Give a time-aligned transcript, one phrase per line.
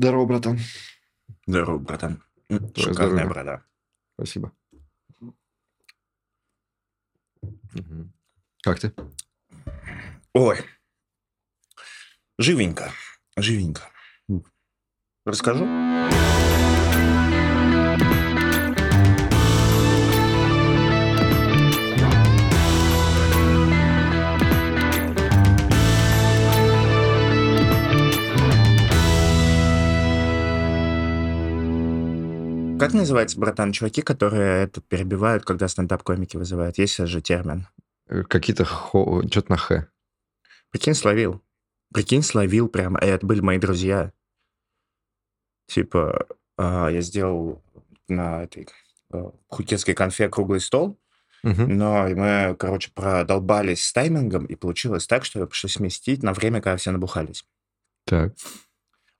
[0.00, 0.58] Здорово, братан.
[1.46, 2.22] Здорово, братан.
[2.48, 3.26] Шикарная здоровье.
[3.28, 3.64] борода.
[4.14, 4.50] Спасибо.
[7.74, 8.10] Мгм.
[8.62, 8.94] Как ты?
[10.32, 10.56] Ой.
[12.38, 12.90] Живенько.
[13.36, 13.90] Живенько.
[15.26, 15.66] Расскажу?
[32.90, 36.76] Как называется, братан, чуваки, которые это перебивают, когда стендап-комики вызывают?
[36.76, 37.68] Есть же термин.
[38.08, 39.22] Э, Какие-то хо...
[39.30, 39.86] Что-то на Х.
[40.72, 41.40] Прикинь, словил.
[41.94, 42.98] Прикинь, словил прямо.
[42.98, 44.12] И это были мои друзья.
[45.68, 46.26] Типа,
[46.58, 47.62] а, я сделал
[48.08, 48.66] на этой
[49.12, 50.98] а, пхукетской конфе круглый стол,
[51.44, 51.78] Мгм.
[51.78, 56.76] но мы, короче, продолбались с таймингом, и получилось так, что пришлось сместить на время, когда
[56.76, 57.44] все набухались.
[58.04, 58.34] Так.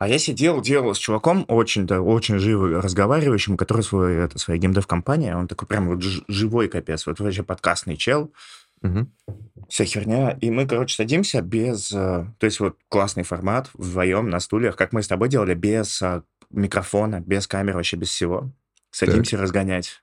[0.01, 4.59] А я сидел, делал с чуваком, очень, да, очень живо разговаривающим, который свой, это, своя
[4.59, 8.33] геймдев-компания, он такой прям вот живой капец, вот вообще подкастный чел,
[8.81, 9.13] Мгм.
[9.69, 10.39] вся херня.
[10.41, 11.93] И мы, короче, садимся без...
[11.93, 16.01] э, То есть вот классный формат, вдвоем на стульях, как мы с тобой делали, без
[16.01, 18.51] э, микрофона, без камеры, вообще без всего.
[18.91, 20.03] Садимся разгонять.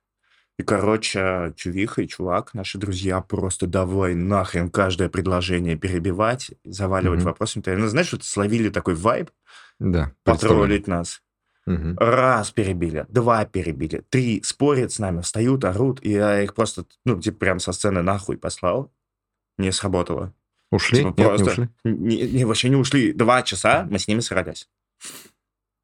[0.59, 7.29] И, короче, чувиха и чувак, наши друзья, просто давай нахрен каждое предложение перебивать, заваливать Мгм.
[7.29, 7.63] вопросами.
[7.75, 9.31] Ну, знаешь, вот словили такой вайб,
[9.79, 10.13] Да.
[10.23, 11.21] потроллить нас.
[11.65, 11.97] Мгм.
[11.97, 17.19] Раз перебили, два перебили, три спорят с нами, встают, орут, и я их просто, ну,
[17.19, 18.91] типа, прям со сцены нахуй послал.
[19.57, 20.33] Не сработало.
[20.71, 20.99] Ушли?
[20.99, 21.69] Типа, Нет, не просто ушли?
[21.83, 23.11] Не, не, вообще не ушли.
[23.11, 24.69] Два часа мы с ними срались.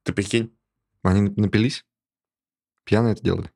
[0.04, 0.56] Ты прикинь?
[1.02, 1.86] Они напились?
[2.86, 3.52] Пьяные это делали?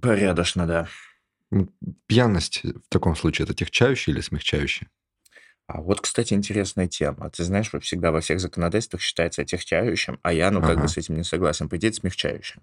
[0.00, 0.88] Порядочно, да.
[2.06, 4.88] Пьяность в таком случае это техчающая или смягчающая?
[5.72, 7.30] А вот, кстати, интересная тема.
[7.30, 10.82] Ты знаешь, во- всегда во всех законодательствах считается отягчающим, а я, ну, как Ага.
[10.82, 11.68] бы с этим не согласен.
[11.68, 12.62] По идее, это смягчающим.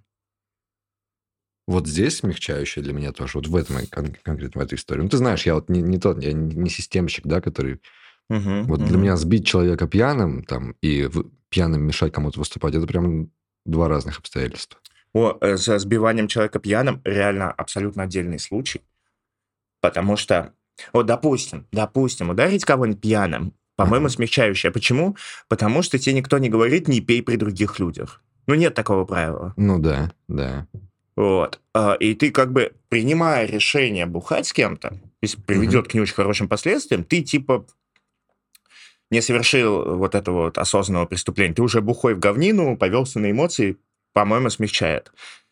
[1.67, 5.03] Вот здесь смягчающая для меня тоже, вот в этом кон- конкретно в этой истории.
[5.03, 7.81] Ну, ты знаешь, я вот не, не тот, я не системщик, да, который...
[8.29, 9.01] Мгм, Вот для мгм.
[9.03, 13.31] меня сбить человека пьяным там и в- пьяным мешать кому-то выступать, это прям
[13.65, 14.79] два разных обстоятельства.
[15.13, 18.81] О, э, со сбиванием человека пьяным реально абсолютно отдельный случай.
[19.79, 20.53] Потому что,
[20.93, 24.71] вот допустим, допустим, ударить кого-нибудь пьяным, по-моему, смягчающее.
[24.71, 25.15] Почему?
[25.47, 28.21] Потому что тебе никто не говорит «не пей при других людях».
[28.47, 29.53] Ну, нет такого правила.
[29.57, 30.67] Ну да, да.
[31.15, 31.59] Вот.
[31.73, 36.13] А, И ты как бы, принимая решение бухать с кем-то, если приведет к не очень
[36.15, 37.65] хорошим последствиям, ты типа
[39.09, 41.53] не совершил вот этого вот осознанного преступления.
[41.53, 43.77] Ты уже бухой в говнину, повелся на эмоции,
[44.13, 45.11] по-моему, смягчает.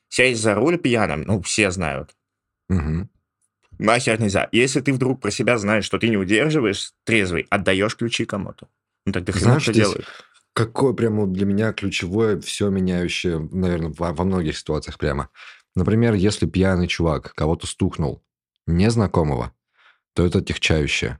[0.09, 2.15] Сесть за руль пьяным, ну, все знают.
[2.69, 3.09] Мгм.
[3.79, 4.49] Нахер нельзя.
[4.51, 8.67] Если ты вдруг про себя знаешь, что ты не удерживаешь трезвый, отдаешь ключи кому-то.
[9.05, 10.05] Ну, так ты хрена Знаешь, что делаешь.
[10.53, 15.29] какое прямо для меня ключевое, все меняющее, наверное, во, во многих ситуациях прямо.
[15.75, 18.23] Например, если пьяный чувак кого-то стукнул,
[18.65, 19.53] незнакомого,
[20.13, 21.19] то это техчающее.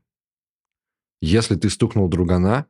[1.22, 2.68] Если ты стукнул другана,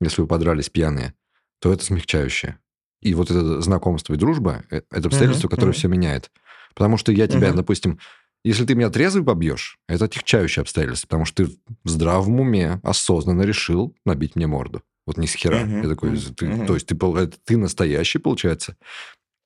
[0.00, 1.14] если вы подрались пьяные,
[1.60, 2.58] то это смягчающее.
[3.00, 5.78] И вот это знакомство и дружба, э, это обстоятельство, Мгм, которое мгм.
[5.78, 6.30] все меняет.
[6.74, 7.56] Потому что я тебя, Мгм.
[7.56, 7.98] допустим,
[8.44, 11.52] если ты меня трезвый побьешь, это техчающее обстоятельство, потому что ты
[11.84, 14.82] в здравом уме осознанно решил набить мне морду.
[15.06, 15.58] Вот ни с хера.
[15.64, 16.66] Мгм, Я такой, ты- мгм.
[16.66, 18.76] то есть ты, это ты настоящий, получается.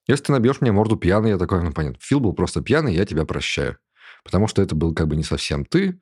[0.06, 3.06] Если ты набьешь мне морду пьяный, я такой, ну, понятно, Фил был просто пьяный, я
[3.06, 3.78] тебя прощаю.
[4.22, 5.98] Потому что это был как бы не совсем ты,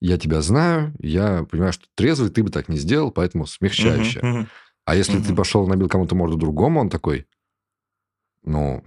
[0.00, 4.22] я тебя знаю, я понимаю, что трезвый ты бы так не сделал, поэтому смягчающее.
[4.22, 4.48] Мгм, мгм.
[4.86, 5.36] А если ты Мгм.
[5.36, 7.26] пошел набил кому-то морду другому, он такой,
[8.44, 8.82] ну,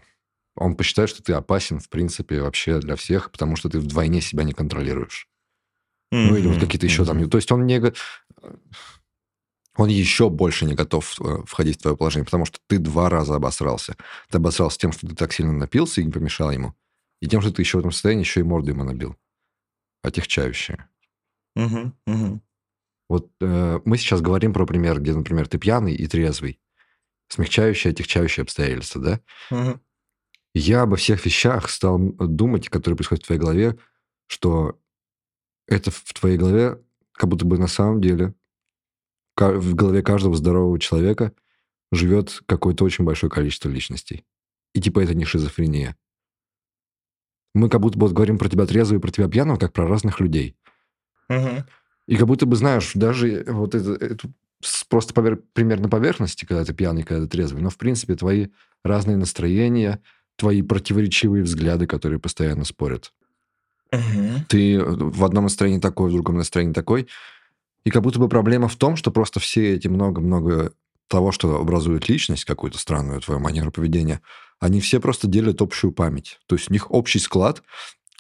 [0.56, 4.44] он посчитает, что ты опасен, в принципе, вообще для всех, потому что ты вдвойне себя
[4.44, 5.28] не контролируешь.
[6.12, 7.18] Ну, или вот какие-то еще там...
[7.18, 7.30] мгм.
[7.30, 7.82] То есть он не...
[9.78, 13.36] Он еще больше не готов э, входить в твое положение, потому что ты два раза
[13.36, 13.96] обосрался.
[14.30, 16.76] Ты обосрался тем, что ты так сильно напился и не помешал ему,
[17.22, 19.16] и тем, что ты еще в этом состоянии еще и морду ему набил.
[20.04, 20.90] Отягчающее.
[21.56, 22.42] Мгм, мгм.
[23.08, 26.60] Вот э, мы сейчас говорим про пример, где, например, ты пьяный и трезвый.
[27.30, 29.22] Смягчающее, отягчающее обстоятельства, да?
[29.50, 29.82] Мгм.
[30.54, 33.78] Я обо всех вещах стал думать, которые происходят в твоей голове,
[34.28, 34.80] что
[35.68, 36.82] это в твоей голове
[37.14, 38.34] как будто бы на самом деле
[39.38, 41.34] в голове каждого здорового человека
[41.92, 44.26] живет какое-то очень большое количество личностей.
[44.74, 45.98] И типа это не шизофрения.
[47.54, 49.88] Мы как будто бы вот говорим про тебя трезвого и про тебя пьяного, как про
[49.88, 50.56] разных людей.
[51.28, 51.66] Мгм.
[52.08, 54.30] И как будто бы, знаешь, даже вот это, это
[54.90, 58.48] просто повер- пример на поверхности, когда ты пьяный, когда ты трезвый, но, в принципе, твои
[58.84, 60.02] разные настроения,
[60.42, 63.14] твои противоречивые взгляды, которые постоянно спорят.
[63.92, 64.46] Мгм.
[64.50, 67.08] Ты в одном настроении такой, в другом настроении такой.
[67.86, 70.74] И как будто бы проблема в том, что просто все эти много-много
[71.08, 74.22] того, что образует личность, какую-то странную твою манеру поведения,
[74.60, 76.40] они все просто делят общую память.
[76.48, 77.62] То есть у них общий склад,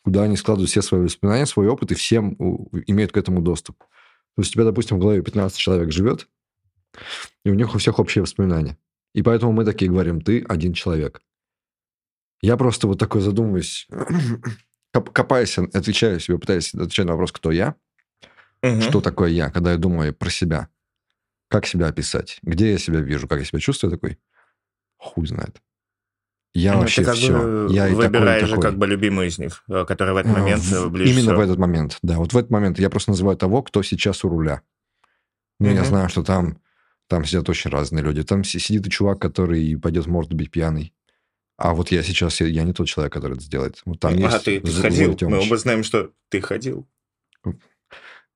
[0.03, 2.35] куда они складывают все свои воспоминания, свой опыт, и всем
[2.85, 3.79] имеют к этому доступ.
[3.79, 6.27] То есть у тебя, допустим, в голове 15 человек живет,
[7.43, 8.77] и у них у всех общие воспоминания.
[9.15, 11.21] И поэтому мы такие говорим, ты один человек.
[12.41, 13.87] Я просто вот такой задумываюсь,
[15.13, 17.75] копаясь, отвечаю себе, пытаюсь отвечать на вопрос, кто я,
[18.63, 18.81] угу.
[18.81, 20.69] что такое я, когда я думаю про себя.
[21.49, 22.39] Как себя описать?
[22.43, 23.27] Где я себя вижу?
[23.27, 24.17] Как я себя чувствую такой?
[24.97, 25.61] Хуй знает.
[26.53, 27.67] Я ну, вообще как все.
[27.67, 31.11] Я выбираешь же как бы любимый из них, э, который в этот момент в, ближе
[31.11, 31.37] Именно всего.
[31.37, 32.17] в этот момент, да.
[32.17, 34.61] Вот в этот момент я просто называю того, кто сейчас у руля.
[35.59, 35.75] Ну, угу.
[35.75, 36.59] я знаю, что там,
[37.07, 38.23] там сидят очень разные люди.
[38.23, 40.93] Там сидит и чувак, который пойдет, может быть, пьяный.
[41.63, 43.81] А вот я сейчас, я, я не тот человек, который это сделает.
[43.85, 45.17] Вот там а есть ты, ты ходил.
[45.21, 46.87] Мы оба знаем, что ты ходил.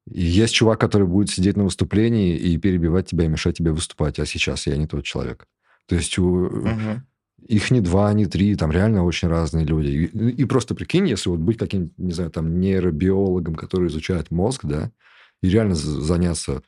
[0.08, 4.26] Есть чувак, который будет сидеть на выступлении и перебивать тебя, и мешать тебе выступать, а
[4.28, 5.48] сейчас я не тот человек.
[5.88, 6.46] То есть у...
[6.46, 7.02] угу.
[7.48, 9.88] их не два, не три, там реально очень разные люди.
[9.88, 14.66] И, и просто прикинь, если вот быть каким-нибудь, не знаю, там нейробиологом, который изучает мозг,
[14.66, 14.92] да,
[15.42, 16.62] и реально заняться,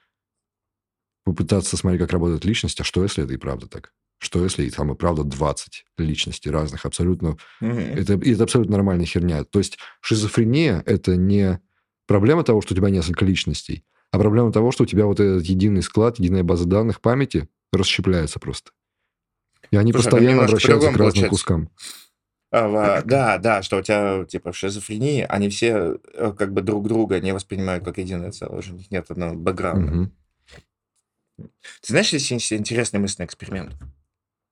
[1.24, 3.94] попытаться смотреть, как работает личность, а что, если это и правда так?
[4.20, 7.38] Что, если там и правда 20 личностей разных абсолютно...
[7.62, 7.70] Угу.
[7.70, 9.44] Это, это абсолютно нормальная херня.
[9.44, 11.62] То есть шизофрения– это не
[12.08, 15.44] проблема того, что у тебя несколько личностей, а проблема того, что у тебя вот этот
[15.44, 18.72] единый склад, единая база данных памяти расщепляется просто.
[19.72, 21.30] И они Слушай, постоянно обращаются к разным получается.
[21.30, 21.70] кускам.
[22.50, 26.88] А, да, да, что у тебя типа в шизофрении, они все э, как бы друг
[26.88, 29.92] друга не воспринимают как единое целое, у них нет одного бэкграунда.
[29.92, 30.12] Угу.
[31.82, 33.76] Ты знаешь, здесь интересный мысленный эксперимент.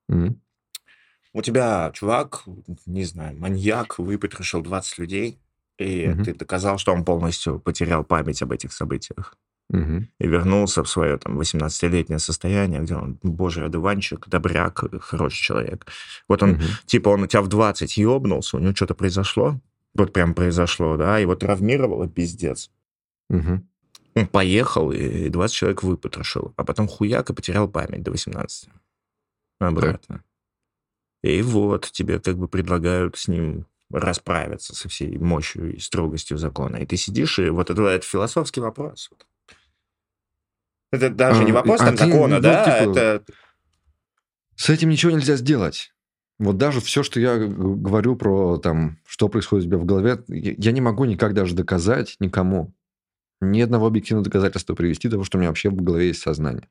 [0.10, 0.40] Угу.
[1.34, 2.44] У тебя чувак,
[2.86, 5.40] не знаю, маньяк, выпотрошил 20 людей,
[5.78, 6.24] и угу.
[6.24, 9.38] ты доказал, что он полностью потерял память об этих событиях.
[9.70, 10.06] Угу.
[10.20, 15.88] И вернулся в свое там 18-летнее состояние, где он божий одуванчик, добряк, хороший человек.
[16.28, 16.64] Вот он, угу.
[16.86, 19.60] типа, он у тебя в 20 ёбнулся, у него что-то произошло,
[19.96, 22.70] вот прям произошло, да, его травмировало, пиздец.
[23.30, 23.62] Угу.
[24.16, 28.70] Он поехал, и 20 человек выпотрошил, а потом хуяк и потерял память до 18.
[29.60, 30.24] Обратно.
[31.24, 36.78] И вот тебе как бы предлагают с ним расправиться со всей мощью и строгостью закона.
[36.78, 39.10] И ты сидишь, и вот это, это философский вопрос.
[40.92, 42.64] Это даже не а, вопрос а, там ты, закона, ну, да?
[42.64, 43.26] Типа, это...
[44.56, 45.94] С этим ничего нельзя сделать.
[46.38, 50.72] Вот даже все, что я говорю про там, что происходит у тебя в голове, я
[50.72, 52.74] не могу никак даже доказать никому.
[53.42, 56.68] Ни одного объективного доказательства привести того, что у меня вообще в голове есть сознание.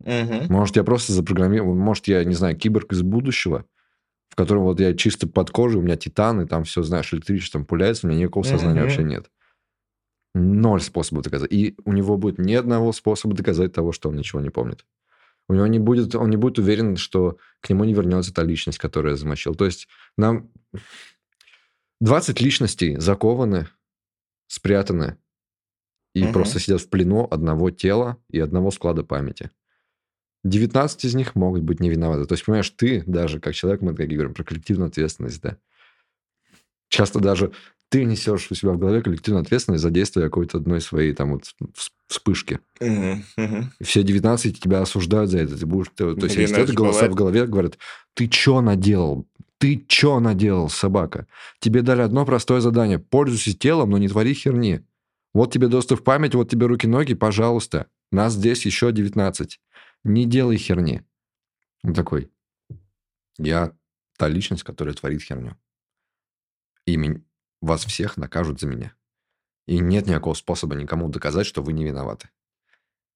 [0.00, 0.52] Угу.
[0.52, 3.64] Может, я просто запрограммировал, может, я, не знаю, киборг из будущего,
[4.28, 8.06] в котором вот я чисто под кожей, у меня титаны, там все, знаешь, электричеством пуляется,
[8.06, 8.84] у меня никакого сознания mm-hmm.
[8.84, 9.30] вообще нет.
[10.34, 11.52] Ноль способов доказать.
[11.52, 14.84] И у него будет ни одного способа доказать того, что он ничего не помнит.
[15.48, 18.78] У него не будет, он не будет уверен, что к нему не вернется та личность,
[18.78, 19.54] которую я замочил.
[19.54, 20.50] То есть нам
[22.00, 23.68] 20 личностей закованы,
[24.46, 25.16] спрятаны
[26.14, 26.34] и угу.
[26.34, 29.50] просто сидят в плену одного тела и одного склада памяти.
[30.48, 32.26] 19 из них могут быть не виноваты.
[32.26, 35.56] То есть, понимаешь, ты даже как человек, мы как говорим про коллективную ответственность, да,
[36.88, 37.52] часто даже
[37.90, 41.44] ты несешь у себя в голове коллективную ответственность за действие какой-то одной своей там вот
[42.06, 42.60] вспышки.
[42.80, 43.22] И
[43.80, 45.58] все 19 тебя осуждают за это.
[45.58, 47.12] Ты будешь, ты, то есть, если это голоса бывает.
[47.12, 47.78] в голове говорят,
[48.14, 49.26] ты что наделал?
[49.58, 51.26] Ты что наделал, собака?
[51.60, 52.98] Тебе дали одно простое задание.
[52.98, 54.82] Пользуйся телом, но не твори херни.
[55.34, 57.86] Вот тебе доступ в память, вот тебе руки-ноги, пожалуйста.
[58.10, 59.60] Нас здесь еще 19
[60.04, 61.02] не делай херни.
[61.82, 62.30] Он такой,
[63.38, 63.76] я
[64.16, 65.56] та личность, которая творит херню.
[66.86, 66.98] И
[67.60, 68.94] вас всех накажут за меня.
[69.66, 72.30] И нет никакого способа никому доказать, что вы не виноваты.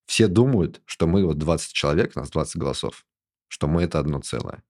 [0.05, 3.05] Все думают, что мы вот 20 человек, у нас 20 голосов,
[3.47, 4.63] что мы это одно целое.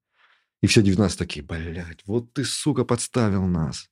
[0.62, 3.90] И все 19 такие, блядь, вот ты, сука, подставил нас.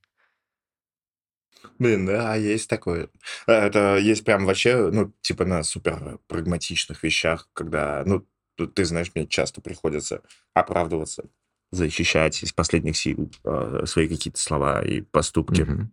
[1.79, 3.09] Блин, да, есть такое.
[3.47, 8.25] Э, это есть прям вообще, ну, типа на супер прагматичных вещах, когда, ну,
[8.67, 10.21] ты знаешь, мне часто приходится
[10.53, 11.23] оправдываться,
[11.71, 15.89] защищать из последних сил э, свои какие-то слова и поступки, угу.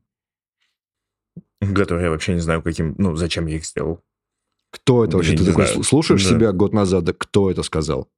[1.75, 4.03] которые я вообще не знаю, каким, ну, зачем я их сделал.
[4.71, 5.33] Кто это вообще?
[5.33, 5.83] Я ты такой знаю.
[5.83, 6.31] слушаешь да.
[6.31, 8.11] себя год назад, да кто это сказал?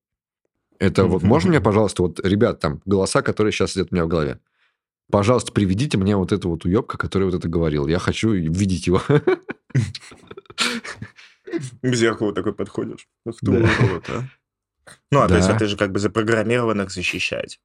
[0.81, 4.09] Это вот, можно мне, пожалуйста, вот, ребят, там, голоса, которые сейчас сидят у меня в
[4.09, 4.41] голове
[5.11, 7.87] пожалуйста, приведите мне вот эту вот уебка, который вот это говорил.
[7.87, 9.03] Я хочу видеть его.
[11.83, 13.09] К зеркалу такой подходишь.
[13.27, 14.25] А.
[15.11, 17.61] Ну, а то есть а ты же как бы запрограммирован их защищать.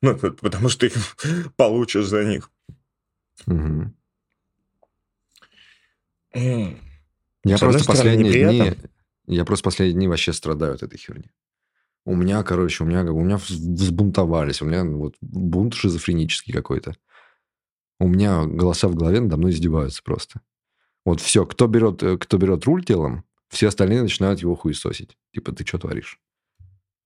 [0.00, 0.98] Ну, потому что ты
[1.56, 2.50] получишь за них.
[7.44, 8.76] Я просто последние дни...
[9.26, 11.30] Я просто последние дни вообще страдаю от этой херни.
[12.04, 14.60] У меня, короче, у меня, у меня взбунтовались.
[14.60, 16.96] У меня вот бунт шизофренический какой-то.
[18.00, 20.40] У меня голоса в голове надо мной издеваются просто.
[21.04, 25.16] Вот все, кто берет, э, кто берет руль телом, все остальные начинают его хуесосить.
[25.32, 26.18] Типа, ты что творишь?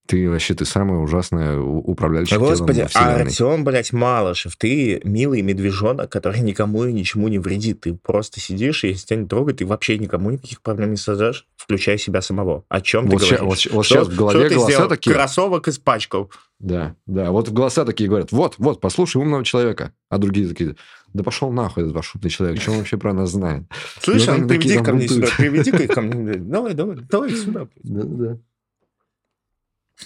[0.06, 6.40] Ты вообще, ты самая ужасная управляющая Господи, а Артем, блядь, Малышев, ты милый медвежонок, который
[6.40, 7.80] никому и ничему не вредит.
[7.80, 11.46] Ты просто сидишь, и если тебя не трогает, ты вообще никому никаких проблем не создаешь,
[11.56, 12.64] включая себя самого.
[12.68, 13.66] О чем вот ты ща, говоришь?
[13.66, 14.88] Вот, вот что, сейчас в голове что голоса сделал?
[14.88, 15.14] такие...
[15.14, 16.30] Кроссовок испачкал.
[16.58, 19.92] Да, да, вот голоса такие говорят, вот, вот, послушай умного человека.
[20.08, 20.76] А другие такие,
[21.12, 23.64] да пошел нахуй этот ваш умный человек, что он вообще про нас знает?
[24.00, 26.34] Слышь, а приведи ко мне сюда, приведи ко мне.
[26.34, 27.68] Давай, давай, давай сюда.
[27.82, 28.38] Да, да.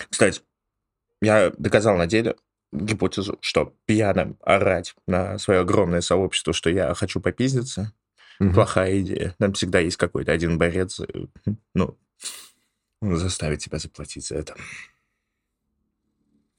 [0.09, 0.43] Кстати,
[1.21, 2.37] я доказал на деле
[2.73, 7.93] гипотезу, что пьяным орать на свое огромное сообщество, что я хочу попиздиться,
[8.39, 8.53] угу.
[8.53, 9.35] плохая идея.
[9.39, 11.27] Там всегда есть какой-то один борец, э,
[11.75, 11.99] ну,
[13.01, 14.55] заставить тебя заплатить за это.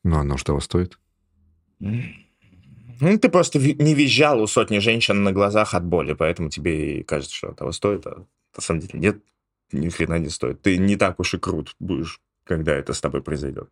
[0.04, 0.98] Ну, оно что стоит?
[1.80, 7.04] Ну, ты просто не визжал у сотни женщин на глазах от боли, поэтому тебе и
[7.04, 9.24] кажется, что того стоит, а на самом деле нет,
[9.72, 10.62] ни хрена не стоит.
[10.62, 12.20] Ты не так уж и крут будешь
[12.52, 13.70] когда это с тобой произойдет.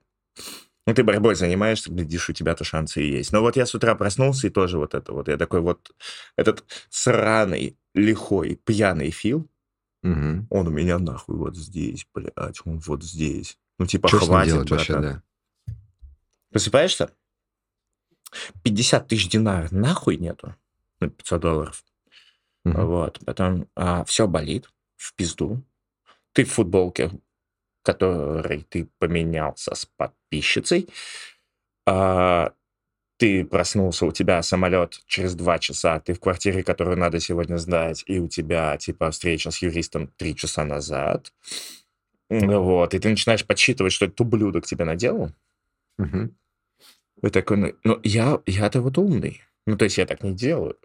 [0.88, 3.34] Ну, ты борьбой занимаешься, глядишь, у тебя-то шансы и есть.
[3.34, 5.92] Но вот я с утра проснулся, и тоже вот это вот, я такой вот,
[6.38, 9.50] этот сраный, лихой, пьяный Фил,
[10.02, 10.48] угу.
[10.50, 13.58] он у меня нахуй вот здесь, блядь, он вот здесь.
[13.78, 15.24] Ну, типа, Что хватит, делать вообще, да?
[16.52, 17.12] Просыпаешься?
[18.64, 20.56] 50 тысяч динар нахуй нету.
[21.02, 21.84] Ну, 500 долларов.
[22.64, 22.82] Угу.
[22.82, 25.62] Вот, потом а, все болит, в пизду.
[26.32, 27.12] Ты в футболке
[27.84, 30.90] который ты поменялся с подписчицей,
[31.86, 32.54] а,
[33.18, 38.04] ты проснулся, у тебя самолет через два часа, ты в квартире, которую надо сегодня сдать,
[38.08, 41.34] и у тебя, типа, встреча с юристом три часа назад,
[42.30, 45.32] вот, и ты начинаешь подсчитывать, что этот ублюдок тебе наделал.
[45.98, 46.30] Угу.
[47.24, 49.42] И такой, ну, я, я-то вот умный.
[49.66, 50.78] Ну, то есть я так не делаю.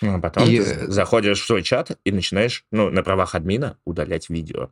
[0.00, 0.58] Ну, а потом и...
[0.58, 4.70] ты заходишь в свой чат и начинаешь, ну, на правах админа удалять видео.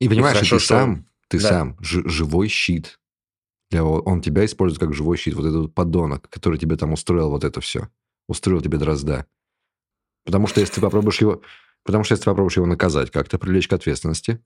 [0.00, 0.74] И понимаешь, и хорошо, ты что...
[0.74, 1.48] сам, ты да.
[1.48, 2.98] сам живой щит.
[3.70, 5.34] Для, он тебя использует как живой щит.
[5.34, 7.88] Вот этот подонок, который тебе там устроил вот это все.
[8.28, 9.26] Устроил тебе дрозда.
[10.24, 11.42] Потому что если ты попробуешь его...
[11.84, 14.42] Потому что если ты попробуешь его наказать, как-то привлечь к ответственности,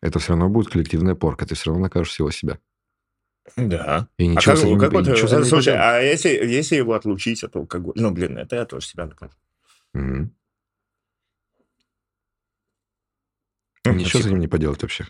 [0.00, 1.46] это все равно будет коллективная порка.
[1.46, 2.58] Ты все равно накажешь всего себя.
[3.56, 4.08] Да.
[4.18, 7.42] И ничего а как, ним, как вот, ничего э, слушай, а если, если его отлучить
[7.44, 7.94] от алкоголя?
[7.96, 9.32] Ну, блин, это я тоже себя накажу.
[9.94, 10.30] Угу.
[13.86, 15.06] Ничего с ним не поделать вообще.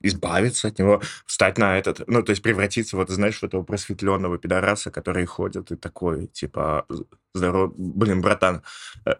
[0.00, 4.36] Избавиться от него, встать на этот, ну, то есть превратиться, вот, знаешь, в этого просветленного
[4.36, 6.86] пидораса, который ходит и такой, типа,
[7.32, 7.72] здоров...
[7.76, 8.62] Блин, братан,
[9.06, 9.14] э,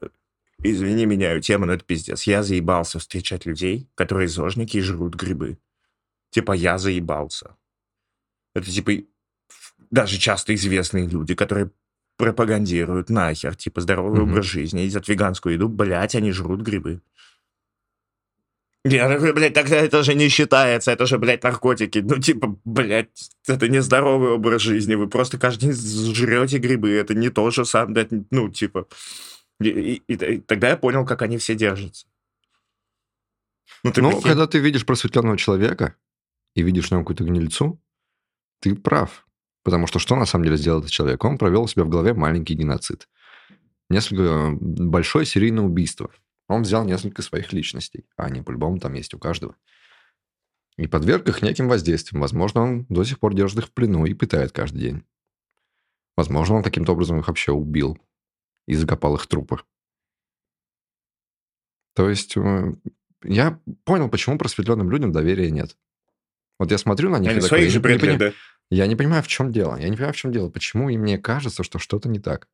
[0.59, 2.25] извини, меняю тему, но это пиздец.
[2.25, 5.59] Я заебался встречать людей, которые зожники и жрут грибы
[6.33, 7.57] типа я заебался.
[8.55, 8.93] Это типа
[9.91, 11.71] даже часто известные люди, которые
[12.17, 14.31] пропагандируют нахер, типа здоровый mm-hmm.
[14.31, 17.01] образ жизни, едят веганскую еду, блядь, они жрут грибы.
[18.85, 21.99] Я говорю, блядь, тогда это же не считается, это же, блядь, наркотики.
[21.99, 27.15] Ну, типа, блядь, это не здоровый образ жизни, вы просто каждый день жрете грибы, это
[27.15, 28.89] не то же самое, ну, типа.
[29.61, 32.07] И, и, и, и тогда я понял, как они все держатся.
[33.85, 35.97] Ну, ты ну когда ты видишь просветленного человека,
[36.54, 37.80] и видишь нем какую-то гнильцу,
[38.61, 39.26] ты прав.
[39.64, 41.25] Потому что что на самом деле сделал этот человек?
[41.25, 43.09] Он провел у себя в голове маленький геноцид.
[43.88, 44.50] Несколько...
[44.61, 46.11] Большое серийное убийство.
[46.49, 49.56] Он взял несколько своих личностей, а они по-любому там есть у каждого.
[50.76, 52.21] И подверг их неким воздействиям.
[52.21, 55.04] Возможно, он до сих пор держит их в плену и пытает каждый день.
[56.16, 57.99] Возможно, он каким-то образом их вообще убил
[58.66, 59.61] и закопал их трупы.
[61.94, 62.73] То есть э,
[63.23, 65.76] я понял, почему просветленным людям доверия нет.
[66.62, 68.33] Вот я смотрю на них Они и такой, же я, не понимаю, да?
[68.71, 69.75] я не понимаю, в чем дело.
[69.75, 70.49] Я не понимаю, в чем дело.
[70.49, 72.47] Почему им мне кажется, что что-то не так.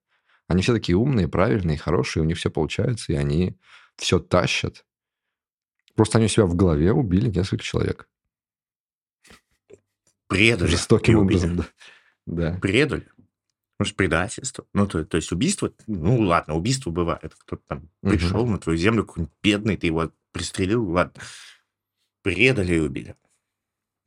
[0.46, 3.58] Они все такие умные, правильные, хорошие, у них все получается, и они
[3.96, 4.86] все тащат.
[5.94, 8.08] Просто они у себя в голове убили несколько человек.
[10.26, 10.70] Предали.
[10.70, 11.66] Жестоким образом, да.
[12.24, 12.58] да.
[12.62, 13.06] Предали.
[13.78, 14.64] Может, предательство.
[14.72, 17.34] Ну, то, то есть убийство, ну, ладно, убийство бывает.
[17.40, 18.12] Кто-то там угу.
[18.12, 21.22] пришел на твою землю, какой-нибудь бедный, ты его пристрелил, ладно.
[22.22, 23.14] Предали и убили.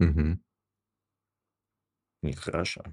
[0.02, 0.40] Угу.
[2.24, 2.84] Нехорошо.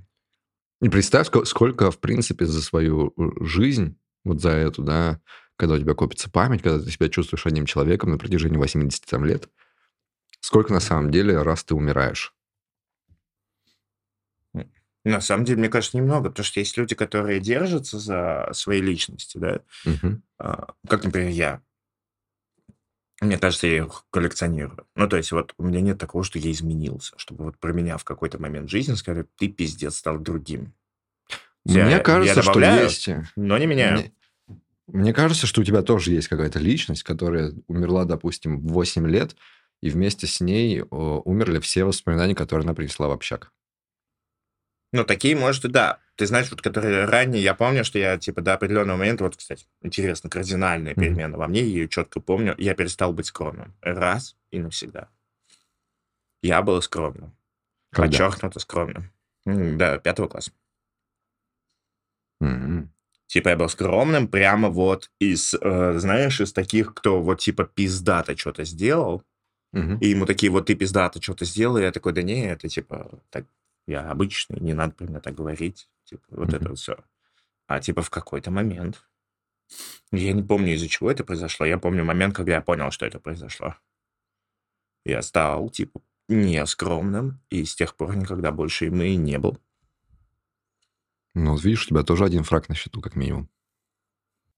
[0.81, 5.21] И представь, сколько, в принципе, за свою э, жизнь, вот за эту, да,
[5.57, 9.25] когда у тебя копится память, когда ты себя чувствуешь одним человеком на протяжении 80 там,
[9.25, 9.49] лет,
[10.41, 12.35] сколько на самом деле раз ты умираешь?
[15.05, 19.39] На самом деле, мне кажется, немного, потому что есть люди, которые держатся за свои личности,
[19.39, 20.21] да, угу.
[20.39, 21.63] а, как, например, я.
[23.21, 24.87] Мне кажется, я их коллекционирую.
[24.95, 27.97] Ну, то есть вот у меня нет такого, что я изменился, чтобы вот про меня
[27.97, 30.73] в какой-то момент жизни сказали, ты пиздец стал другим.
[31.65, 33.09] Мне Я, я кажется, что есть.
[33.09, 33.99] э, но не меняю.
[33.99, 34.13] Мне,
[34.87, 39.37] мне кажется, что у тебя тоже есть какая-то личность, которая умерла, допустим, в 8 лет,
[39.83, 43.53] и вместе с ней о, умерли все воспоминания, которые она принесла в общак.
[44.93, 45.99] Ну, такие, может, и да.
[46.19, 49.67] Ты знаешь, вот которые ранее, я помню, что я, типа, до определенного момента, вот, кстати,
[49.83, 53.73] интересно, кардинальная перемена во мне, я ее четко помню, я перестал быть скромным.
[53.83, 55.11] Раз и навсегда.
[56.43, 57.37] Я был скромным.
[57.93, 58.09] Когда?
[58.09, 59.13] Подчеркнуто скромным.
[59.47, 60.51] Да, пятого класса.
[62.41, 62.93] Мгм.
[63.29, 68.37] Типа я был скромным прямо вот из, э, знаешь, из таких, кто вот типа пиздато
[68.37, 69.23] что-то сделал,
[69.73, 69.99] Мгм.
[69.99, 73.21] и ему такие, вот ты пиздато что-то сделал, и я такой, да не, это типа,
[73.31, 73.47] так,
[73.89, 75.89] я обычный, не надо про меня так говорить.
[76.05, 76.69] Типа, вот это Мгм.
[76.71, 76.97] вот все.
[77.67, 79.09] А типа в какой-то момент,
[80.13, 83.21] я не помню, из-за чего это произошло, я помню момент, когда я понял, что это
[83.21, 83.75] произошло.
[85.05, 89.59] Я стал, типа, не скромным, и с тех пор никогда больше им и не был.
[91.35, 93.49] Ну, видишь, у тебя тоже один фраг на счету, как минимум.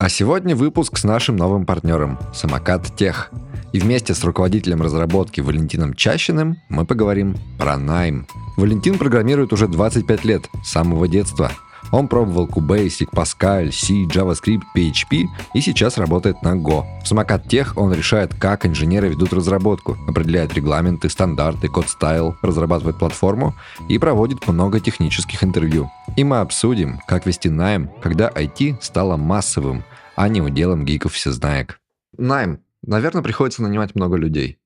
[0.00, 3.30] А сегодня выпуск с нашим новым партнером– Самокат Тех.
[3.74, 8.26] И вместе с руководителем разработки Валентином Чащиным мы поговорим про найм.
[8.56, 11.52] Валентин программирует уже 25 лет, с самого детства.
[11.92, 16.84] Он пробовал QBasic, Pascal, C, JavaScript, PHP и сейчас работает на Go.
[17.02, 22.98] В Самокат Тех он решает, как инженеры ведут разработку, определяет регламенты, стандарты, код стайл, разрабатывает
[22.98, 23.54] платформу
[23.88, 25.90] и проводит много технических интервью.
[26.16, 29.84] И мы обсудим, как вести найм, когда IT стало массовым,
[30.20, 31.80] а не уделом гиков-всезнаек.
[32.18, 32.62] Найм.
[32.82, 34.58] Наверное, приходится нанимать много людей.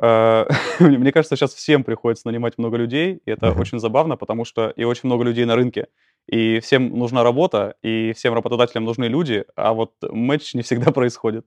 [0.00, 0.46] Э,
[0.80, 3.60] Мне кажется, сейчас всем приходится нанимать много людей, и это Мгм.
[3.60, 5.88] очень забавно, потому что и очень много людей на рынке.
[6.28, 11.44] И всем нужна работа, и всем работодателям нужны люди, а вот матч не всегда происходит.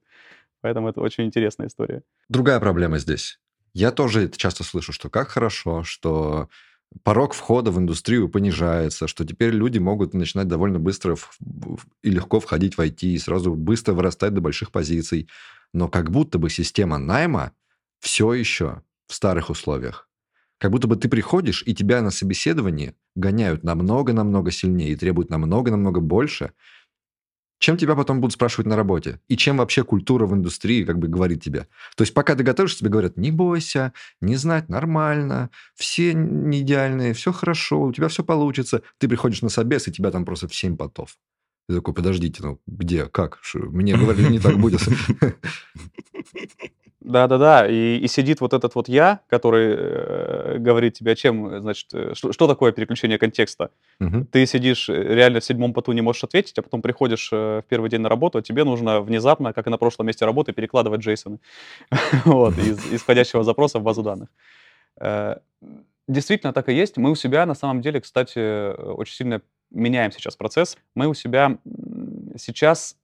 [0.60, 2.04] Поэтому это очень интересная история.
[2.28, 3.40] Другая проблема здесь.
[3.74, 6.50] Я тоже это часто слышу, что как хорошо, что
[7.04, 12.10] порог входа в индустрию понижается, что теперь люди могут начинать довольно быстро в- в- и
[12.12, 15.28] легко входить в IT, и сразу быстро вырастать до больших позиций.
[15.74, 17.52] Но как будто бы система найма
[18.00, 20.08] все еще в старых условиях.
[20.60, 26.00] Как будто бы ты приходишь, и тебя на собеседовании гоняют намного-намного сильнее и требуют намного-намного
[26.00, 26.52] больше,
[27.64, 29.22] чем тебя потом будут спрашивать на работе?
[29.30, 31.70] И чем вообще культура в индустрии как бы говорит тебе?
[31.96, 37.14] То есть пока ты готовишься, тебе говорят, не бойся, не знать нормально, все не идеальные,
[37.14, 38.82] все хорошо, у тебя все получится.
[38.98, 41.16] Ты приходишь на собес, и тебя там просто в семь потов.
[41.70, 43.40] Ты такой, подождите, ну где, как?
[43.54, 44.82] Мне говорили, не так будет.
[47.04, 51.60] Да-да-да, и, и сидит вот этот вот я, который э, говорит тебе, о чем, э,
[51.60, 53.72] значит, э, что, что такое переключение контекста.
[54.00, 54.26] Мгм.
[54.28, 57.64] Ты сидишь э, реально в седьмом поту, не можешь ответить, а потом приходишь э, в
[57.68, 61.04] первый день на работу, а тебе нужно внезапно, как и на прошлом месте работы, перекладывать
[62.26, 64.30] вот, из исходящего запроса в базу данных.
[66.08, 66.98] Действительно так и есть.
[66.98, 70.78] Мы у себя, на самом деле, кстати, очень сильно меняем сейчас процесс.
[70.96, 71.58] Мы у себя
[72.38, 72.96] сейчас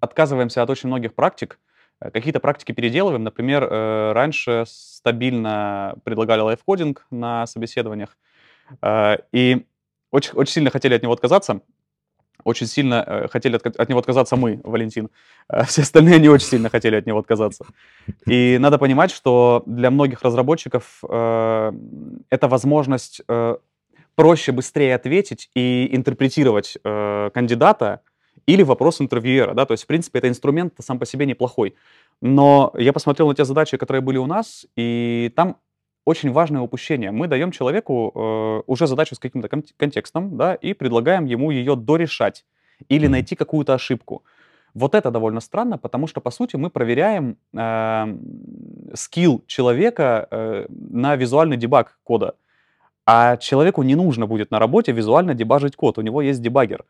[0.00, 1.58] отказываемся от очень многих практик,
[2.00, 3.24] какие-то практики переделываем.
[3.24, 8.16] Например, э, раньше стабильно предлагали лайфкодинг на собеседованиях,
[8.82, 9.66] э, и
[10.10, 11.60] очень, очень сильно хотели от него отказаться.
[12.44, 15.08] Очень сильно э, хотели от него отказаться мы, Валентин.
[15.48, 17.64] Э, Все остальные не очень сильно хотели от него отказаться.
[18.26, 21.72] И надо понимать, что для многих разработчиков э,
[22.30, 23.56] это возможность э,
[24.14, 28.00] проще, быстрее ответить и интерпретировать э, кандидата
[28.46, 29.54] или вопрос интервьюера.
[29.54, 29.66] Да?
[29.66, 31.74] То есть, в принципе, это инструмент сам по себе неплохой.
[32.20, 35.56] Но я посмотрел на те задачи, которые были у нас, и там
[36.04, 37.10] очень важное упущение.
[37.10, 41.76] Мы даем человеку э, уже задачу с каким-то кон- контекстом, да, и предлагаем ему ее
[41.76, 42.44] дорешать
[42.88, 44.22] или найти какую-то ошибку.
[44.74, 48.16] Вот это довольно странно, потому что, по сути, мы проверяем э,
[48.94, 52.34] скилл человека э, на визуальный дебаг кода.
[53.06, 56.84] А человеку не нужно будет на работе визуально дебажить код, у него есть дебаггер.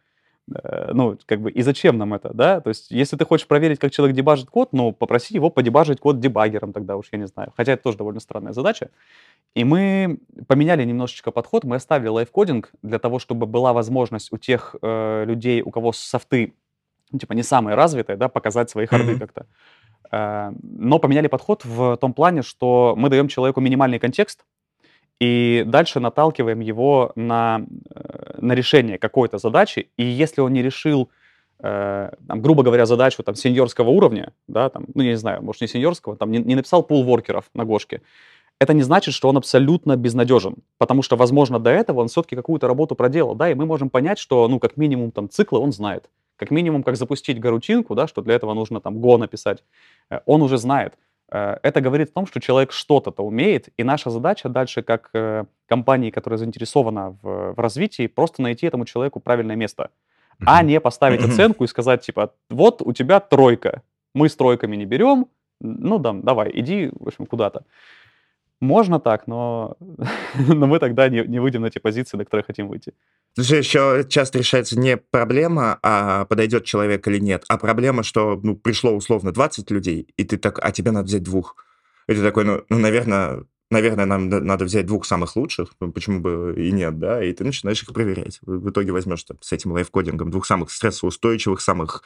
[0.52, 2.60] Э, Ну, как бы, и зачем нам это, да?
[2.60, 6.20] То есть, если ты хочешь проверить, как человек дебажит код, ну, попроси его подебажить код
[6.20, 7.52] дебаггером тогда уж, я не знаю.
[7.56, 8.90] Хотя это тоже довольно странная задача.
[9.54, 14.76] И мы поменяли немножечко подход, мы оставили лайфкодинг для того, чтобы была возможность у тех
[14.82, 16.52] э, людей, у кого софты,
[17.12, 19.20] ну, типа, не самые развитые, да, показать свои харды Мгм.
[19.20, 19.46] как-то.
[20.12, 24.44] Э, Но поменяли подход в том плане, что мы даем человеку минимальный контекст,
[25.20, 27.60] и дальше наталкиваем его на,
[27.94, 28.13] э,
[28.44, 29.88] на решение какой-то задачи.
[29.96, 31.10] И если он не решил,
[31.60, 35.62] э, там, грубо говоря, задачу там, сеньорского уровня, да, там, ну, я не знаю, может,
[35.62, 38.02] не сеньорского, там, не, не написал пул воркеров на Гошке,
[38.60, 42.68] это не значит, что он абсолютно безнадежен, потому что, возможно, до этого он все-таки какую-то
[42.68, 46.08] работу проделал, да, и мы можем понять, что, ну, как минимум, там, циклы он знает,
[46.36, 49.64] как минимум, как запустить гарутинку, да, что для этого нужно там Go написать,
[50.10, 50.94] э, он уже знает.
[51.30, 55.44] Э, это говорит о том, что человек что-то-то умеет, и наша задача дальше, как э,
[55.66, 59.90] компании, которая заинтересована в, в развитии, просто найти этому человеку правильное место,
[60.38, 60.44] mm-hmm.
[60.46, 61.32] а не поставить mm-hmm.
[61.32, 63.82] оценку и сказать, типа, вот у тебя тройка,
[64.14, 65.26] мы с тройками не берем,
[65.60, 67.64] ну да, давай, иди, в общем, куда-то.
[68.60, 69.76] Можно так, но,
[70.34, 72.94] но мы тогда не, не выйдем на те позиции, на которые хотим выйти.
[73.34, 78.56] Слушай, еще часто решается не проблема, а подойдет человек или нет, а проблема, что ну,
[78.56, 81.56] пришло условно 20 людей, и ты так, а тебе надо взять двух.
[82.08, 86.20] И ты такой, ну, ну наверное, наверное, нам надо взять двух самых лучших, ну, почему
[86.20, 88.38] бы и нет, да, и ты начинаешь их проверять.
[88.42, 92.04] В итоге возьмешь там, с этим лайфкодингом двух самых стрессоустойчивых, самых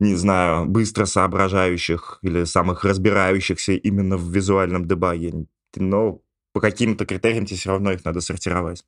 [0.00, 5.46] не знаю, быстро соображающих или самых разбирающихся именно в визуальном дебаге.
[5.76, 6.20] Но
[6.52, 8.84] по каким-то критериям тебе все равно их надо сортировать.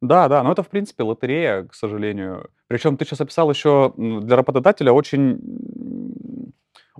[0.00, 2.50] Да, да, но это, в принципе, лотерея, к сожалению.
[2.66, 5.38] Причем ты сейчас описал еще для работодателя очень,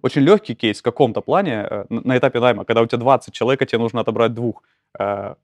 [0.00, 3.60] очень легкий кейс в каком-то плане э, на этапе найма, когда у тебя 20 человек,
[3.60, 4.62] а тебе нужно отобрать двух.
[4.96, 5.34] Э,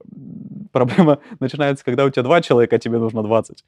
[0.70, 3.64] проблема начинается, когда у тебя два человека, а тебе нужно 20.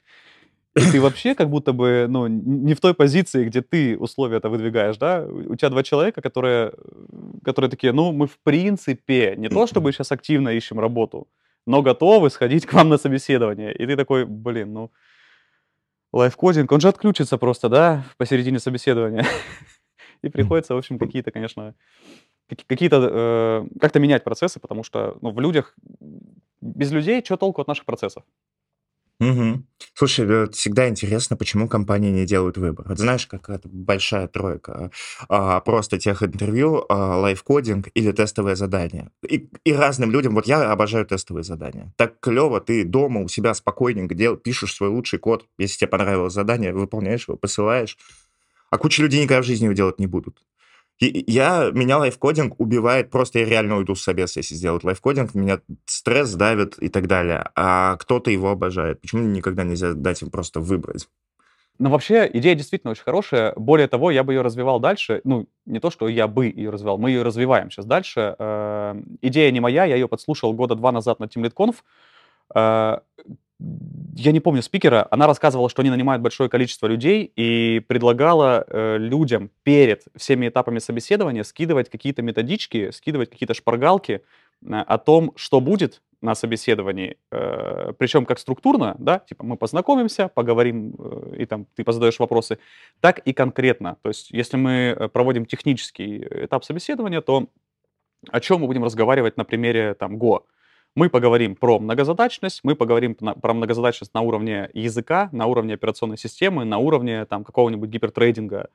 [0.75, 4.49] И ты вообще как будто бы, ну, не в той позиции, где ты условия это
[4.49, 5.25] выдвигаешь, да?
[5.25, 6.71] У тебя два человека, которые,
[7.43, 11.27] которые такие, ну, мы в принципе не то чтобы сейчас активно ищем работу,
[11.67, 13.73] но готовы сходить к вам на собеседование.
[13.73, 14.91] И ты такой, блин, ну,
[16.13, 19.25] лайфкодинг, он же отключится просто, да, посередине собеседования.
[20.21, 21.73] И приходится, в общем, какие-то, конечно,
[22.67, 25.75] какие-то, э, как-то менять процессы, потому что, ну, в людях,
[26.61, 28.23] без людей, что толку от наших процессов?
[29.21, 29.63] Угу.
[29.93, 32.87] Слушай, э, всегда интересно, почему компании не делают выбор.
[32.89, 34.89] Вот знаешь, какая-то большая тройка
[35.29, 39.11] а, просто тех интервью, а, лайфкодинг или тестовое задание.
[39.29, 41.93] И, и разным людям, вот я обожаю тестовые задания.
[41.97, 46.33] Так клево, ты дома у себя спокойненько дел, пишешь свой лучший код, если тебе понравилось
[46.33, 47.99] задание, выполняешь его, посылаешь.
[48.71, 50.41] А куча людей никогда в жизни его делать не будут.
[51.01, 56.31] Я, меня лайфкодинг убивает, просто я реально уйду с собес, если сделать лайфкодинг, меня стресс
[56.35, 59.01] давит и так далее, а кто-то его обожает.
[59.01, 61.09] Почему никогда нельзя дать им просто выбрать?
[61.79, 63.53] Ну, вообще, идея действительно очень хорошая.
[63.55, 65.21] Более того, я бы ее развивал дальше.
[65.23, 68.35] Ну, не то, что я бы ее развивал, мы ее развиваем сейчас дальше.
[68.37, 71.77] Э, идея не моя, я ее подслушал года два назад на TeamLead Conf
[74.15, 78.97] я не помню спикера, она рассказывала, что они нанимают большое количество людей и предлагала э,
[78.97, 84.21] людям перед всеми этапами собеседования скидывать какие-то методички, скидывать какие-то шпаргалки
[84.61, 90.27] э, о том, что будет на собеседовании, э, причем как структурно, да, типа мы познакомимся,
[90.27, 92.59] поговорим, э, и там ты позадаешь вопросы,
[92.99, 93.97] так и конкретно.
[94.03, 97.47] То есть если мы э, проводим технический этап собеседования, то
[98.29, 100.43] о чем мы будем разговаривать на примере там Go?
[100.93, 106.65] Мы поговорим про многозадачность, мы поговорим про многозадачность на уровне языка, на уровне операционной системы,
[106.65, 108.69] на уровне там какого-нибудь гипертрейдинга.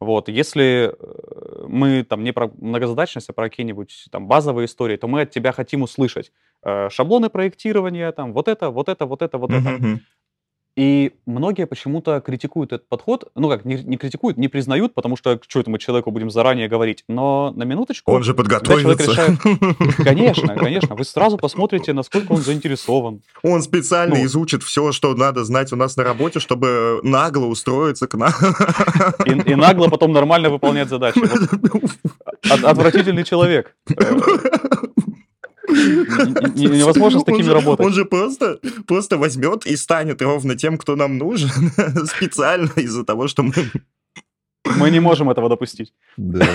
[0.00, 5.08] Вот, если э, мы там не про многозадачность, а про какие-нибудь там базовые истории, то
[5.08, 6.30] мы от тебя хотим услышать
[6.62, 9.76] э, шаблоны проектирования, там вот это, вот это, вот это, вот mm-hmm.
[9.76, 10.00] это.
[10.78, 15.40] И многие почему-то критикуют этот подход, ну как, не, не критикуют, не признают, потому что
[15.48, 17.02] что это мы человеку будем заранее говорить.
[17.08, 18.12] Но на минуточку...
[18.12, 19.10] Он же подготовится.
[19.10, 19.40] Решает...
[19.96, 20.94] Конечно, конечно.
[20.94, 23.22] Вы сразу посмотрите, насколько он заинтересован.
[23.42, 28.06] Он специально ну, изучит все, что надо знать у нас на работе, чтобы нагло устроиться
[28.06, 28.30] к нам.
[29.26, 31.18] И, и нагло потом нормально выполнять задачи.
[31.72, 31.90] Вот.
[32.64, 33.74] Отвратительный человек.
[35.68, 37.86] Невозможно с такими работать.
[37.86, 41.50] Он же просто, просто возьмет и станет ровно тем, кто нам нужен,
[42.06, 43.52] специально из-за того, что мы
[44.76, 45.92] мы не можем этого допустить.
[46.16, 46.46] Да.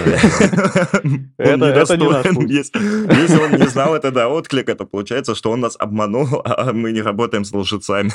[1.38, 2.50] это, это не наш путь.
[2.50, 2.80] Если,
[3.22, 6.92] если он не знал, это да, отклик, это получается, что он нас обманул, а мы
[6.92, 8.12] не работаем с лжецами.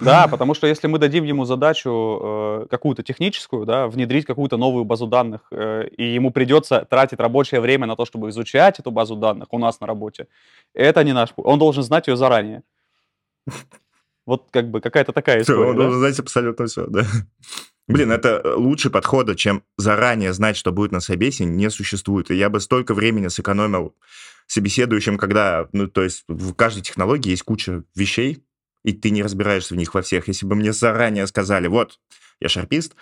[0.00, 4.84] Да, потому что если мы дадим ему задачу э, какую-то техническую, да, внедрить какую-то новую
[4.84, 9.16] базу данных, э, и ему придется тратить рабочее время на то, чтобы изучать эту базу
[9.16, 10.28] данных у нас на работе,
[10.74, 11.44] это не наш путь.
[11.46, 12.62] Он должен знать ее заранее.
[14.26, 15.58] Вот как бы какая-то такая история.
[15.58, 15.82] Все, он да?
[15.82, 17.02] должен знать абсолютно все, да.
[17.86, 22.30] Блин, это э, лучше подхода, чем заранее знать, что будет на собеседовании, не существует.
[22.30, 23.94] И я бы столько времени сэкономил
[24.46, 28.42] собеседующим, когда, ну, то есть в каждой технологии есть куча вещей,
[28.84, 30.28] и ты не разбираешься в них во всех.
[30.28, 31.98] Если бы мне заранее сказали, вот,
[32.40, 32.94] я шарпист,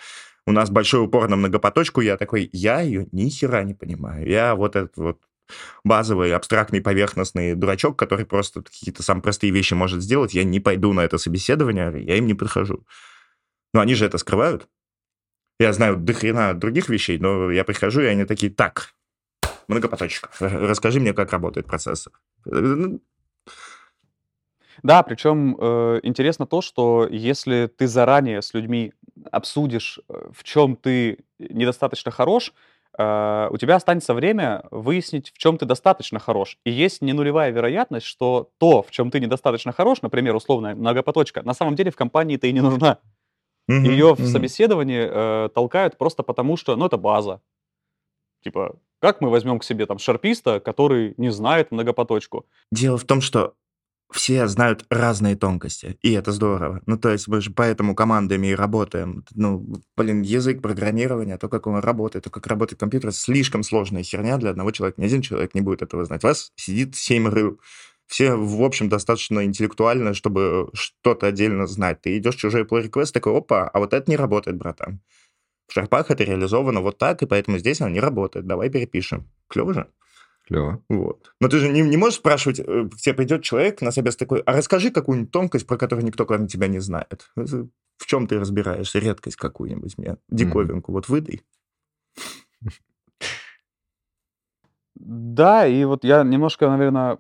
[0.47, 4.27] у нас большой упор на многопоточку, я такой, я ее ни хера не понимаю.
[4.29, 5.21] Я вот этот вот
[5.85, 10.93] базовый, абстрактный, поверхностный дурачок, который просто какие-то самые простые вещи может сделать, я не пойду
[10.93, 12.85] на это собеседование, я им не подхожу.
[13.73, 14.69] Но они же это скрывают.
[15.59, 18.95] Я знаю до хрена других вещей, но я прихожу, и они такие, так,
[19.69, 22.13] многопоточка, расскажи мне, как работает процессор.
[24.83, 28.93] Да, причем э, интересно то, что если ты заранее с людьми
[29.31, 32.53] обсудишь, э, в чем ты недостаточно хорош,
[32.99, 36.59] э, у тебя останется время выяснить, в чем ты достаточно хорош.
[36.65, 41.43] И есть не нулевая вероятность, что то, в чем ты недостаточно хорош, например, условная многопоточка,
[41.43, 42.99] на самом деле в компании-то и не нужна.
[43.69, 44.29] Мгм, Ее в мгм.
[44.29, 47.41] собеседовании э, толкают просто потому, что, ну, это база.
[48.43, 52.47] Типа, как мы возьмем к себе там шарписта, который не знает многопоточку?
[52.71, 53.55] Дело в том, что
[54.13, 56.83] все знают разные тонкости, и это здорово.
[56.87, 59.25] Ну, то есть мы же поэтому командами и работаем.
[59.35, 59.65] Ну,
[59.97, 64.51] блин, язык программирования, то, как он работает, то, как работает компьютер, слишком сложная херня для
[64.51, 65.01] одного человека.
[65.01, 66.25] Ни один человек не будет этого знать.
[66.25, 67.59] У вас сидит семь рыл.
[68.13, 72.03] Все, в общем, достаточно интеллектуально, чтобы что-то отдельно знать.
[72.03, 75.01] Ты идешь в чужой pull request, такой, опа, а вот это не работает, братан.
[75.67, 78.47] В шарпах это реализовано вот так, и поэтому здесь оно не работает.
[78.47, 79.31] Давай перепишем.
[79.49, 79.87] Клево же?
[80.47, 80.85] Клево.
[80.91, 81.33] Вот.
[81.41, 84.41] Но ты же не, не можешь спрашивать, э, к тебе придет человек на собес такой,
[84.41, 87.31] а расскажи какую-нибудь тонкость, про которую никто, кроме тебя, не знает.
[87.35, 88.99] Это В чем ты разбираешься?
[88.99, 90.93] Редкость какую-нибудь мне, диковинку.
[90.93, 91.41] Вот выдай.
[94.95, 97.19] Да, и вот я немножко, наверное,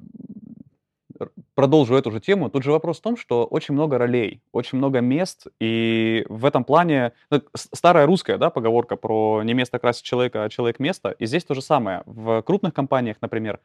[1.55, 2.51] продолжу эту же тему.
[2.51, 6.65] Тут же вопрос в том, что очень много ролей, очень много мест, и в этом
[6.65, 11.11] плане ну, старая русская да, поговорка про не место красит человека, а человек место.
[11.19, 12.03] И здесь то же самое.
[12.07, 13.61] В крупных компаниях, например,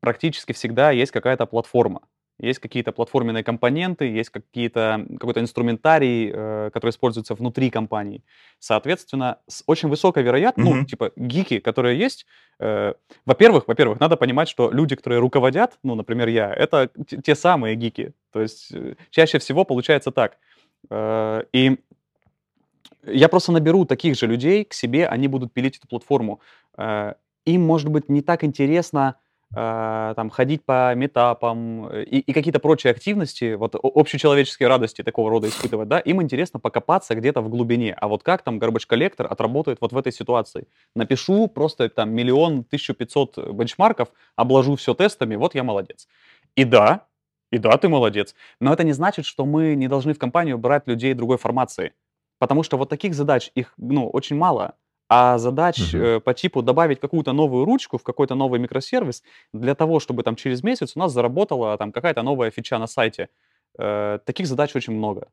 [0.00, 2.02] практически всегда есть какая-то платформа.
[2.40, 8.22] Есть какие-то платформенные компоненты, есть какие-то, какой-то инструментарий, э, который используется внутри компании.
[8.58, 10.86] Соответственно, с очень высокой вероятностью, ну, Мгм.
[10.86, 12.26] типа гики, которые есть,
[12.58, 12.94] э,
[13.26, 17.76] во-первых, во-первых, надо понимать, что люди, которые руководят, ну, например, я, это те, те самые
[17.76, 18.12] гики.
[18.32, 20.38] То есть э, чаще всего получается так.
[20.90, 21.78] Э, и
[23.06, 26.40] я просто наберу таких же людей к себе, они будут пилить эту платформу.
[26.78, 29.16] Э, им, может быть, не так интересно
[29.52, 35.48] там, ходить по метапам э, и, и какие-то прочие активности, вот общечеловеческие радости такого рода
[35.48, 37.94] испытывать, да, им интересно покопаться где-то в глубине.
[37.94, 40.68] А вот как там garbage коллектор отработает вот в этой ситуации?
[40.94, 46.06] Напишу просто там миллион, тысячу пятьсот бенчмарков, обложу все тестами, вот я молодец.
[46.54, 47.06] И да,
[47.50, 48.36] и да, ты молодец.
[48.60, 51.92] Но это не значит, что мы не должны в компанию брать людей другой формации.
[52.38, 54.74] Потому что вот таких задач, их, ну, очень мало.
[55.12, 59.98] А задач э, по типу добавить какую-то новую ручку в какой-то новый микросервис для того,
[59.98, 63.28] чтобы там через месяц у нас заработала там какая-то новая фича на сайте.
[63.76, 65.28] Э, таких задач очень много.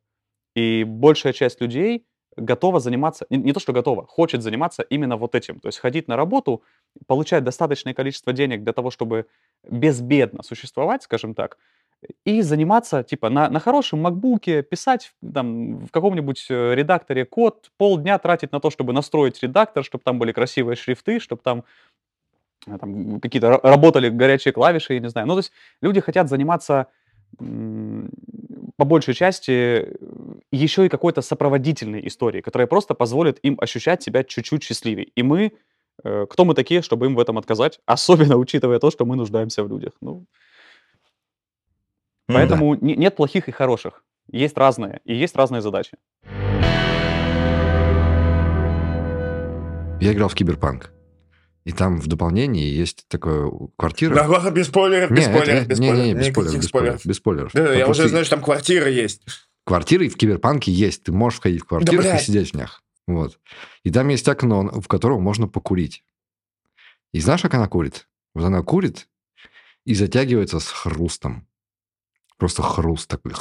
[0.56, 5.36] И большая часть людей готова заниматься, не, не то что готова, хочет заниматься именно вот
[5.36, 5.60] этим.
[5.60, 6.63] То есть ходить на работу,
[7.08, 9.28] получать достаточное количество денег для того, чтобы
[9.70, 11.58] безбедно существовать, скажем так,
[12.26, 18.18] и заниматься, типа, на, на хорошем макбуке, писать там в каком-нибудь э, редакторе код, полдня
[18.20, 21.64] тратить на то, чтобы настроить редактор, чтобы там были красивые шрифты, чтобы там,
[22.68, 25.28] э, там какие-то ра- работали горячие клавиши, я не знаю.
[25.28, 26.88] Ну, то есть люди хотят заниматься
[28.78, 29.96] по большей части
[30.52, 35.08] еще и какой-то сопроводительной историей, которая просто позволит им ощущать себя чуть-чуть счастливее.
[35.16, 35.52] И мы,
[36.04, 39.64] э, кто мы такие, чтобы им в этом отказать, особенно учитывая то, что мы нуждаемся
[39.64, 39.94] в людях.
[40.02, 40.26] Ну,
[42.28, 44.04] Поэтому не- нет плохих и хороших.
[44.30, 45.98] Есть разные, и есть разные задачи.
[50.00, 50.92] Я играл в Киберпанк.
[51.66, 54.16] И там в дополнении есть такая квартира.
[54.16, 56.08] Да, без спойлеров, без спойлеров, без не, не, спойлеров.
[56.08, 57.06] не, без спойлеров, без спойлеров.
[57.06, 57.52] Без спойлеров.
[57.54, 59.24] Да, я уже знаю, что там квартира есть.
[59.66, 61.04] Квартиры в Киберпанке есть.
[61.04, 62.22] Ты можешь входить в квартиры и блядь.
[62.22, 62.84] сидеть в них.
[63.06, 63.40] Вот.
[63.84, 66.04] И там есть окно, в котором можно покурить.
[67.12, 68.08] И знаешь, как она курит?
[68.34, 69.10] Вот она курит
[69.86, 71.47] и затягивается с хрустом.
[72.38, 73.34] Просто хруст такой.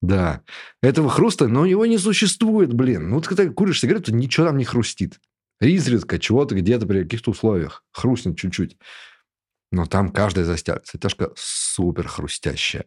[0.00, 0.42] Да.
[0.82, 3.08] Этого хруста, но его не существует, блин.
[3.08, 5.20] Ну, вот когда куришь сигарету, ничего там не хрустит.
[5.60, 8.76] Изредка чего-то где-то при каких-то условиях хрустнет чуть-чуть.
[9.72, 12.86] Но там каждая застя- затяжка супер хрустящая.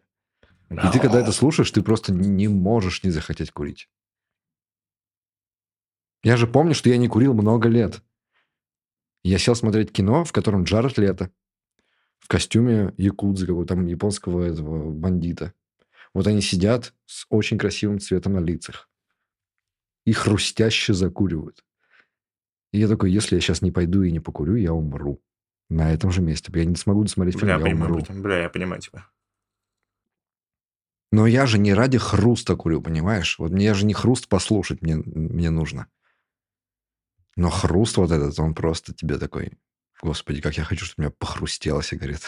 [0.70, 3.88] И ты, когда это слушаешь, ты просто не можешь не захотеть курить.
[6.22, 8.02] Я же помню, что я не курил много лет.
[9.24, 11.30] Я сел смотреть кино, в котором Джаред Лето
[12.28, 15.54] в костюме якудзы, какого-то там японского этого бандита.
[16.12, 18.90] Вот они сидят с очень красивым цветом на лицах.
[20.04, 21.64] И хрустяще закуривают.
[22.70, 25.22] И я такой, если я сейчас не пойду и не покурю, я умру.
[25.70, 26.52] На этом же месте.
[26.54, 28.22] Я не смогу досмотреть фильм, Бля, я понимаю, умру.
[28.22, 29.06] Бля, я понимаю тебя.
[31.10, 33.38] Но я же не ради хруста курю, понимаешь?
[33.38, 35.86] Вот мне же не хруст послушать мне, мне нужно.
[37.36, 39.56] Но хруст вот этот, он просто тебе такой...
[40.02, 42.26] Господи, как я хочу, чтобы у меня похрустела сигарета.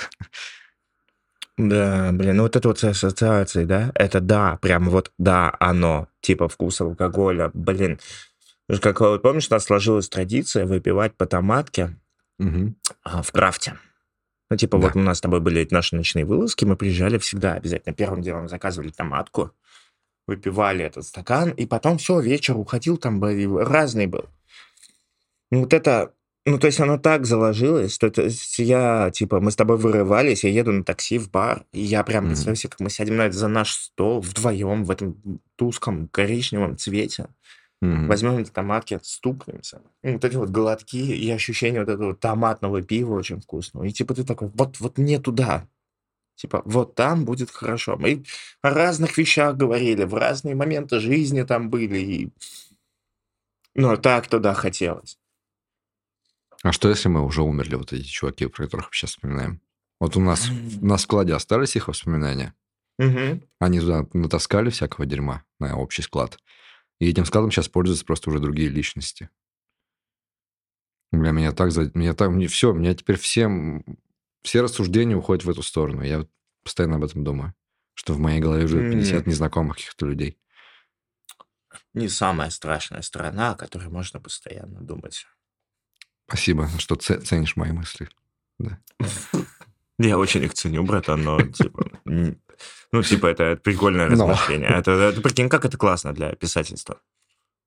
[1.57, 6.49] Да, блин, ну вот это вот ассоциации, да, это да, прям вот да, оно, типа
[6.49, 8.01] вкус алкоголя, блин.
[8.81, 11.97] Как помнишь, у нас сложилась традиция выпивать по томатке
[13.03, 13.79] а, в крафте.
[14.49, 14.87] Ну, типа, Да.
[14.87, 17.95] вот у нас с тобой были наши ночные вылазки, мы приезжали всегда обязательно.
[17.95, 19.53] Первым делом заказывали томатку,
[20.27, 24.27] выпивали этот стакан, и потом все, вечер уходил, там разный был.
[25.51, 26.15] Вот это,
[26.47, 30.45] ну, то есть оно так заложилось, что это с- я, типа, мы с тобой вырывались,
[30.45, 32.31] я еду на такси в бар, и я прям Мгм.
[32.31, 37.29] представляю себе, как мы сядем на за наш стол вдвоем в этом тусклом коричневом цвете,
[37.83, 38.09] Мгм.
[38.09, 39.83] возьмем эти томатки, стукнемся.
[40.03, 43.85] И вот эти вот глотки и ощущение вот этого томатного пива очень вкусного.
[43.85, 45.67] И типа ты такой, вот, вот мне туда.
[46.37, 47.97] Типа, вот там будет хорошо.
[47.99, 48.25] Мы
[48.63, 51.99] о разных вещах говорили, в разные моменты жизни там были.
[51.99, 52.31] И...
[53.75, 55.19] Ну, так туда хотелось.
[56.63, 59.63] А что, если мы уже умерли, вот эти чуваки, про которых мы сейчас вспоминаем?
[59.99, 60.49] Вот у нас
[60.81, 62.55] на складе остались их воспоминания.
[62.99, 63.43] Мгм.
[63.59, 66.39] Они туда натаскали всякого дерьма на общий склад.
[66.99, 69.31] И этим складом сейчас пользуются просто уже другие личности.
[71.13, 71.73] Бля, меня так...
[71.73, 71.91] За...
[71.95, 72.31] Меня так...
[72.31, 73.49] Мне все, меня теперь все...
[74.43, 76.03] Все рассуждения уходят в эту сторону.
[76.03, 76.27] Я
[76.63, 77.55] постоянно об этом думаю.
[77.95, 79.29] Что в моей голове уже 50 М.
[79.29, 80.39] незнакомых каких-то людей.
[81.95, 85.27] Не самая страшная сторона, о которой можно постоянно думать.
[86.31, 88.09] Спасибо, что ценишь мои мысли.
[89.99, 91.91] Я очень их ценю, братан, но типа...
[92.93, 94.29] Ну, типа, это прикольное Но.
[94.29, 94.69] размышление.
[94.71, 97.01] Это, это прикинь, как это классно для писательства.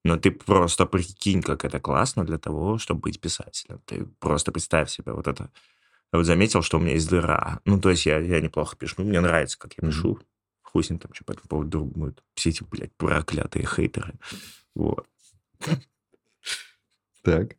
[0.06, 3.82] Но ты просто прикинь, как это классно для того, чтобы быть писателем.
[3.86, 5.50] Ты просто представь себе вот это.
[6.14, 7.60] Я вот заметил, что у меня есть дыра.
[7.66, 9.04] Ну, то есть я, я неплохо пишу.
[9.04, 10.20] Мне нравится, как я пишу.
[10.62, 12.24] Хуй с ним там, что по этому поводу думают.
[12.34, 14.14] Все эти, блядь, проклятые хейтеры.
[14.74, 15.06] Вот.
[17.24, 17.58] Так.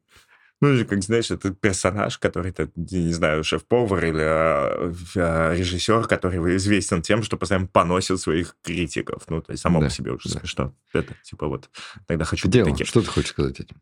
[0.65, 6.07] Ну, или как, знаешь, этот персонаж, который, я не знаю, шеф-повар или а, а, режиссер,
[6.07, 9.25] который известен тем, что постоянно поносит своих критиков.
[9.29, 10.39] Ну, то есть само Да, по себе уже да.
[10.41, 10.75] смешно.
[10.95, 11.69] Это, типа, вот,
[12.07, 12.87] тогда хочу быть Дело, таким.
[12.87, 13.77] что ты хочешь сказать этим?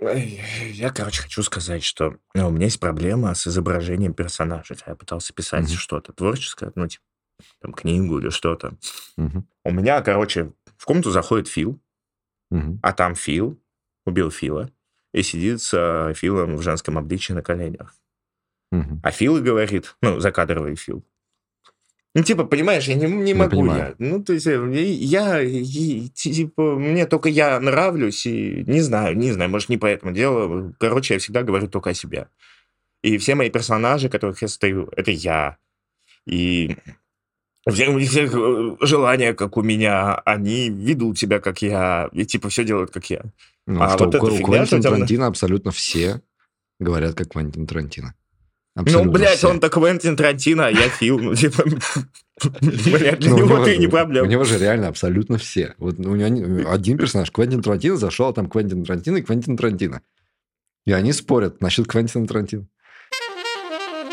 [0.00, 4.74] Я, короче, хочу сказать, что ну, у меня есть проблема с изображением персонажа.
[4.84, 5.76] Я пытался писать Мгм.
[5.76, 7.04] что-то творческое, ну, типа,
[7.60, 8.76] там, книгу или что-то.
[9.16, 9.46] Мгм.
[9.62, 11.80] У меня, короче, в комнату заходит Фил,
[12.50, 12.80] Мгм.
[12.82, 13.62] а там Фил
[14.04, 14.72] убил Фила
[15.16, 17.94] и сидит с а, Филом в женском обличии на коленях.
[18.70, 19.00] Мгм.
[19.02, 21.02] А Фил и говорит, ну, закадровый Фил.
[22.14, 23.96] Ну, типа, понимаешь, я не, не Я могу понимаю.
[23.98, 24.06] я.
[24.06, 29.32] Ну, то есть, э, я, и, типа, мне только я нравлюсь, и не знаю, не
[29.32, 30.74] знаю, может, не по этому делу.
[30.78, 32.28] Короче, я всегда говорю только о себе.
[33.02, 35.56] И все мои персонажи, которых я стою, это я.
[36.26, 36.76] И
[37.66, 42.64] у всех э, желания, как у меня, они ведут себя, как я, и, типа, все
[42.64, 43.22] делают, как я.
[43.66, 46.20] Ну, А что вот у, эта у фигня, Квентина у тебя Тарантино абсолютно все
[46.78, 48.14] говорят, как Квентин Тарантино.
[48.76, 49.48] ну, блядь, все.
[49.50, 51.18] он-то Квентин Тарантино, а я Фил.
[51.18, 51.64] Ну, типа,
[52.60, 54.28] блядь, для Ну, у него ты не У проблема.
[54.28, 55.74] него же реально абсолютно все.
[55.78, 59.56] Вот у него не- один персонаж, Квентин Тарантино, зашел, а там Квентин Тарантино и Квентин
[59.56, 60.02] Тарантино.
[60.84, 62.68] И они спорят насчет Квентина Тарантино.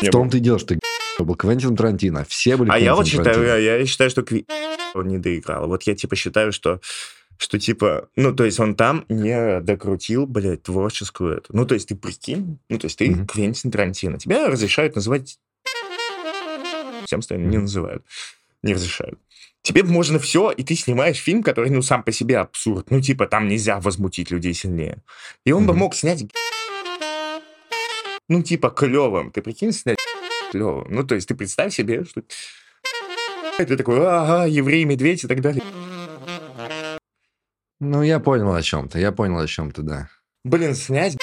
[0.02, 0.58] В том-то и дело,
[1.14, 2.24] что был Квентин Тарантино.
[2.28, 4.46] Все были А я вот считаю, я, я считаю, что Кви...
[4.94, 5.68] он не доиграл.
[5.68, 6.80] Вот я типа считаю, что
[7.36, 11.56] что типа, ну, то есть он там не докрутил, блядь, творческую эту.
[11.56, 13.26] Ну, то есть ты прикинь, ну, то есть ты Мгм.
[13.26, 14.18] Квентин Тарантино.
[14.18, 15.38] Тебя разрешают называть...
[17.06, 18.04] Всем остальным не называют.
[18.62, 19.18] Не разрешают.
[19.62, 22.90] Тебе можно все, и ты снимаешь фильм, который, ну, сам по себе абсурд.
[22.90, 24.98] Ну, типа, там нельзя возмутить людей сильнее.
[25.44, 25.80] И он бы Мгм.
[25.80, 26.24] мог снять...
[28.28, 29.32] Ну, типа, клевым.
[29.32, 29.98] Ты прикинь, снять
[30.54, 30.86] клевым.
[30.88, 32.22] Ну, то есть ты представь себе, что...
[33.58, 35.62] Ты такой, ага, еврей-медведь и так далее.
[37.80, 38.98] Ну, я понял о чем-то.
[38.98, 40.08] Я понял о чем-то, да.
[40.44, 41.16] Блин, снять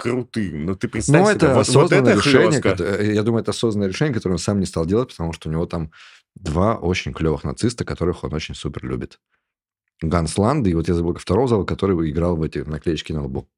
[0.00, 0.64] крутым.
[0.66, 2.50] Ну, ты представь Ну, себе, это вот, вот осознанное это решение.
[2.50, 2.70] хлёстко.
[2.70, 5.48] кото- э, Я думаю, это осознанное решение, которое он сам не стал делать, потому что
[5.48, 5.90] у него там
[6.34, 9.18] два очень клевых нациста, которых он очень супер любит.
[10.02, 13.48] Ганс Ланд, и вот я забыл, второго зала, который играл в эти наклеечки на лбу.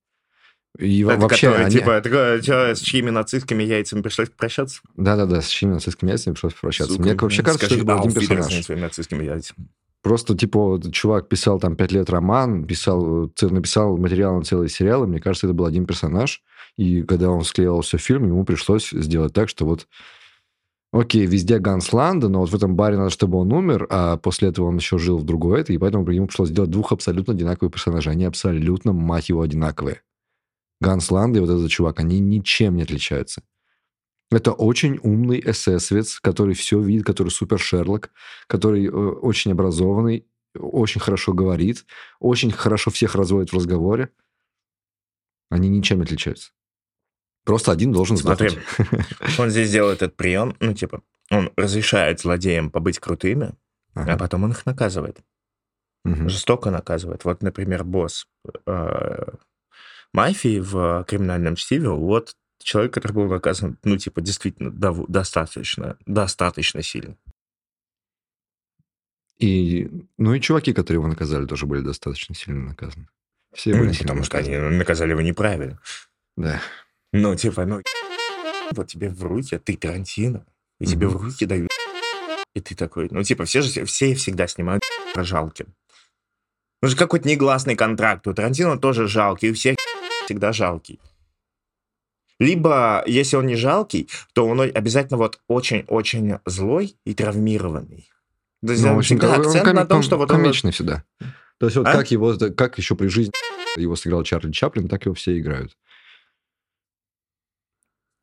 [0.79, 4.81] И Это вообще, который, они- типа, такое, чё, с чьими нацистскими яйцами пришлось прощаться?
[4.97, 6.95] Да-да-да, с чьими нацистскими яйцами пришлось попрощаться.
[6.95, 8.65] Сука, Мне вообще кажется, что скажи, это был один «Auf Wiedersehen» персонаж.
[8.65, 9.69] своими нацистскими яйцами.
[10.03, 15.07] Просто, типа, чувак писал там пять лет роман, писал, написал материал на целый сериал, и
[15.07, 16.43] мне кажется, это был один персонаж.
[16.77, 19.87] И когда он склеивал все фильм, ему пришлось сделать так, что вот
[20.95, 24.49] Окей, везде Ганс Ланда, но вот в этом баре надо, чтобы он умер, а после
[24.51, 27.73] этого он еще жил в другой этой, и поэтому ему пришлось сделать двух абсолютно одинаковых
[27.73, 28.13] персонажей.
[28.13, 30.03] Они абсолютно, мать его, одинаковые.
[30.83, 33.43] Ганс Ланда и вот этот чувак, они ничем не отличаются.
[34.31, 38.11] Это очень умный эсэсовец, который все видит, который супер Шерлок,
[38.47, 41.85] который э, очень образованный, очень хорошо говорит,
[42.19, 44.09] очень хорошо всех разводит в разговоре.
[45.51, 46.51] Они ничем не отличаются.
[47.45, 49.39] Просто один должен Смотри, сдохнуть.
[49.39, 53.55] он здесь делает этот прием, ну, типа, он разрешает злодеям побыть крутыми,
[53.95, 54.17] а Ага.
[54.17, 55.19] потом он их наказывает.
[56.05, 56.29] Мгм.
[56.29, 57.25] Жестоко наказывает.
[57.25, 58.27] Вот, например, босс
[58.67, 59.25] э,
[60.13, 66.83] мафии в «Криминальном чтиве», вот человек, который был наказан, ну, типа, действительно дов- достаточно, достаточно
[66.83, 67.17] сильно.
[69.39, 73.09] И, ну и чуваки, которые его наказали, тоже были достаточно сильно наказаны.
[73.53, 74.77] Все были Ну, сильно потому что они наказаны.
[74.77, 75.81] наказали его неправильно.
[76.37, 76.61] Да.
[77.13, 77.83] Ну, типа, ну,
[78.73, 80.47] вот тебе в руки, ты Тарантино,
[80.81, 81.19] и тебе Мгм.
[81.19, 81.71] в руки дают,
[82.55, 84.83] и ты такой, ну, типа, все же, все всегда снимают
[85.13, 85.75] про жалким.
[86.81, 88.27] Ну, же какой-то негласный контракт.
[88.27, 89.77] У Тарантино тоже жалкий, у всех
[90.33, 90.99] всегда жалкий.
[92.39, 98.09] Либо, если он не жалкий, то он обязательно вот очень-очень злой и травмированный.
[98.67, 100.37] То есть Ну, он общем, всегда он акцент коми- на том, ком- что вот он...
[100.39, 101.05] комичный всегда.
[101.59, 101.93] То есть вот А?
[101.93, 103.33] как его, как еще при жизни
[103.77, 105.77] его сыграл Чарли Чаплин, так его все играют.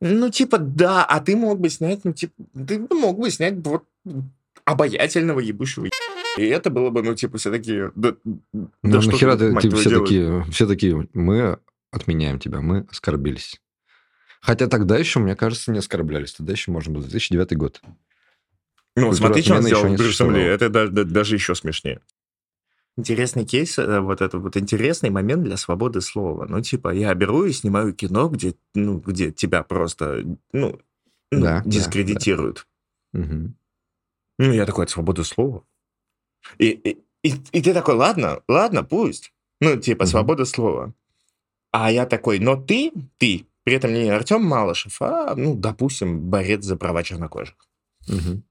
[0.02, 2.32] Ну, типа, да, а ты мог бы снять, ну, типа,
[2.66, 3.84] ты мог бы снять вот
[4.64, 5.86] обаятельного ебущего
[6.38, 8.14] и это было бы, ну, типа, все такие, да,
[8.52, 10.08] Ну, да нахера ты, типа, все делаешь?
[10.08, 11.58] такие, все такие, мы
[11.90, 13.60] отменяем тебя, мы оскорбились.
[14.40, 16.32] Хотя тогда еще, мне кажется, не оскорблялись.
[16.32, 17.02] Тогда еще можно было.
[17.02, 17.80] 2009 год.
[18.96, 20.36] Ну, Культура смотри, что он сделал Ли, существовало.
[20.38, 22.00] это да- да- даже еще смешнее.
[22.96, 26.46] Интересный кейс, э, вот это вот интересный момент для свободы слова.
[26.48, 30.22] Ну, типа, я беру и снимаю кино, где, ну, где тебя просто,
[30.52, 30.80] ну,
[31.30, 32.66] ну, Да, да, дискредитируют.
[33.12, 33.54] Мгм.
[34.38, 35.64] Ну, я такой, это свобода слова.
[36.58, 39.32] И, и, и, и ты такой, ладно, ладно, пусть.
[39.60, 40.10] Ну, типа, Мгм.
[40.10, 40.92] свобода слова.
[41.72, 46.64] А я такой, но ты, ты, при этом не Артем Малышев, а, ну, допустим, борец
[46.64, 47.56] за права чернокожих.
[48.08, 48.42] Мгм.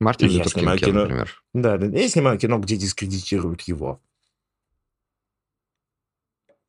[0.00, 1.00] Мартин Я снимаю Кинг, кино.
[1.02, 1.44] например.
[1.54, 4.02] Да, да, я снимаю кино, где дискредитируют его.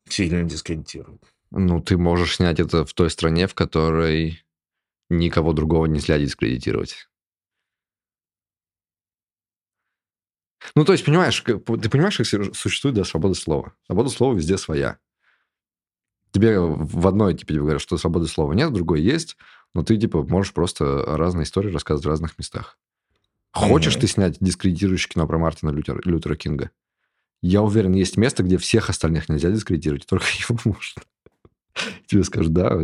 [0.07, 1.23] Сильно дискредитируют.
[1.51, 4.43] Ну, ты можешь снять это в той стране, в которой
[5.09, 7.09] никого другого нельзя дискредитировать.
[10.75, 13.75] Ну, то есть, понимаешь, ты понимаешь, как су- существует да, свобода слова.
[13.85, 14.97] Свобода слова везде своя.
[16.33, 19.37] Тебе в одной типа тебе говорят, что свободы слова нет, в другой есть,
[19.75, 22.77] но ты типа можешь просто разные истории рассказывать в разных местах.
[23.51, 24.01] Хочешь Мгм.
[24.01, 26.71] ты снять дискредитирующее кино про Мартина Лютера, Лютера Кинга?
[27.43, 31.03] Я уверен, есть место, где всех остальных нельзя дискредитировать, только его можно.
[32.07, 32.79] Тебе скажут, да,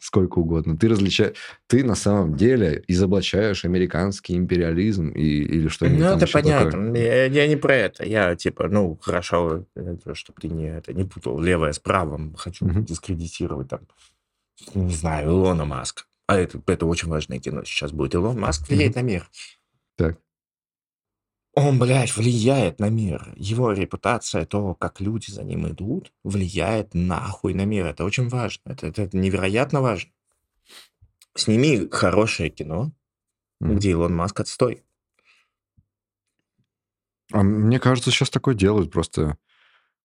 [0.00, 0.76] сколько угодно.
[0.76, 1.36] Ты различаешь...
[1.66, 6.96] Ты на самом деле изоблачаешь американский империализм и, или что-нибудь Ну, там это понятно.
[6.96, 8.04] Я, я не про это.
[8.04, 9.64] Я, типа, ну, хорошо,
[10.12, 12.34] чтобы ты не, это, не путал левое с правым.
[12.34, 12.84] Хочу Мгм.
[12.84, 13.80] дискредитировать, там,
[14.74, 16.04] не знаю, Илона Маска.
[16.26, 18.14] А это, это очень важное кино сейчас будет.
[18.14, 19.28] Илон Маск влияет на мир.
[19.96, 20.18] Так.
[21.56, 23.32] Он, блядь, влияет на мир.
[23.36, 27.86] Его репутация, то, как люди за ним идут, влияет нахуй на мир.
[27.86, 28.60] Это очень важно.
[28.72, 30.10] Это, это невероятно важно.
[31.36, 32.92] Сними хорошее кино,
[33.60, 33.76] Мгм.
[33.76, 34.82] где Илон Маск отстой.
[37.32, 39.36] А мне кажется, сейчас такое делают просто.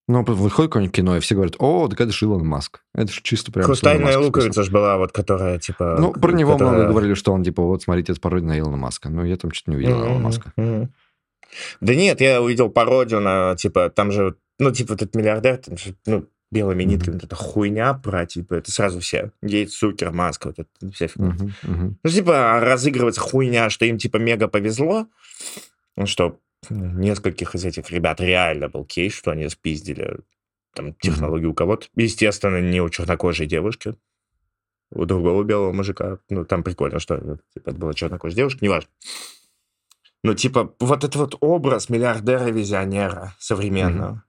[0.08, 2.82] Ну, выходит какое-нибудь кино, и все говорят, о, так это же Илон Маск.
[2.96, 3.66] Это же чисто прям...
[3.66, 5.98] Хрустальная луковица же была, вот, которая, типа...
[6.00, 8.78] Ну, про него которая- много говорили, что он, типа, вот, смотрите, это пародия на Илона
[8.78, 9.10] Маска.
[9.10, 10.54] Но я там что-то не увидел Илона Мгм, Маска.
[10.56, 10.94] мгм.
[11.82, 15.96] Да нет, я увидел пародию на, типа, там же, ну, типа, этот миллиардер, там же,
[16.06, 19.32] ну, белыми нитками, вот эта хуйня про, типа, это сразу все.
[19.42, 21.28] Гейтс, Сукер, Маск, вот это вся фигня.
[21.28, 21.98] Мгм, мгм.
[22.04, 25.08] Ну, типа, разыгрывается хуйня, что им, типа, мега повезло,
[25.96, 26.40] ну, что
[26.70, 30.20] нескольких из этих ребят реально был кейс, что они спиздили
[30.74, 31.88] там технологии у кого-то.
[31.96, 33.96] Естественно, не у чернокожей девушки,
[34.92, 36.20] у другого белого мужика.
[36.30, 38.90] Ну, там прикольно, что типа, это была чернокожая девушка, неважно.
[40.24, 44.24] Ну, типа, вот этот вот образ миллиардера-визионера современного.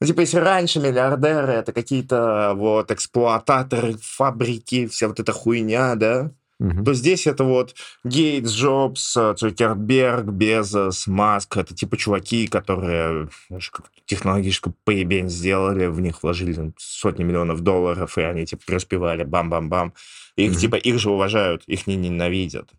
[0.00, 6.32] Ну, типа, если раньше миллиардеры это какие-то вот эксплуататоры, фабрики, вся вот эта хуйня, да,
[6.58, 6.84] Мгм.
[6.84, 11.56] то здесь это вот Гейтс, Джобс, э, Цукерберг, Безос, Маск.
[11.56, 13.72] Это типа чуваки, которые знаешь,
[14.06, 19.92] технологическую поебень сделали, в них вложили там, сотни миллионов долларов, и они типа преуспевали, бам-бам-бам.
[20.36, 20.60] Их Мгм.
[20.60, 22.70] типа, их же уважают, их не ненавидят.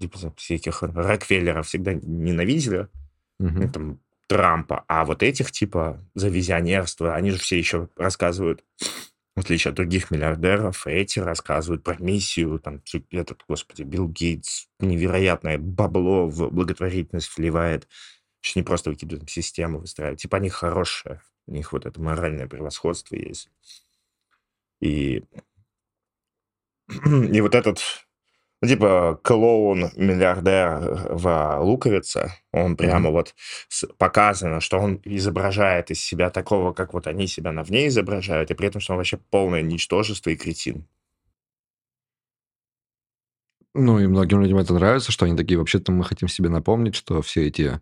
[0.00, 2.88] Типа всяких Рокфеллеров всегда ненавидели,
[3.38, 3.72] Мгм.
[3.72, 8.64] там, Трампа, а вот этих типа за визионерство, они же все еще рассказывают,
[9.36, 14.68] в отличие от других миллиардеров, эти рассказывают про миссию, там, Цу- этот, господи, Билл Гейтс,
[14.78, 17.88] невероятное бабло в благотворительность вливает,
[18.40, 23.16] что не просто выкидывают систему выстраивают, типа они хорошие, у них вот это моральное превосходство
[23.16, 23.50] есть.
[24.80, 25.24] И,
[26.88, 27.80] и вот этот
[28.62, 33.34] ну, типа клоун-миллиардер в «Луковице», он прямо вот
[33.68, 38.50] с- показано, что он изображает из себя такого, как вот они себя на вне изображают,
[38.50, 40.86] и при этом, что он вообще полное ничтожество и кретин.
[43.74, 47.22] Ну, и многим людям это нравится, что они такие, вообще-то мы хотим себе напомнить, что
[47.22, 47.80] все эти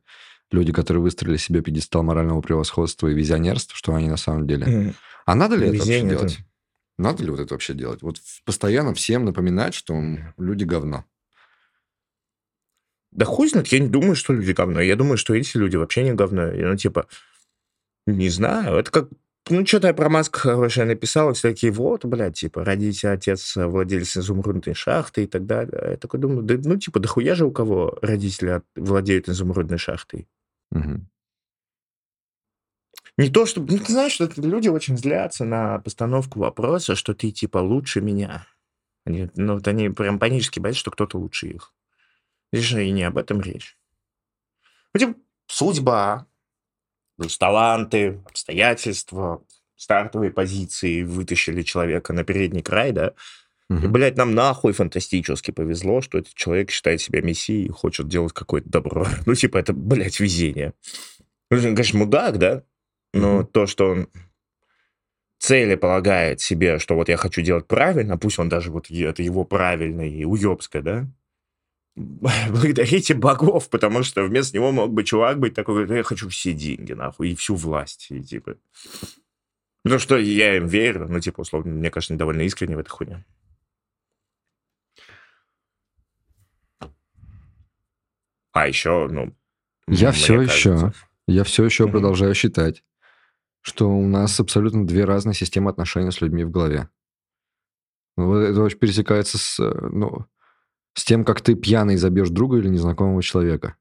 [0.51, 4.95] люди, которые выстроили себе пьедестал морального превосходства и визионерства, что они на самом деле...
[5.25, 6.39] А надо ли это вообще Везение это- делать?
[6.99, 8.03] Надо ли вот это вообще делать?
[8.03, 9.95] Вот постоянно всем напоминать, что
[10.37, 11.05] люди говно.
[13.13, 14.81] Да хуй знает, я не думаю, что люди говно.
[14.81, 16.51] Я думаю, что эти люди вообще не говно.
[16.53, 17.07] Ну, типа,
[18.07, 19.09] не знаю, это как...
[19.51, 24.19] Ну, что-то я про Маска хорошее написал, все такие, вот, блядь, типа, родите отец владелец
[24.19, 25.93] изумрудной шахты и так далее.
[25.93, 30.29] Я такой думаю, да, ну, типа, да хуя же у кого родители владеют изумрудной шахтой.
[30.73, 31.01] Угу.
[33.19, 33.73] Не то, чтобы...
[33.73, 38.47] Ну, ты знаешь, что люди очень злятся на постановку вопроса, что ты, типа, лучше меня.
[39.05, 41.75] Они, ну, вот они прям панически боятся, что кто-то лучше их.
[42.53, 43.77] Здесь же и не об этом речь.
[44.95, 45.15] Ну, типа,
[45.49, 46.27] судьба,
[47.39, 49.45] таланты, обстоятельства,
[49.75, 53.15] стартовые позиции вытащили человека на передний край, да,
[53.71, 53.85] Угу.
[53.85, 58.33] И, блядь, нам нахуй фантастически повезло, что этот человек считает себя мессией и хочет делать
[58.33, 59.07] какое-то добро.
[59.27, 60.73] Ну, типа, это, блядь, везение.
[61.51, 62.63] Ну, конечно, мудак, да?
[63.13, 63.45] Но угу.
[63.45, 64.09] то, что он
[65.39, 69.45] цели полагает себе, что вот я хочу делать правильно, пусть он даже вот это его
[69.45, 71.07] правильное и уебское, да?
[72.51, 76.93] благодарите богов, потому что вместо него мог бы чувак быть такой, я хочу все деньги,
[76.93, 78.57] нахуй, и всю власть, и типа...
[79.85, 83.25] Ну что, я им верю, ну, типа, условно, мне кажется, довольно искренне в этой хуйне.
[88.53, 89.35] А еще, ну...
[89.87, 90.57] Я все кажется...
[90.57, 90.93] еще,
[91.27, 91.91] я все еще mm-hmm.
[91.91, 92.83] продолжаю считать,
[93.63, 96.89] что у нас абсолютно две разные системы отношений с людьми в голове.
[98.17, 100.27] Ну, это очень пересекается с, э, ну,
[100.95, 103.77] с тем, как ты пьяный забьешь друга или незнакомого человека.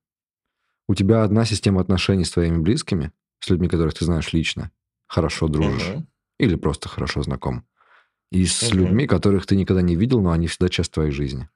[0.88, 4.72] У тебя одна система отношений с твоими близкими, с людьми, которых ты знаешь лично,
[5.08, 6.08] хорошо дружишь, угу.
[6.38, 7.66] или просто хорошо знаком.
[8.32, 8.78] И с угу.
[8.78, 11.50] людьми, которых ты никогда не видел, но они всегда часть твоей жизни.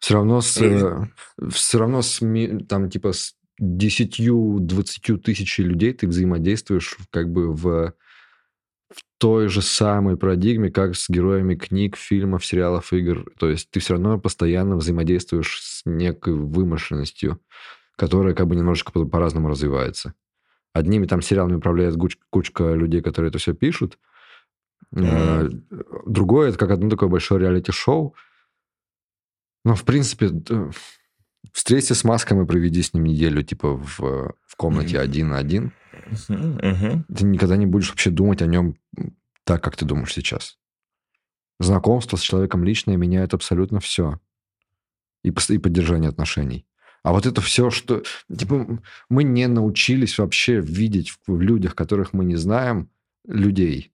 [0.00, 1.06] Все равно с, э,
[1.50, 2.20] все равно с,
[2.68, 7.94] там, типа, с 10-20 тысяч людей ты взаимодействуешь как бы в
[8.90, 13.30] в той же самой парадигме, как с героями книг, фильмов, сериалов, игр.
[13.38, 17.40] То есть ты все равно постоянно взаимодействуешь с некой вымышленностью,
[17.96, 20.14] которая как бы немножечко по- по-разному развивается.
[20.72, 23.98] Одними там сериалами управляет куч- кучка людей, которые это все пишут.
[24.94, 26.04] Mm-hmm.
[26.06, 28.14] Другое, это как одно такое большое реалити-шоу.
[29.64, 30.30] Но, в принципе,
[31.52, 35.00] встреться с маском и проведи с ним неделю, типа, в, в комнате mm-hmm.
[35.00, 35.72] один на один.
[37.14, 38.76] Ты никогда не будешь вообще думать о нем
[39.44, 40.58] так, как ты думаешь сейчас.
[41.58, 44.18] Знакомство с человеком личное меняет абсолютно все.
[45.22, 46.66] И, и поддержание отношений.
[47.02, 48.02] А вот это все, что...
[48.34, 52.90] Типа, мы не научились вообще видеть в людях, которых мы не знаем,
[53.26, 53.92] людей.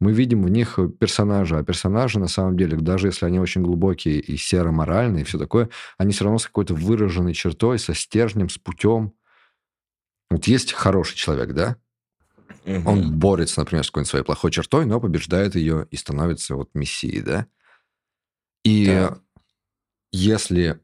[0.00, 4.18] Мы видим в них персонажа, а персонажи, на самом деле, даже если они очень глубокие
[4.18, 8.56] и серо-моральные, и все такое, они все равно с какой-то выраженной чертой, со стержнем, с
[8.56, 9.12] путем.
[10.30, 11.76] Вот есть хороший человек, да?
[12.64, 12.90] Угу.
[12.90, 17.20] Он борется, например, с какой-нибудь своей плохой чертой, но побеждает ее и становится вот мессией,
[17.20, 17.46] да?
[18.64, 19.18] И да.
[20.12, 20.80] если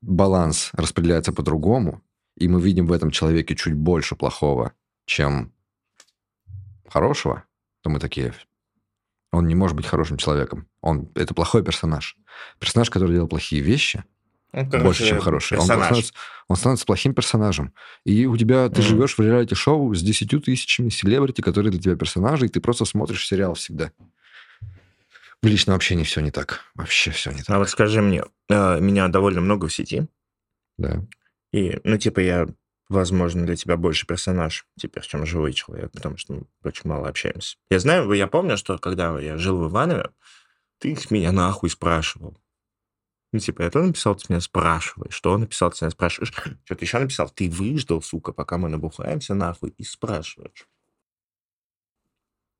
[0.00, 2.02] баланс распределяется по-другому,
[2.36, 4.72] и мы видим в этом человеке чуть больше плохого,
[5.06, 5.52] чем
[6.86, 7.44] хорошего,
[7.82, 8.34] то мы такие,
[9.32, 10.68] он не может быть хорошим человеком.
[10.80, 12.16] Он это плохой персонаж.
[12.58, 14.04] Персонаж, который делал плохие вещи,
[14.52, 15.58] короче, больше, чем хороший.
[15.58, 16.12] Он становится,
[16.48, 17.72] он становится плохим персонажем.
[18.04, 18.84] И у тебя ты mm.
[18.84, 23.26] живешь в реалити-шоу с десятью тысячами селебрити, которые для тебя персонажи, и ты просто смотришь
[23.26, 23.92] сериал всегда.
[25.42, 26.64] В личном общении все не так.
[26.74, 27.50] Вообще все не так.
[27.50, 30.08] А вот скажи мне, э, меня довольно много в сети.
[30.78, 31.04] Да.
[31.52, 32.46] И, ну, типа, я,
[32.88, 37.56] возможно, для тебя больше персонаж теперь, чем живой человек, потому что мы очень мало общаемся.
[37.70, 40.10] Я знаю, я помню, что когда я жил в Иванове,
[40.78, 42.36] ты меня нахуй спрашивал.
[43.32, 45.12] Ну, типа, это он написал, ты меня спрашиваешь.
[45.12, 46.32] Что он написал, ты меня спрашиваешь.
[46.64, 47.28] Что ты еще написал?
[47.28, 50.66] Ты выждал, сука, пока мы набухаемся нахуй и спрашиваешь.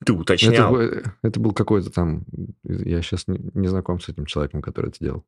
[0.04, 0.76] Ты уточнял.
[0.76, 2.24] Это, это был какой-то там...
[2.62, 5.26] Я сейчас не, не знаком с этим человеком, который это делал.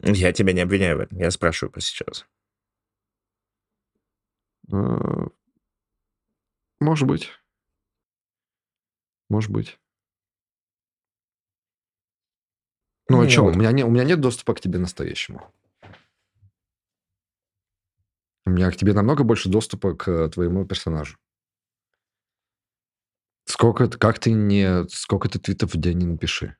[0.00, 1.18] Я тебя не обвиняю в этом.
[1.18, 2.26] Я спрашиваю про сейчас.
[4.70, 5.28] А,
[6.80, 7.30] может быть.
[9.28, 9.78] Может быть.
[13.08, 13.44] Ну, а что?
[13.44, 15.52] У меня, не, у меня нет доступа к тебе настоящему.
[18.44, 21.18] У меня к тебе намного больше доступа к твоему персонажу.
[23.44, 24.88] Сколько, как ты не...
[24.88, 26.56] Сколько ты твитов в день не напиши.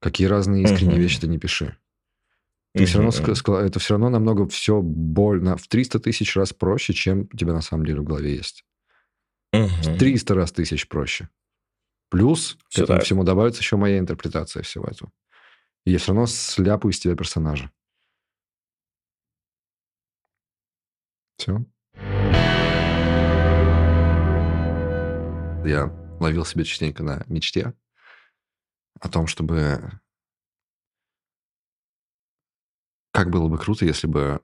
[0.00, 1.02] Какие разные искренние uh-huh.
[1.02, 1.76] вещи ты не пиши.
[2.72, 2.86] Ты uh-huh.
[2.86, 7.36] все равно, это все равно намного все больно, в 300 тысяч раз проще, чем у
[7.36, 8.64] тебя на самом деле в голове есть.
[9.54, 9.66] Uh-huh.
[9.66, 11.28] В 300 раз тысяч проще.
[12.10, 13.04] Плюс все к этому так.
[13.04, 15.12] всему добавится еще моя интерпретация всего этого.
[15.84, 17.70] И я все равно сляпаю из тебя персонажа.
[21.38, 21.64] Все.
[25.64, 27.74] Я ловил себя частенько на мечте
[29.00, 30.00] о том, чтобы...
[33.12, 34.40] Как было бы круто, если бы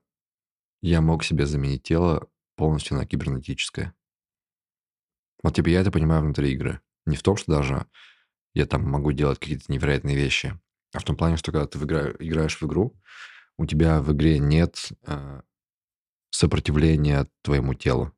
[0.83, 3.95] я мог себе заменить тело полностью на кибернетическое.
[5.43, 6.81] Вот типа я это понимаю внутри игры.
[7.05, 7.87] Не в том, что даже
[8.55, 10.59] я там могу делать какие-то невероятные вещи,
[10.93, 12.11] а в том плане, что когда ты в игра...
[12.19, 12.97] играешь в игру,
[13.59, 15.43] у тебя в игре нет э,
[16.31, 18.13] сопротивления твоему телу.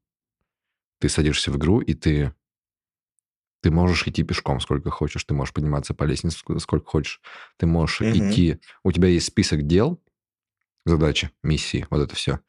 [1.01, 2.35] Ты садишься в игру, и ты
[3.61, 7.21] ты можешь идти пешком сколько хочешь, ты можешь подниматься по лестнице сколько хочешь,
[7.57, 8.31] ты можешь Мгм.
[8.31, 8.61] идти.
[8.85, 10.01] У тебя есть список дел,
[10.89, 12.41] задачи, миссии, вот это все.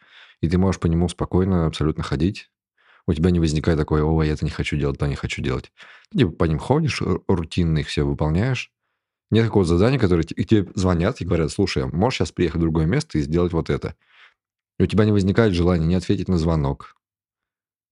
[0.41, 2.49] И ты можешь по нему спокойно абсолютно ходить.
[3.07, 5.71] У тебя не возникает такое, о, я это не хочу делать, то не хочу делать.
[6.11, 8.71] Ты типа по ним ходишь, ру- рутинно их все выполняешь.
[9.31, 12.85] Нет такого задания, которое и тебе звонят и говорят, слушай, можешь сейчас приехать в другое
[12.85, 13.95] место и сделать вот это.
[14.79, 16.95] И у тебя не возникает желания не ответить на звонок,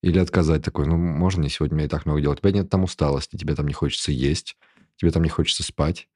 [0.02, 2.32] или отказать такой, ну, можно мне сегодня, мне и так много дела.
[2.32, 4.56] У тебя нет там усталости, тебе там не хочется есть,
[4.96, 6.08] тебе там не хочется спать.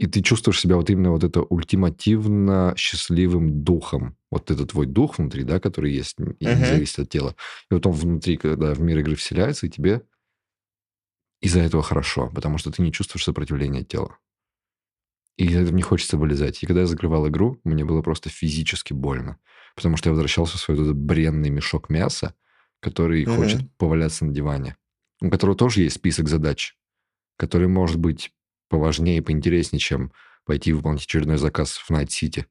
[0.00, 4.16] И ты чувствуешь себя вот именно вот это ультимативно счастливым духом.
[4.30, 6.64] Вот это твой дух внутри, да, который есть, и не Мгм.
[6.64, 7.36] зависит от тела.
[7.70, 10.02] И вот он внутри, когда в мир игры вселяется, и тебе
[11.42, 14.16] из-за этого хорошо, потому что ты не чувствуешь сопротивления тела.
[15.36, 16.62] И из этого не хочется вылезать.
[16.62, 19.38] И когда я закрывал игру, мне было просто физически больно.
[19.74, 22.34] Потому что я возвращался в свой этот бренный мешок мяса,
[22.80, 23.34] который Мгм.
[23.36, 24.76] хочет поваляться на диване.
[25.22, 26.76] У которого тоже есть список задач,
[27.38, 28.32] который может быть
[28.70, 30.12] поважнее и поинтереснее, чем
[30.46, 32.46] пойти выполнить очередной заказ в Найт-Сити.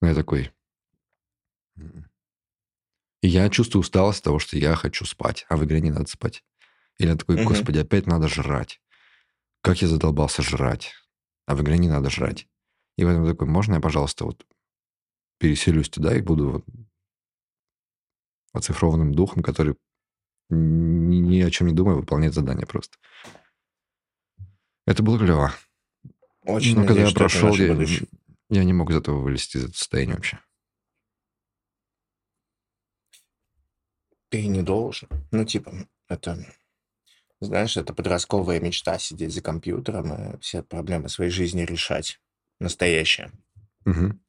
[0.00, 0.50] Но я такой...
[1.76, 2.10] «М-м».
[3.22, 6.06] И я чувствую усталость от того, что я хочу спать, а в игре не надо
[6.06, 6.44] спать.
[6.98, 8.80] И я такой, господи, опять надо жрать.
[9.62, 10.92] Как я задолбался жрать.
[11.46, 12.46] А в игре не надо жрать.
[12.96, 14.46] И в этом такой, можно я, пожалуйста, вот
[15.38, 16.64] переселюсь туда и буду вот
[18.52, 19.76] оцифрованным духом, который
[20.50, 22.98] ни о чем не думая выполняет задание просто.
[24.86, 25.52] Это было клево.
[26.42, 28.08] Очень Но когда я надеюсь, что это прошел, я, будущее.
[28.50, 30.38] я не мог из этого вылезти, из этого состояния вообще.
[34.28, 35.08] Ты не должен.
[35.30, 35.72] Ну, типа,
[36.08, 36.44] это,
[37.40, 42.20] знаешь, это подростковая мечта сидеть за компьютером и все проблемы своей жизни решать.
[42.60, 43.32] Настоящие.
[43.84, 44.20] Мгм.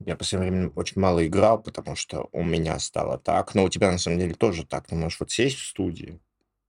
[0.00, 3.54] Я по последнее время очень мало играл, потому что у меня стало так.
[3.54, 4.86] Но у тебя на самом деле тоже так.
[4.86, 6.20] Ты можешь вот сесть в студии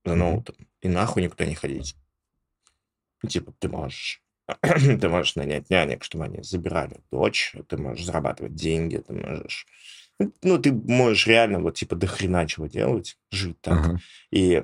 [0.04, 1.96] за ноутом и нахуй никуда не ходить.
[3.22, 4.22] Ну, Типа, ты можешь
[4.62, 9.66] ты можешь нанять нянек, чтобы они забирали дочь, ты можешь зарабатывать деньги, ты можешь...
[10.42, 13.78] Ну, ты можешь реально вот типа до хрена чего делать, жить так.
[13.78, 14.00] Ага.
[14.30, 14.62] И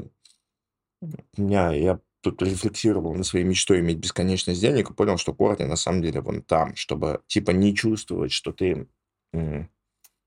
[1.37, 5.77] меня, я тут рефлексировал на своей мечтой иметь бесконечность денег и понял, что корни на
[5.77, 8.87] самом деле вон там, чтобы типа не чувствовать, что ты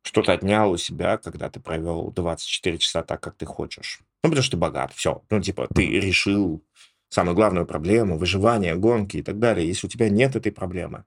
[0.02, 4.00] что-то отнял у себя, когда ты провел 24 часа так, как ты хочешь.
[4.24, 5.24] Ну, потому что ты богат, все.
[5.30, 6.64] Ну, типа, ты решил
[7.10, 9.68] самую главную проблему, выживание, гонки и так далее.
[9.68, 11.05] Если у тебя нет этой проблемы,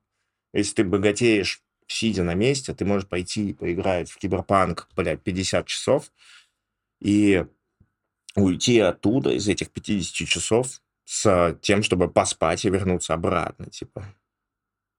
[0.52, 5.66] если ты богатеешь, сидя на месте, ты можешь пойти и поиграть в киберпанк, блядь, 50
[5.66, 6.12] часов
[7.00, 7.44] и
[8.34, 14.04] уйти оттуда, из этих 50 часов, с тем, чтобы поспать и вернуться обратно, типа.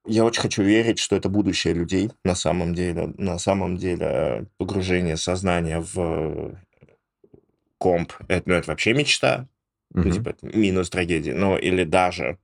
[0.06, 3.14] Я очень хочу верить, что это будущее людей на самом деле.
[3.18, 6.60] На самом деле погружение сознания в
[7.78, 9.48] комп, это, ну, это вообще мечта,
[9.94, 10.12] ну, Мгм.
[10.12, 12.38] типа, минус трагедии, но или даже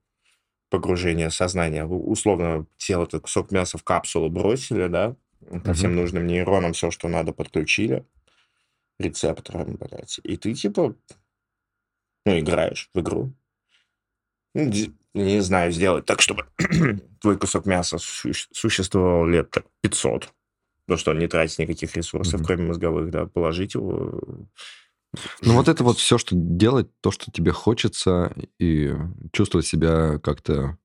[0.69, 5.15] погружение сознания, условно, тело, этот кусок мяса в капсулу бросили, да,
[5.63, 6.01] ко всем Мгм.
[6.01, 8.05] нужным нейронам все, что надо, подключили,
[8.99, 10.95] рецепторам, блядь, и ты, типа,
[12.25, 13.33] ну, играешь в игру.
[14.53, 14.71] Ну,
[15.13, 16.45] Не знаю, сделать так, чтобы
[17.21, 20.31] твой кусок мяса су- существовал лет так 500,
[20.85, 22.45] потому что не тратит никаких ресурсов, Мгм.
[22.45, 24.19] кроме мозговых, да, положить его
[25.41, 28.93] Ну, вот это вот все, что делать, то, что тебе хочется, и
[29.31, 30.77] чувствовать себя как-то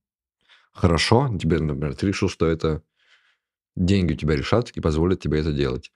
[0.73, 1.31] хорошо.
[1.41, 2.83] Тебе, например, ты решил, что это
[3.77, 5.93] деньги у тебя решат и позволят тебе это делать.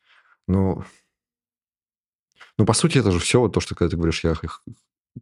[0.46, 0.84] Ну,
[2.56, 4.34] ну по сути, это же все вот то, что когда ты говоришь, я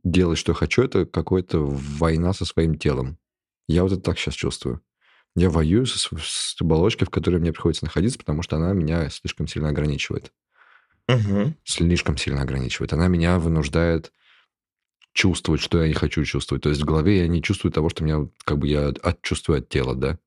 [0.05, 3.19] делать, что я хочу, это какая-то война со своим телом.
[3.69, 4.81] Я вот это так сейчас чувствую.
[5.35, 9.47] Я воюю св- с оболочкой, в которой мне приходится находиться, потому что она меня слишком
[9.47, 10.33] сильно ограничивает.
[11.09, 11.55] Мгм.
[11.65, 12.93] Слишком сильно ограничивает.
[12.93, 14.13] Она меня вынуждает
[15.13, 16.63] чувствовать, что я не хочу чувствовать.
[16.63, 19.59] То есть в голове я не чувствую того, что меня как бы я от, чувствую
[19.59, 20.19] от тела, да.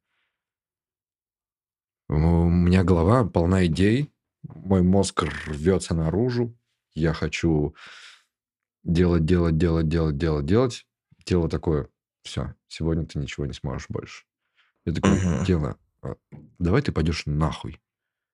[2.10, 4.12] У меня голова полна идей,
[4.44, 6.58] мой мозг рвется наружу,
[6.96, 7.76] я хочу
[8.84, 10.86] делать, делать, делать, делать, делать, делать.
[11.24, 11.90] Тело такое,
[12.24, 14.24] все, сегодня ты ничего не сможешь больше.
[14.86, 15.46] Я такой, Мгм.
[15.46, 16.16] тело, а,
[16.60, 17.80] давай ты пойдешь нахуй.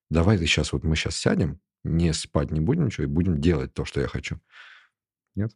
[0.09, 3.73] Давай ты сейчас, вот мы сейчас сядем, не спать не будем ничего, и будем делать
[3.73, 4.39] то, что я хочу.
[5.36, 5.55] Нет?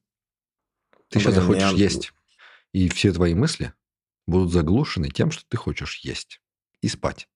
[1.09, 2.13] Ты сейчас Блин, захочешь меня- есть.
[2.71, 3.73] И все твои мысли
[4.27, 6.41] будут заглушены тем, что ты хочешь есть
[6.82, 7.27] и спать.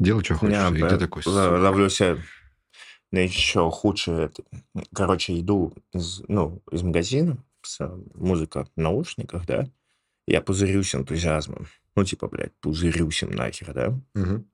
[0.00, 0.54] Делай, что хочешь.
[0.56, 1.22] Я и ты такой...
[1.24, 1.58] л- «Сука».
[1.60, 2.18] ловлю себя
[3.10, 4.30] на еще худшее.
[4.94, 7.80] Короче, иду из, ну, из магазина с
[8.14, 9.68] музыка в наушниках, да,
[10.26, 11.66] я пузырюсь энтузиазмом.
[11.96, 14.00] Ну, типа, блядь, пузырюсь им нахер, да.
[14.14, 14.48] Мгм.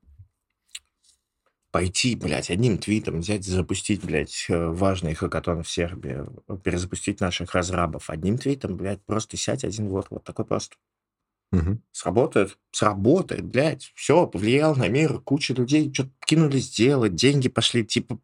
[1.75, 7.53] Пойти, блядь, одним твитом взять, запустить, блядь, э, важный хакатон в Сербии, э, перезапустить наших
[7.53, 8.09] разрабов.
[8.09, 10.77] Одним твитом, блядь, просто сядь один вот, вот такой просто.
[11.51, 11.83] Мгм.
[11.91, 12.57] Сработает?
[12.71, 13.91] Сработает, блядь.
[13.93, 15.19] Все, повлиял на мир.
[15.19, 18.19] Куча людей что-то кинулись делать, деньги пошли, типа...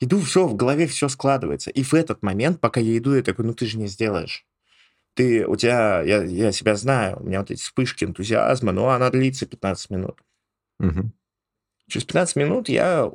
[0.00, 1.70] Иду, все, в голове все складывается.
[1.70, 4.44] И в этот момент, пока я иду, я такой, ну ты же не сделаешь.
[5.14, 9.10] Ты, у тебя, я, я себя знаю, у меня вот эти вспышки энтузиазма, но она
[9.10, 10.20] длится 15 минут.
[10.80, 11.12] Мгм.
[11.88, 13.10] Через 15 минут я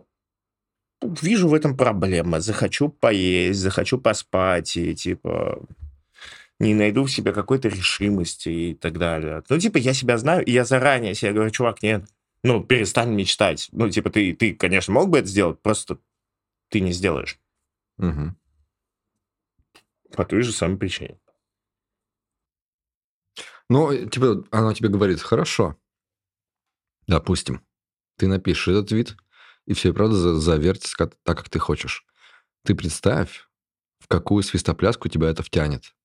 [1.01, 2.39] вижу в этом проблемы.
[2.39, 5.61] Захочу поесть, захочу поспать, и типа
[6.59, 9.41] не найду в себе какой-то решимости и так далее.
[9.49, 12.03] Ну, типа, я себя знаю, и я заранее себе говорю, чувак, нет,
[12.43, 13.69] ну, перестань мечтать.
[13.71, 15.99] Ну, типа, ты, ты, конечно, мог бы это сделать, просто
[16.69, 17.39] ты не сделаешь.
[17.97, 18.37] Мгм.
[20.15, 21.17] По той же самой причине.
[23.69, 25.77] Ну, э, типа, она тебе говорит, хорошо,
[27.07, 27.61] допустим,
[28.19, 29.15] ты напишешь этот твит,
[29.65, 32.05] и все, правда, за- завертится как- так, как ты хочешь.
[32.65, 33.47] Ты представь,
[33.99, 35.95] в какую свистопляску тебя это втянет.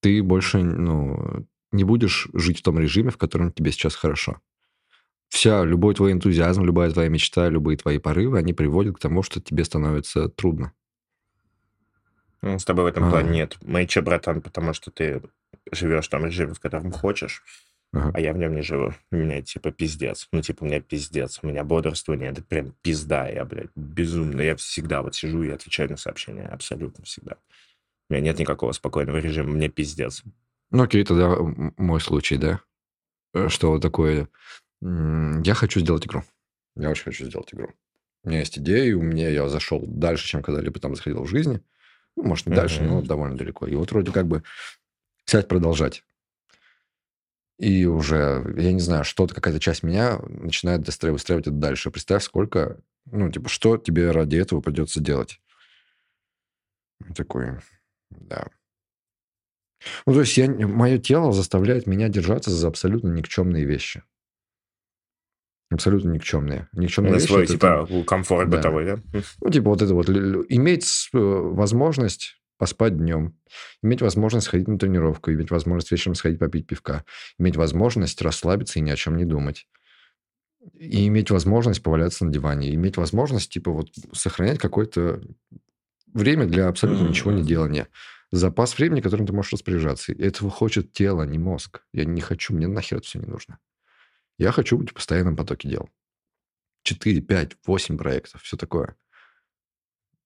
[0.00, 4.40] Ты больше, ну, не будешь жить в том режиме, в котором тебе сейчас хорошо.
[5.28, 9.40] Вся, любой твой энтузиазм, любая твоя мечта, любые твои порывы, они приводят к тому, что
[9.40, 10.72] тебе становится трудно.
[12.42, 13.10] Ну, с тобой в этом А.
[13.10, 13.58] плане нет.
[13.62, 15.22] Мэйча, братан, потому что ты
[15.70, 17.42] живешь в том режиме, в котором хочешь,
[17.92, 18.10] Ага.
[18.14, 18.94] а я в нем не живу.
[19.10, 20.26] У меня, типа, пиздец.
[20.32, 21.40] Ну, типа, у меня пиздец.
[21.42, 23.28] У меня бодрствование, это прям пизда.
[23.28, 24.40] Я, блядь, безумно.
[24.40, 26.46] Я всегда вот сижу и отвечаю на сообщения.
[26.46, 27.36] Абсолютно всегда.
[28.08, 29.50] У меня нет никакого спокойного режима.
[29.50, 30.22] Мне пиздец.
[30.70, 31.36] Ну, окей, тогда
[31.76, 32.60] мой случай, да?
[33.34, 34.28] Э, Что вот такое?
[34.80, 36.24] Я хочу сделать игру.
[36.76, 37.68] Я очень хочу сделать игру.
[38.24, 41.28] У меня есть идея, и у меня я зашел дальше, чем когда-либо там заходил в
[41.28, 41.60] жизни.
[42.16, 43.66] Ну, может, не дальше, но довольно далеко.
[43.66, 44.42] И вот вроде как бы
[45.26, 46.04] сядь продолжать.
[47.62, 51.92] И уже, я не знаю, что-то, какая-то часть меня начинает достраивать, выстраивать это дальше.
[51.92, 55.40] Представь, сколько, ну, типа, что тебе ради этого придется делать.
[57.14, 57.60] Такой,
[58.10, 58.48] да.
[60.06, 64.02] Ну, то есть я, мое тело заставляет меня держаться за абсолютно никчемные вещи.
[65.70, 66.68] Абсолютно никчемные.
[66.72, 68.56] Никчемные На вещи свой, типа, там, комфорт да.
[68.56, 69.22] бытовой, да?
[69.40, 73.36] ну, типа вот это вот, иметь э, возможность поспать днем,
[73.82, 77.04] иметь возможность сходить на тренировку, иметь возможность вечером сходить попить пивка,
[77.36, 79.66] иметь возможность расслабиться и ни о чем не думать.
[80.72, 85.20] И иметь возможность поваляться на диване, иметь возможность, типа, вот сохранять какое-то
[86.14, 87.88] время для абсолютно ничего не делания.
[88.30, 90.12] Запас времени, которым ты можешь распоряжаться.
[90.12, 91.82] И Этого хочет тело, не мозг.
[91.92, 93.58] Я не хочу, мне нахер это все не нужно.
[94.38, 95.88] Я хочу быть в постоянном потоке дел.
[96.84, 98.94] 4, 5, 8 проектов, все такое.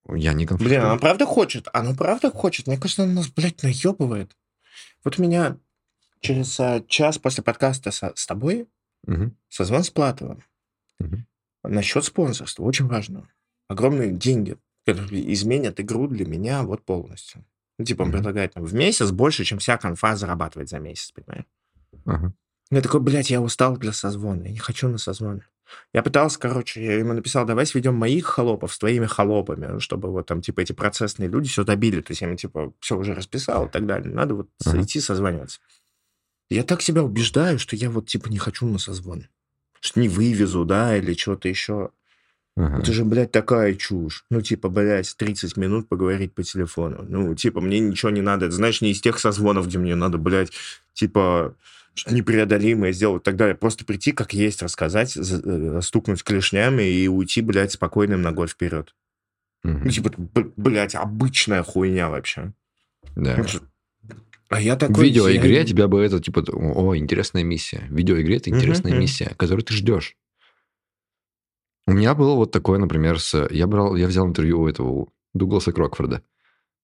[0.08, 0.86] Я не Блин, конфликтую.
[0.90, 1.68] она правда хочет?
[1.72, 2.66] Она правда хочет?
[2.66, 4.36] Мне кажется, она нас, блядь, наебывает.
[5.04, 5.58] Вот у меня
[6.20, 8.68] через а, час после подкаста со- с тобой
[9.06, 10.42] Мгм, созвон с Платовым.
[10.98, 11.26] мгм.
[11.64, 13.28] Насчет спонсорства, очень важно.
[13.68, 17.44] Огромные деньги, которые изменят игру для меня вот полностью.
[17.78, 18.16] Ну, типа, он Мгм.
[18.18, 21.46] предлагает нам в месяц больше, чем вся конфа зарабатывает за месяц, понимаешь?
[22.04, 22.32] Ага.
[22.70, 25.42] Я такой, блядь, я устал для созвона, я не хочу на созвоне.
[25.92, 30.26] Я пытался, короче, я ему написал, давай сведем моих холопов с твоими холопами, чтобы вот
[30.26, 32.00] там, типа, эти процессные люди все добили.
[32.00, 34.12] То есть я ему, типа, все уже расписал и так далее.
[34.14, 34.82] Надо вот Ага.
[34.82, 35.58] идти созваниваться.
[36.50, 39.26] Я так себя убеждаю, что я вот, типа, не хочу на созвон.
[39.80, 41.90] Что не вывезу, да, или что-то еще.
[42.56, 42.78] Ага.
[42.78, 44.24] Это же, блядь, такая чушь.
[44.30, 47.04] Ну, типа, блядь, 30 минут поговорить по телефону.
[47.06, 48.46] Ну, типа, мне ничего не надо.
[48.46, 50.52] Это, знаешь, не из тех созвонов, где мне надо, блядь,
[50.94, 51.54] типа,
[52.08, 53.54] непреодолимое сделать и так далее.
[53.54, 58.94] Просто прийти как есть, рассказать, за- э, стукнуть клешнями и уйти, блядь, спокойным ногой вперед.
[59.62, 59.84] Мгм.
[59.84, 60.12] Ну, типа,
[60.56, 62.52] блядь, обычная хуйня вообще.
[63.16, 63.36] Да.
[63.38, 63.44] Ну,
[64.48, 65.06] А я В такой...
[65.06, 67.84] видеоигре я- тебя бы это, типа, о, интересная миссия.
[67.90, 69.00] В видеоигре это интересная мгм.
[69.00, 70.16] миссия, которую ты ждешь.
[71.88, 73.48] У меня было вот такое, например, с...
[73.50, 76.22] Я, брал, я взял интервью у этого у Дугласа Крокфорда.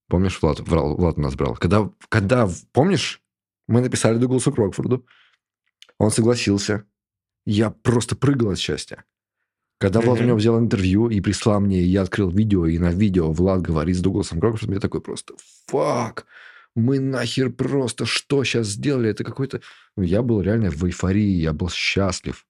[0.09, 1.55] Помнишь, Влад, Влад у нас брал?
[1.55, 3.22] Когда, когда, помнишь,
[3.73, 5.07] мы написали Дугласу Крокфорду,
[5.99, 6.85] он согласился.
[7.47, 9.05] Я просто прыгал от счастья.
[9.79, 13.33] Когда Влад у него взял интервью и прислал мне, я открыл видео, и на видео
[13.33, 15.35] Влад говорит с Дугласом Крокфордом, я такой просто,
[15.67, 16.27] фак,
[16.75, 19.09] мы нахер просто что сейчас сделали?
[19.09, 19.63] Это какой-то...
[19.97, 22.47] Ну, я был реально в эйфории, я был счастлив.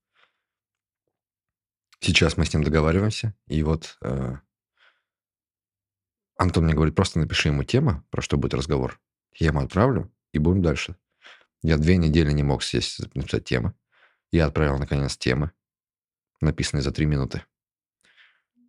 [2.00, 4.38] Сейчас мы с ним договариваемся, и вот э,
[6.36, 9.00] Антон мне говорит, просто напиши ему тема, про что будет разговор.
[9.36, 10.96] Я ему отправлю, и будем дальше.
[11.62, 13.74] Я две недели не мог сесть написать темы.
[14.32, 15.52] Я отправил, наконец, темы,
[16.40, 17.44] написанные за три минуты.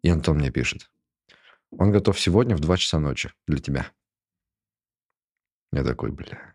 [0.04, 0.92] И Антон мне пишет.
[1.72, 3.92] Он готов сегодня в 2 часа ночи для тебя.
[5.72, 6.54] Я такой, бля.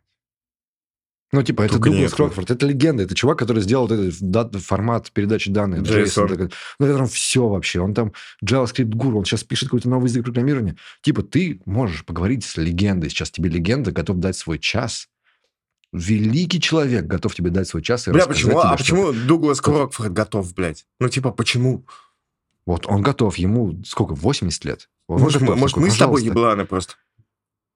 [1.33, 2.15] Ну, типа, это Только Дуглас.
[2.15, 5.81] Крокфорд, это легенда, это чувак, который сделал этот формат передачи данных.
[5.83, 7.81] JSON, это там все вообще.
[7.81, 8.13] Он там
[8.43, 10.77] JavaScript гуру, он сейчас пишет какой-то новый язык программирования.
[11.03, 13.11] Типа, ты можешь поговорить с легендой.
[13.11, 15.09] Сейчас тебе легенда готов дать свой час.
[15.93, 18.51] Великий человек готов тебе дать свой час и Бля, почему?
[18.53, 20.87] тебе, А что- почему Дуглас Крокфорд готов, блядь?
[21.01, 21.87] Ну, типа, почему?
[22.67, 24.91] Вот он готов, ему сколько, 80 лет?
[25.07, 26.95] Он Может, готов мы, может, такой, мы с тобой ебланы просто?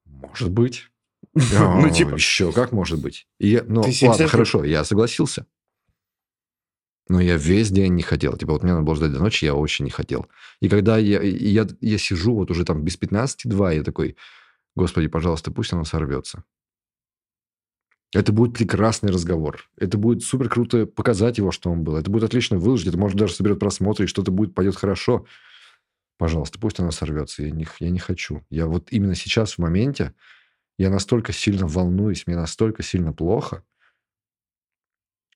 [0.05, 0.89] Может быть.
[1.35, 3.27] Ну, типа- Еще как может быть.
[3.41, 5.47] И ну, ладно, 70 хорошо, я согласился.
[7.09, 8.37] Но я весь день не хотел.
[8.37, 10.27] Типа, вот мне надо было ждать до ночи, я очень не хотел.
[10.61, 14.17] И когда я, я, я сижу вот уже там без 15-2, я такой,
[14.77, 16.45] господи, пожалуйста, пусть оно сорвется.
[18.15, 19.69] Это будет прекрасный разговор.
[19.79, 21.97] Это будет супер круто показать его, что он был.
[21.97, 22.89] Это будет отлично выложить.
[22.89, 25.27] Это может даже соберет просмотры, и что-то будет, пойдет хорошо.
[26.19, 27.43] Пожалуйста, пусть оно сорвется.
[27.43, 28.45] Я не, я не хочу.
[28.51, 30.13] Я вот именно сейчас, в моменте,
[30.79, 33.65] я настолько сильно волнуюсь, мне настолько сильно плохо.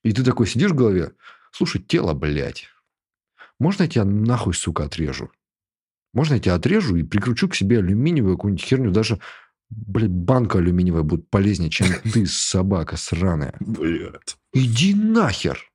[0.02, 1.12] И ты такой сидишь в голове,
[1.52, 2.68] слушай, тело, блядь,
[3.58, 5.30] можно я тебя нахуй, сука, отрежу?
[6.12, 9.18] Можно я тебя отрежу и прикручу к себе алюминиевую какую-нибудь херню, даже,
[9.70, 13.56] блядь, банка алюминиевая будет полезнее, чем ты, собака сраная.
[13.60, 14.36] Блядь.
[14.52, 15.70] Иди нахер.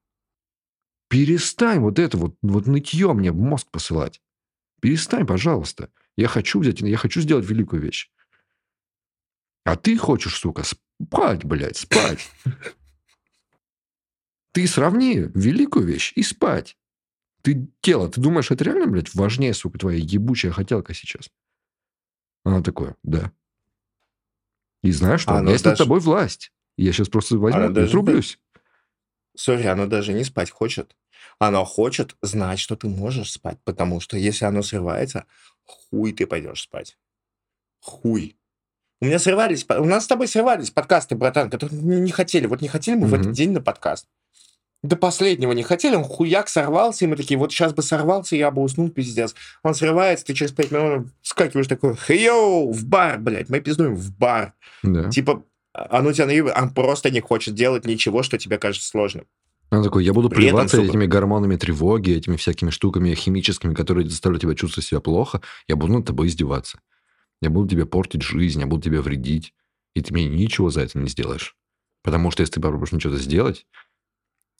[1.09, 4.21] Перестань вот это вот, вот нытье мне в мозг посылать.
[4.81, 5.89] Перестань, пожалуйста.
[6.15, 8.11] Я хочу взять, я хочу сделать великую вещь.
[9.63, 12.29] А ты хочешь, сука, спать, блядь, спать.
[14.53, 16.77] Ты сравни великую вещь и спать.
[17.41, 21.31] Ты тело, ты думаешь, это реально, блядь, важнее, сука, твоя ебучая хотелка сейчас?
[22.43, 23.31] Она такое, да.
[24.83, 25.31] И знаешь что?
[25.31, 26.51] А, У ну меня есть над даже- тобой власть.
[26.77, 28.39] Я сейчас просто возьму Она и даже- отрублюсь.
[29.35, 30.95] Sorry, оно даже не спать хочет.
[31.39, 35.25] Оно хочет знать, что ты можешь спать, потому что если оно срывается,
[35.63, 36.97] хуй ты пойдешь спать.
[37.79, 38.37] Хуй.
[38.99, 42.45] У меня срывались, у нас с тобой срывались подкасты, братан, которые не хотели.
[42.45, 43.21] Вот не хотели мы в Мгм.
[43.21, 44.07] этот день на подкаст.
[44.83, 48.49] До последнего не хотели, он хуяк сорвался, и мы такие, вот сейчас бы сорвался, я
[48.49, 49.35] бы уснул, пиздец.
[49.61, 54.11] Он срывается, ты через пять минут вскакиваешь такой, хей-йоу, в бар, блядь, мы пиздуем в
[54.17, 54.53] бар.
[54.81, 55.09] Да.
[55.11, 59.25] Типа, оно тебя наеб- он просто не хочет делать ничего, что тебе кажется сложным.
[59.69, 63.73] Он такой, я буду При этом, плеваться сука- этими гормонами тревоги, этими всякими штуками химическими,
[63.75, 65.41] которые заставляют тебя чувствовать себя плохо.
[65.67, 66.79] Я буду над тобой издеваться.
[67.41, 69.53] Я буду тебе портить жизнь, я буду тебе вредить.
[69.95, 71.55] И ты мне ничего за это не сделаешь.
[72.03, 73.65] Потому что если ты попробуешь ничего сделать,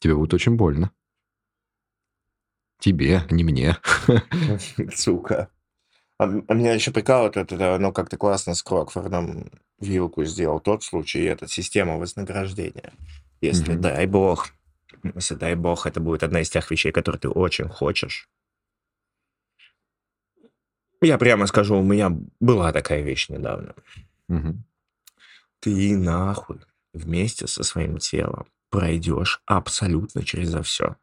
[0.02, 0.90] тебе будет очень больно.
[2.80, 3.76] Тебе, а не мне.
[4.92, 5.48] Сука.
[6.18, 10.58] А, а меня еще прикалывает, это, это, ну, как ты классно с Крокфордом вилку сделал
[10.60, 12.92] тот случай, и эта система вознаграждения.
[13.40, 13.80] Если, Мгм.
[13.80, 14.48] дай бог,
[15.14, 18.28] если, дай бог, это будет одна из тех вещей, которые ты очень хочешь.
[21.00, 23.74] Я прямо скажу, у меня была такая вещь недавно.
[24.28, 24.64] Мгм.
[25.60, 26.60] Ты нахуй
[26.92, 30.96] вместе со своим телом пройдешь абсолютно через все.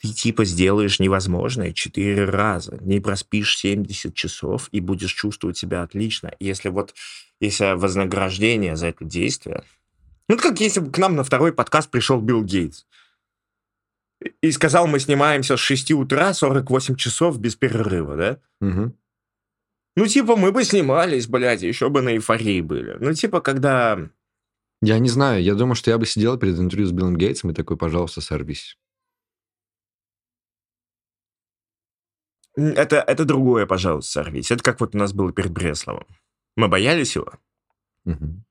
[0.00, 6.32] Ты типа сделаешь невозможное четыре раза, не проспишь 70 часов и будешь чувствовать себя отлично.
[6.40, 6.94] Если вот,
[7.40, 9.64] если вознаграждение за это действие...
[10.28, 12.84] Ну, как если бы к нам на второй подкаст пришел Билл Гейтс
[14.42, 18.40] и- сказал, мы снимаемся с 6 утра, 48 часов без перерыва, да?
[18.60, 18.94] Мгм.
[19.96, 22.96] Ну, типа, мы бы снимались, блядь, еще бы на эйфории были.
[23.00, 24.10] Ну, типа, когда...
[24.80, 27.54] Я не знаю, я думаю, что я бы сидел перед интервью с Биллом Гейтсом и
[27.54, 28.78] такой, пожалуйста, сорвись.
[32.56, 34.50] Это, это другое, пожалуйста, сорвись.
[34.50, 36.06] Это как вот у нас было перед Бресловым.
[36.56, 37.32] Мы боялись его,
[38.04, 38.44] Мгм.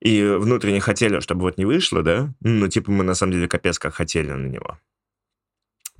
[0.00, 2.32] и внутренне хотели, чтобы вот не вышло, да?
[2.40, 4.78] Ну, типа, мы на самом деле капец как хотели на него.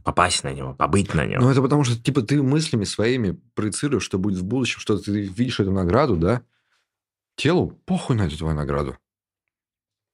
[0.05, 1.41] Попасть на него, побыть на нем.
[1.41, 5.11] Ну, это потому что, типа, ты мыслями своими проецируешь, что будет в будущем, что ты
[5.23, 6.43] видишь эту награду, да?
[7.37, 8.99] Телу похуй на эту твою награду.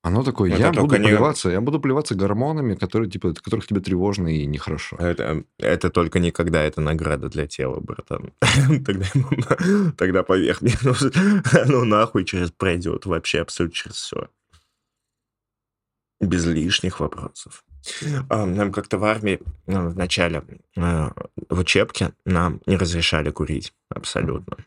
[0.03, 3.66] Оно такое, Это я буду не- плеваться, я буду плеваться гормонами, которые, типа, от которых
[3.66, 4.96] тебе тревожно и нехорошо.
[4.96, 8.32] Это, это только никогда это награда для тела, братан.
[8.86, 9.07] Тогда,
[9.98, 10.74] тогда поверь мне,
[11.66, 14.28] ну, нахуй через пройдет вообще абсолютно через все.
[16.20, 17.64] Без лишних вопросов.
[18.28, 20.42] А, Нам как-то в армии ну, в начале
[20.76, 21.11] э,
[21.48, 24.59] в учебке нам не разрешали курить абсолютно.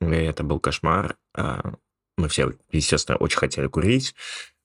[0.00, 1.16] И это был кошмар.
[1.34, 1.74] А,
[2.16, 4.14] Мы все, естественно, очень хотели курить.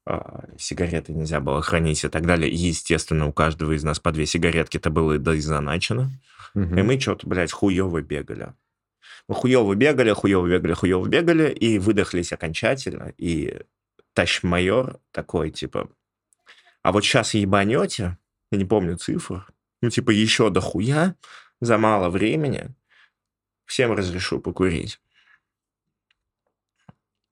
[0.05, 2.49] А, Сигареты нельзя было хранить и так далее.
[2.49, 6.11] И, естественно, у каждого из нас по две сигаретки это было дозначено.
[6.53, 6.77] Мгм.
[6.77, 8.53] И мы что-то, блядь, хуево бегали.
[9.27, 13.13] Мы хуево бегали, хуево бегали, хуево бегали, и выдохлись окончательно.
[13.17, 13.61] И
[14.13, 15.89] тащ-майор такой, типа,
[16.81, 18.17] а вот сейчас ебанете,
[18.51, 19.47] я не помню цифр,
[19.81, 21.15] ну, типа, еще дохуя,
[21.59, 22.73] за мало времени,
[23.65, 24.99] всем разрешу покурить.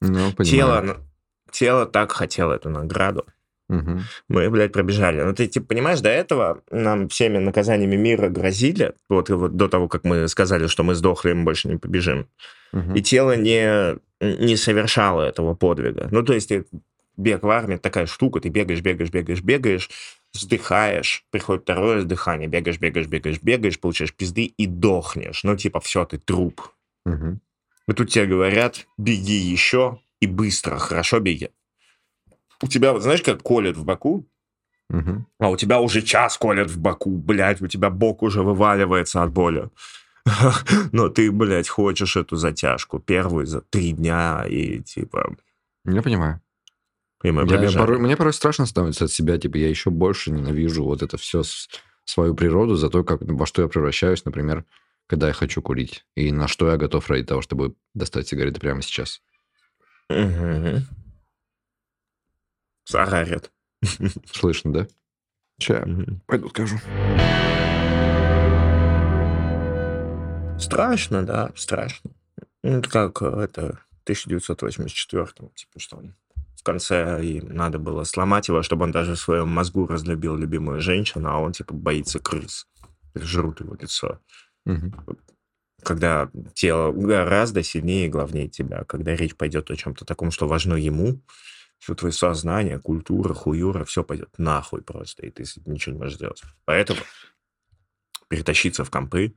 [0.02, 0.46] Ну, понимаю.
[0.46, 1.09] Тело,
[1.52, 3.26] тело так хотело эту награду.
[3.70, 4.02] Мгм.
[4.28, 5.22] Мы, блядь, пробежали.
[5.22, 9.68] Ну, ты, типа, понимаешь, до этого нам всеми наказаниями мира грозили, вот, и вот до
[9.68, 12.28] того, как мы сказали, что мы сдохли, мы больше не побежим.
[12.72, 12.96] Мгм.
[12.96, 16.08] И тело не, не совершало этого подвига.
[16.12, 16.52] Ну, то есть,
[17.16, 19.90] бег в армии такая штука, ты бегаешь, бегаешь, бегаешь, бегаешь,
[20.34, 25.44] вздыхаешь, приходит второе дыхание, бегаешь, бегаешь, бегаешь, бегаешь, получаешь пизды и дохнешь.
[25.44, 26.62] Ну, типа, все, ты труп.
[27.06, 27.40] Мгм.
[27.88, 31.50] И тут тебе говорят, беги еще и быстро, хорошо беги.
[32.62, 34.28] У тебя, вот знаешь, как колет в боку,
[34.90, 35.28] Мгм.
[35.40, 39.32] а у тебя уже час колет в боку, блядь, у тебя бок уже вываливается от
[39.32, 39.70] боли.
[40.92, 45.36] Но ты, блядь, хочешь эту затяжку первую за три дня и типа...
[45.86, 46.42] Я понимаю.
[47.24, 50.84] И мы Я порой- мне порой страшно становится от себя, типа, я еще больше ненавижу
[50.84, 51.44] вот это все,
[52.06, 54.66] свою природу, за то, как, во что я превращаюсь, например,
[55.08, 58.82] когда я хочу курить, и на что я готов ради того, чтобы достать сигареты прямо
[58.82, 59.22] сейчас.
[60.10, 60.88] Мгм.
[62.84, 63.52] Сагарет.
[64.32, 64.88] Слышно, да?
[65.86, 66.22] Мгм.
[66.26, 66.78] пойду скажу.
[70.60, 72.12] Страшно, да, страшно.
[72.64, 76.16] Ну, это как э, это 1984 типа что он
[76.56, 80.82] в конце и надо было сломать его, чтобы он даже в своем мозгу разлюбил любимую
[80.82, 82.68] женщину, а он типа боится крыс.
[83.16, 84.20] Жрут его лицо.
[84.66, 84.94] Мгм.
[85.84, 90.76] Когда тело гораздо сильнее и главнее тебя, когда речь пойдет о чем-то таком, что важно
[90.76, 91.22] ему,
[91.80, 96.16] все твое сознание, культура, хуюра, все пойдет нахуй просто, и ты с ничего не можешь
[96.16, 96.42] сделать.
[96.66, 97.00] Поэтому
[98.28, 99.36] перетащиться в компы,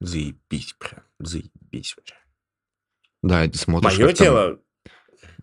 [0.00, 2.16] заебись прям, заебись вообще.
[3.22, 3.98] Да, и ты смотришь...
[3.98, 4.60] Мое как там- тело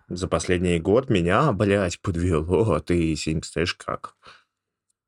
[0.10, 4.16] за последний год меня, блядь, подвело, а ты сидишь, представляешь, как?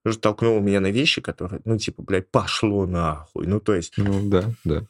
[0.06, 3.47] Уже толкнуло меня на вещи, которые, ну, типа, блядь, пошло нахуй.
[3.47, 4.86] Ну, то есть, Ну, да, да.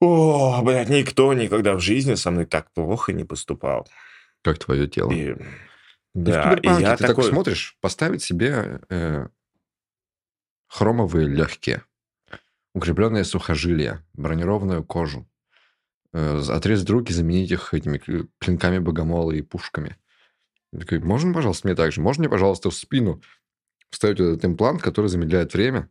[0.00, 3.88] о, блядь, никто никогда в жизни со мной так плохо не поступал.
[4.42, 5.10] Как твое тело.
[5.10, 5.38] И, И в
[6.14, 7.24] да, и я ты такой...
[7.24, 9.28] такой смотришь, поставить себе э,
[10.68, 11.82] хромовые легкие,
[12.74, 15.26] укрепленные сухожилия, бронированную кожу,
[16.12, 19.96] э, отрезать руки, заменить их этими кл- клинками богомола и пушками.
[20.72, 22.00] Я такой, можно, пожалуйста, мне так же?
[22.02, 23.22] Можно мне, пожалуйста, в спину
[23.92, 25.88] вставить вот этот имплант, который замедляет время?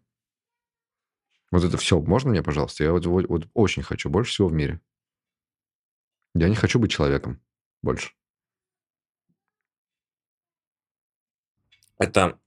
[1.50, 2.84] Вот это все можно мне, пожалуйста?
[2.84, 4.82] Я вот, вот- вот очень хочу, больше всего в мире.
[6.34, 7.40] Я не хочу быть человеком
[7.82, 8.12] больше.
[11.98, 12.38] Это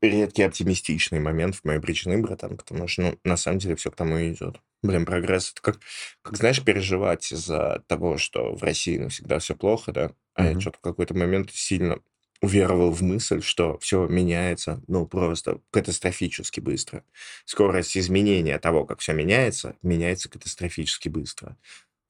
[0.00, 3.96] редкий оптимистичный момент в моей причине, братан, потому что, ну, на самом деле все к
[3.96, 4.60] тому и идет.
[4.82, 5.52] Блин, прогресс.
[5.52, 5.80] Это как,
[6.22, 10.12] как, знаешь, переживать из-за того, что в России навсегда все плохо, да?
[10.34, 10.60] А я Мгм.
[10.60, 12.00] что-то в какой-то момент сильно
[12.40, 17.04] уверовал в мысль, что все меняется, ну, просто катастрофически быстро.
[17.44, 21.56] Скорость изменения того, как все меняется, меняется катастрофически быстро.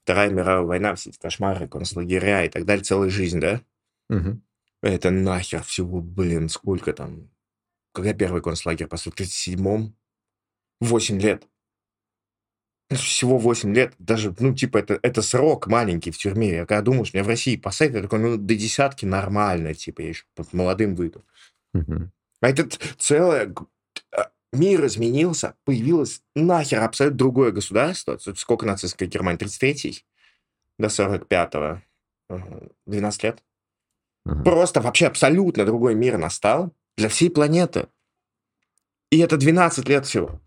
[0.05, 3.61] Вторая мировая война, все эти кошмары, концлагеря и так далее, целая жизнь, да?
[4.09, 4.43] Мгм.
[4.83, 7.29] Это нахер всего, блин, сколько там?
[7.93, 9.15] Когда первый концлагерь построил?
[9.15, 9.95] В 37-м?
[10.81, 11.47] 8 лет.
[12.91, 13.95] Всего 8 лет.
[13.99, 16.55] Даже, ну, типа, это, это срок маленький в тюрьме.
[16.55, 20.01] Я когда думал, что меня в России посадят, я такой, ну, до десятки нормально, типа,
[20.03, 21.25] я еще под молодым выйду.
[21.73, 22.11] Мгм.
[22.41, 23.47] А этот целое...
[23.47, 23.67] г-
[24.17, 28.19] а, Мир изменился, появилось нахер абсолютно другое государство.
[28.35, 29.39] Сколько нацистская Германия?
[29.39, 30.05] 33-й?
[30.77, 31.83] До 45-го.
[32.29, 33.45] Ага, 12 лет.
[34.25, 34.43] Ага.
[34.43, 37.87] Просто вообще абсолютно другой мир настал для всей планеты.
[39.11, 40.41] И это 12 лет всего.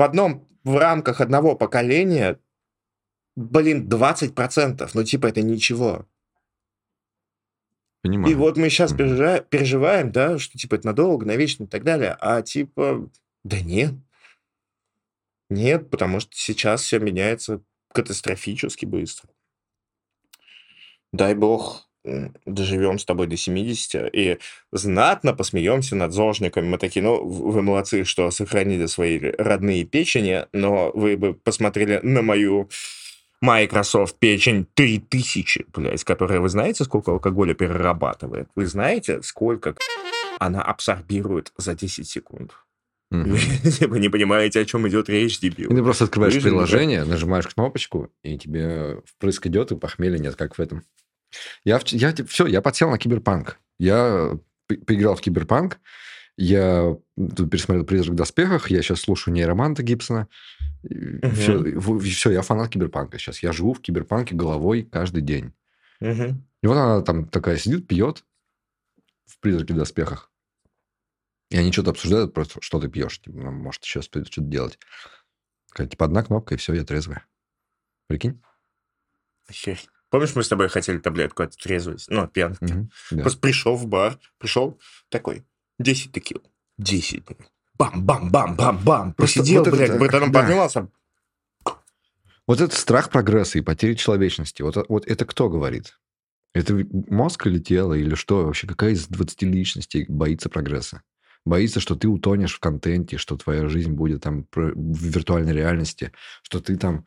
[0.00, 2.40] В одном, в рамках одного поколения,
[3.36, 4.90] блин, 20%.
[4.94, 6.08] Ну, типа, это ничего.
[8.00, 8.32] Понимаю.
[8.32, 12.16] И вот мы сейчас переживаем, переживаем, да, что, типа, это надолго, навечно и так далее.
[12.18, 13.10] А, типа,
[13.44, 13.92] да нет.
[15.50, 19.28] Нет, потому что сейчас все меняется катастрофически быстро.
[21.12, 21.89] Дай бог,
[22.46, 24.38] доживем с тобой до 70 и
[24.72, 26.66] знатно посмеемся над зожниками.
[26.68, 32.22] Мы такие, ну, вы молодцы, что сохранили свои родные печени, но вы бы посмотрели на
[32.22, 32.68] мою
[33.42, 38.48] Microsoft печень 3000, блядь, которая, вы знаете, сколько алкоголя перерабатывает?
[38.54, 39.74] Вы знаете, сколько
[40.38, 42.52] она абсорбирует за 10 секунд?
[43.10, 43.34] Мгм.
[43.88, 45.70] Вы не понимаете, о чем идет речь, И дебил.
[45.70, 50.56] ты просто открываешь не приложение, нажимаешь кнопочку, и тебе впрыск идет, и похмелья нет, как
[50.56, 50.84] в этом.
[51.64, 53.58] Я, я все, я подсел на киберпанк.
[53.78, 55.80] Я п- поиграл в киберпанк,
[56.36, 60.28] я пересмотрел «Призрак в доспехах», я сейчас слушаю нейроманта Гибсона,
[60.82, 61.30] Угу.
[61.34, 63.42] Все, все, я фанат киберпанка сейчас.
[63.42, 65.52] Я живу в киберпанке головой каждый день.
[66.00, 66.42] Угу.
[66.62, 68.24] И вот она там такая сидит, пьет
[69.26, 70.32] в призраке в доспехах.
[71.50, 73.20] И они что-то обсуждают, просто что ты пьешь.
[73.20, 74.78] Типа, ну, может, сейчас что-то делать.
[75.68, 77.26] Такая, типа, одна кнопка, и все, я трезвая.
[78.06, 78.40] Прикинь?
[79.48, 79.88] Охереть.
[80.10, 82.10] Помнишь, мы с тобой хотели таблетку от трезвости?
[82.12, 82.64] Ну, от пьянки.
[82.64, 83.22] Угу, да.
[83.22, 85.44] Просто пришел в бар, пришел такой,
[85.78, 86.42] 10 текил.
[86.78, 87.24] 10.
[87.78, 89.14] Бам-бам-бам-бам-бам.
[89.14, 90.40] Посидел, вот блядь, это- братаном да.
[90.40, 90.88] поднялся.
[92.46, 96.00] Вот этот страх прогресса и потери человечности, вот, вот это кто говорит?
[96.52, 98.44] Это мозг или тело, или что?
[98.44, 101.02] Вообще, какая из 20 личностей боится прогресса?
[101.44, 106.60] Боится, что ты утонешь в контенте, что твоя жизнь будет там в виртуальной реальности, что
[106.60, 107.06] ты там...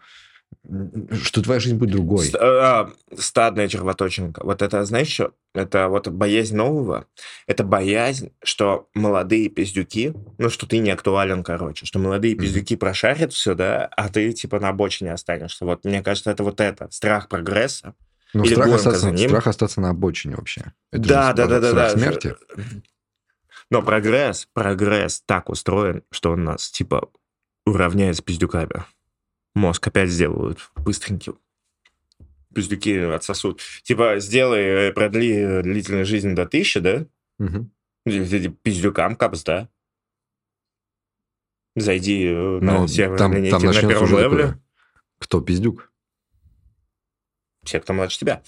[1.24, 2.26] Что твоя жизнь будет другой.
[2.26, 4.44] Ст- а, стадная червоточинка.
[4.44, 5.34] Вот это, знаешь что?
[5.54, 7.06] Это вот боязнь нового.
[7.48, 12.44] Это боязнь, что молодые пиздюки, ну, что ты не актуален, короче, что молодые Мгм.
[12.44, 15.66] пиздюки прошарят все, да, а ты, типа, на обочине останешься.
[15.66, 16.88] Вот, мне кажется, это вот это.
[16.92, 17.94] Страх прогресса.
[18.34, 20.74] Ну, страх остаться, страх остаться на обочине вообще.
[20.92, 22.00] Это да, же да, да, да, страх да.
[22.00, 22.36] смерти.
[23.70, 27.10] Но прогресс, прогресс так устроен, что он нас, типа,
[27.66, 28.84] уравняет с пиздюками.
[29.56, 31.34] Мозг опять сделают быстренький.
[32.54, 33.62] Пиздюки отсосут.
[33.84, 37.06] Типа, сделай, э, продли э, длительность жизни до тысячи, да?
[38.06, 39.70] Эти Пиздюкам капс, да?
[41.76, 44.60] Зайди э, на Ну, сервер там, там на первом уже такое.
[45.18, 45.92] Кто пиздюк?
[47.64, 48.44] Все, кто младше тебя.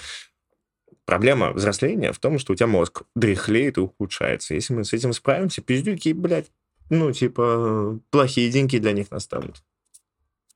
[1.06, 4.54] Проблема взросления в том, что у тебя мозг дряхлеет и ухудшается.
[4.56, 6.52] Если мы с этим справимся, пиздюки, блядь,
[6.90, 9.64] ну, типа, плохие деньги для них настанут.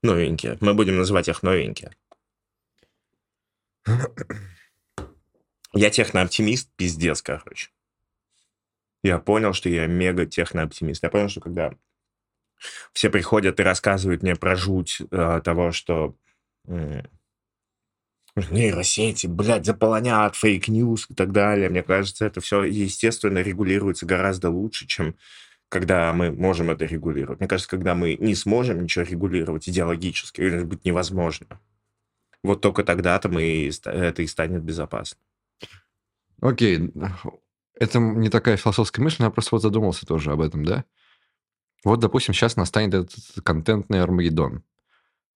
[0.02, 0.56] Новенькие.
[0.60, 1.94] Мы будем называть их новенькие.
[5.72, 7.70] Я технооптимист, пиздец, короче.
[9.02, 11.02] Я понял, что я мега технооптимист.
[11.02, 11.72] Я понял, что когда
[12.92, 16.16] все приходят и рассказывают мне про жуть э, того, что
[16.66, 17.02] м,
[18.36, 21.68] нейросети, блядь, заполонят fake news и так далее.
[21.68, 25.16] Мне кажется, это все, естественно, регулируется гораздо лучше, чем
[25.70, 27.38] когда мы можем это регулировать.
[27.38, 31.46] Мне кажется, когда мы не сможем ничего регулировать идеологически, это быть невозможно.
[32.42, 35.18] Вот только тогда-то мы это и станет безопасно.
[36.42, 36.92] Окей,
[37.74, 40.84] это не такая философская мысль, но я просто вот задумался тоже об этом, да?
[41.84, 43.14] Вот, допустим, сейчас настанет этот
[43.44, 44.64] контентный Армагеддон.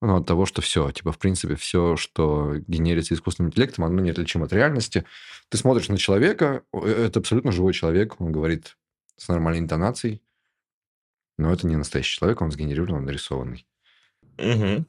[0.03, 4.47] Ну, от того, что все, типа, в принципе, все, что генерится искусственным интеллектом, оно неотличимо
[4.47, 5.05] от реальности.
[5.49, 8.77] Ты смотришь на человека, э, это абсолютно живой человек, он говорит
[9.17, 10.23] с нормальной интонацией,
[11.39, 13.67] но это не настоящий человек, он сгенерирован, он нарисованный.
[14.39, 14.87] Мгм.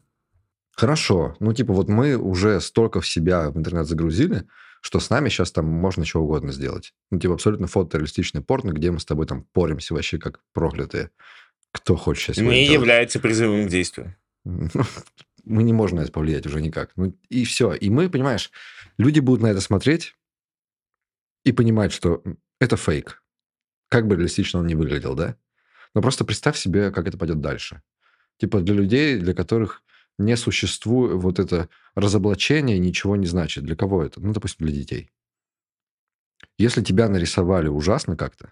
[0.72, 1.36] Хорошо.
[1.40, 4.46] Ну, типа, вот мы уже столько в себя в интернет загрузили,
[4.82, 6.94] что с нами сейчас там можно чего угодно сделать.
[7.10, 11.12] Ну, типа, абсолютно фотореалистичный порно, где мы с тобой там поримся вообще как проклятые.
[11.72, 14.16] Кто хочет сейчас Не является призывом к действию.
[14.44, 14.70] Ну,
[15.46, 16.92] Мы не можем на это повлиять уже никак.
[16.96, 17.74] Ну, и все.
[17.74, 18.52] И мы, понимаешь,
[18.98, 20.16] люди будут на это смотреть
[21.44, 22.24] и понимать, что
[22.60, 23.24] это фейк.
[23.96, 25.38] Как бы реалистично он не выглядел, да?
[25.94, 27.82] Но просто представь себе, как это пойдет дальше.
[28.38, 29.84] Типа для людей, для которых
[30.18, 33.64] не существует вот это разоблачение, ничего не значит.
[33.64, 34.20] Для кого это?
[34.20, 35.12] Ну, допустим, для детей.
[36.58, 38.52] Если тебя нарисовали ужасно как-то,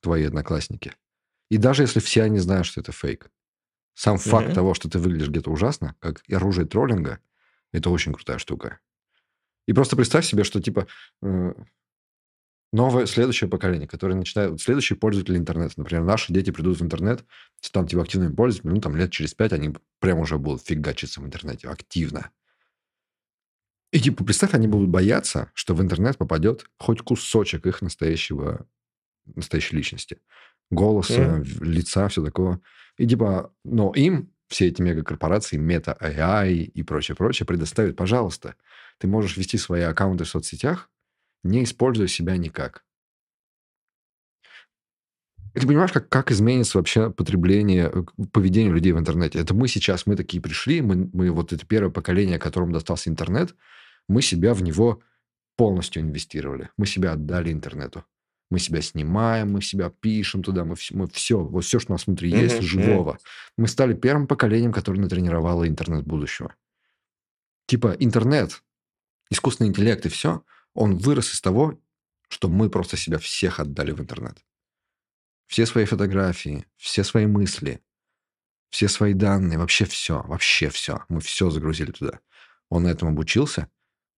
[0.00, 0.92] твои одноклассники,
[1.50, 3.30] и даже если все они знают, что это фейк,
[3.94, 4.54] сам факт Мгм.
[4.56, 7.18] того, что ты выглядишь где-то ужасно, как оружие троллинга,
[7.72, 8.80] это очень крутая штука.
[9.66, 10.86] И просто представь себе, что типа
[11.22, 11.54] э,
[12.72, 14.60] новое, следующее поколение, которое начинает...
[14.60, 15.74] Следующие пользователи интернета.
[15.76, 17.24] Например, наши дети придут в интернет,
[17.60, 21.26] станут типа активными пользователями, ну, там лет через пять они прям уже будут фигачиться в
[21.26, 22.30] интернете активно.
[23.92, 28.66] И типа, представь, они будут бояться, что в интернет попадет хоть кусочек их настоящего,
[29.26, 30.18] настоящей личности.
[30.70, 32.62] Голоса, в- лица, все такого.
[32.96, 38.54] И типа, но им все эти мегакорпорации, мета AI и прочее, прочее, предоставят, пожалуйста,
[38.98, 40.90] ты можешь вести свои аккаунты в соцсетях,
[41.42, 42.84] не используя себя никак.
[45.54, 49.38] И ты понимаешь, как, как изменится вообще потребление, э, поведение людей в интернете?
[49.38, 53.54] Это мы сейчас, мы такие пришли, мы, мы вот это первое поколение, которому достался интернет,
[54.08, 55.02] мы себя в него
[55.56, 56.70] полностью инвестировали.
[56.78, 58.04] Мы себя отдали интернету.
[58.50, 62.06] Мы себя снимаем, мы себя пишем туда, мы, мы все, вот все, что у нас
[62.06, 63.18] внутри есть, Мгм, живого.
[63.56, 66.54] Мы стали первым поколением, которое натренировало интернет будущего.
[67.66, 68.62] Типа интернет,
[69.30, 70.42] искусственный интеллект и все,
[70.74, 71.80] он вырос из того,
[72.28, 74.44] что мы просто себя всех отдали в интернет.
[75.46, 77.82] Все свои фотографии, все свои мысли,
[78.70, 81.04] все свои данные, вообще все, вообще все.
[81.08, 82.20] Мы все загрузили туда.
[82.70, 83.70] Он на этом обучился,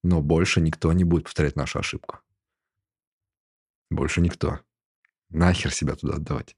[0.05, 2.21] но больше никто не будет повторять нашу ошибку.
[3.91, 4.61] Больше никто.
[5.31, 6.57] Нахер себя туда отдавать.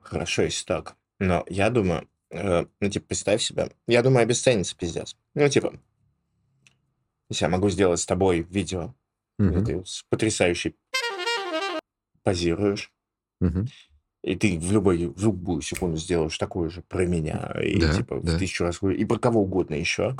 [0.00, 0.96] Хорошо, если так.
[1.18, 3.70] Но я думаю, э, ну, типа, представь себя.
[3.86, 5.16] Я думаю, обесценится пиздец.
[5.34, 5.72] Ну, типа,
[7.30, 8.94] я могу сделать с тобой видео,
[9.38, 9.64] Мгм.
[9.64, 10.74] ты с потрясающей
[12.22, 12.92] позируешь,
[13.40, 13.66] Мгм.
[14.22, 18.16] и ты в любой, в любую секунду сделаешь такое же про меня, и, Да, типа,
[18.16, 18.38] в да.
[18.38, 20.16] тысячу раз, и про кого угодно еще.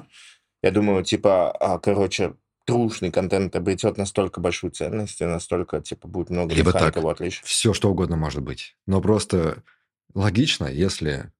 [0.62, 2.34] Я думаю, типа, а, короче,
[2.66, 6.96] трушный контент обретет настолько большую ценность, и настолько, типа, будет много Либо так.
[6.96, 7.42] его отличий.
[7.44, 8.76] Все, что угодно может быть.
[8.86, 9.62] Но просто
[10.14, 11.32] логично, если...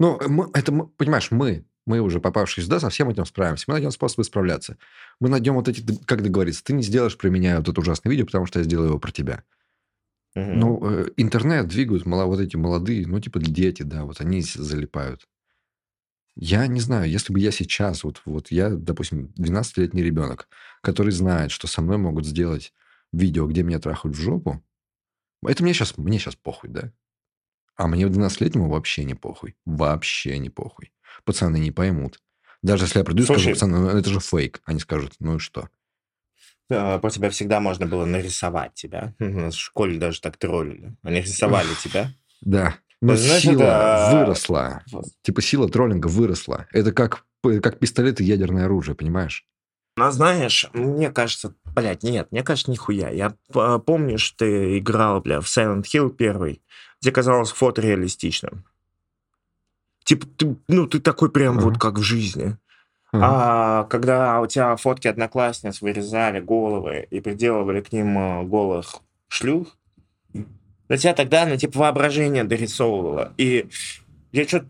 [0.00, 3.64] Ну, мы- это, мы- понимаешь, мы, мы уже попавшие сюда, со всем этим справимся.
[3.66, 4.76] Мы найдем способы справляться.
[5.20, 8.26] Мы найдем вот эти, как договориться, ты не сделаешь про меня вот это ужасное видео,
[8.26, 9.42] потому что я сделаю его про тебя.
[10.34, 10.58] Мгм.
[10.60, 15.26] Ну, э, интернет двигают мало, вот эти молодые, ну, типа дети, да, вот они залипают.
[16.36, 20.48] Я не знаю, если бы я сейчас, вот, вот я, допустим, 12-летний ребенок,
[20.82, 22.72] который знает, что со мной могут сделать
[23.12, 24.62] видео, где меня трахают в жопу,
[25.46, 26.92] это мне сейчас, мне сейчас похуй, да?
[27.78, 29.56] А мне 12-летнему вообще не похуй.
[29.64, 30.92] Вообще не похуй.
[31.24, 32.20] Пацаны не поймут.
[32.60, 33.54] Даже если я приду и скажу, Слушай.
[33.54, 34.60] пацаны, ну, это же фейк.
[34.66, 35.68] Они скажут, ну и что?
[36.70, 39.14] А, Про тебя всегда можно было нарисовать тебя.
[39.20, 40.96] У нас в школе даже так троллили.
[41.02, 42.12] Они рисовали тебя.
[42.40, 42.74] Да.
[43.00, 44.82] Но Знаешь, сила это- выросла.
[45.22, 46.66] Типа сила троллинга выросла.
[46.72, 49.46] Это как, п- как пистолет и ядерное оружие, понимаешь?
[49.96, 53.10] Но знаешь, мне кажется, блядь, нет, мне кажется, нихуя.
[53.10, 56.62] Я п- помню, что ты играл, бля, в Silent Hill первый,
[57.00, 58.64] где казалось фото реалистичным.
[60.04, 61.64] Типа, ты, ну, ты такой прям Ага.
[61.66, 62.56] вот как в жизни.
[63.12, 63.26] Ага.
[63.26, 68.96] А когда у тебя фотки одноклассниц вырезали головы и приделывали к ним э, голых
[69.28, 69.76] шлюх,
[70.88, 73.34] на тебя тогда, ну, типа, воображение дорисовывало.
[73.36, 73.68] И
[74.32, 74.64] я что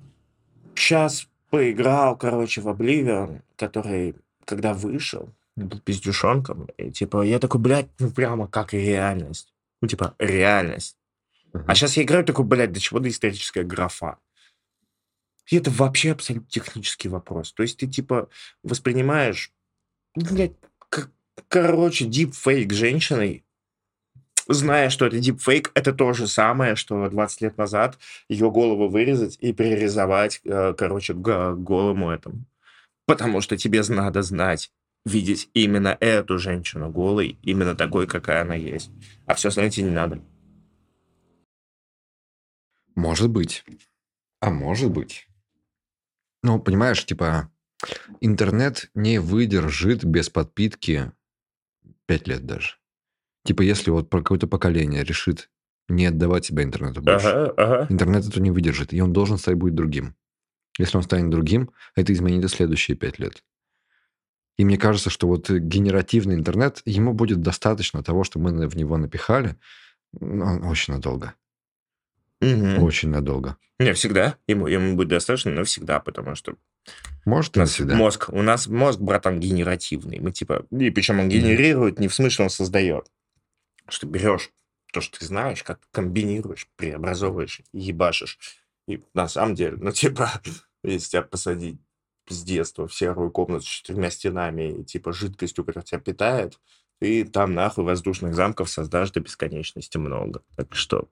[0.75, 5.29] сейчас поиграл, короче, в Oblivion, который, когда вышел,
[5.65, 9.53] был пиздюшонком, и, типа, я такой, блядь, ну, прямо как реальность.
[9.81, 10.97] Ну, типа, реальность.
[11.53, 11.65] Ага.
[11.69, 14.19] А сейчас я играю такой, блядь, до чего доисторическая графа.
[15.51, 17.53] И это вообще абсолютно технический вопрос.
[17.53, 18.29] То есть ты, типа,
[18.63, 19.53] воспринимаешь,
[20.15, 20.53] ну, блядь,
[20.91, 21.11] к-
[21.49, 23.45] короче, дипфейк женщиной,
[24.47, 27.99] зная, что это дипфейк, это то же самое, что 20 лет назад
[28.29, 32.45] ее голову вырезать и перерисовать, э, короче, к голому этому.
[33.07, 34.71] Потому что тебе надо знать,
[35.05, 38.91] видеть именно эту женщину голой, именно такой, какая она есть.
[39.27, 40.23] А все остальное тебе не надо.
[42.95, 43.65] Может быть.
[44.41, 45.29] А может быть.
[46.43, 47.51] Ну, понимаешь, типа,
[48.21, 51.13] интернет не выдержит без подпитки
[52.07, 52.77] пять лет даже.
[53.45, 55.51] Типа, если вот про какое-то поколение решит
[55.89, 57.87] не отдавать себя интернету больше, Ага, ага.
[57.89, 60.15] интернет это не выдержит, и он должен стать будет другим.
[60.79, 63.43] Если он станет другим, это изменит и следующие пять лет.
[64.59, 68.97] И мне кажется, что вот генеративный интернет, ему будет достаточно того, что мы в него
[68.97, 69.57] напихали,
[70.21, 71.35] очень надолго.
[72.41, 72.83] Мгм.
[72.83, 73.57] Очень надолго.
[73.79, 74.37] Не, всегда.
[74.47, 76.55] Ему, ему будет достаточно, но всегда, потому что
[77.25, 77.97] Может, у нас навсегда.
[77.97, 80.19] мозг, у нас мозг, братан, генеративный.
[80.21, 83.11] Мы типа, и причем он генерирует, не в смысле он создает.
[83.89, 84.51] Что берешь
[84.93, 88.39] то, что ты знаешь, как комбинируешь, преобразовываешь, ебашишь.
[88.87, 90.41] И на самом деле, ну типа,
[90.83, 91.81] если тебя посадить
[92.35, 96.59] с детства в серую комнату с четырьмя стенами и типа жидкостью, которая тебя питает,
[96.99, 100.43] ты там нахуй воздушных замков создашь до бесконечности много.
[100.57, 101.09] Так что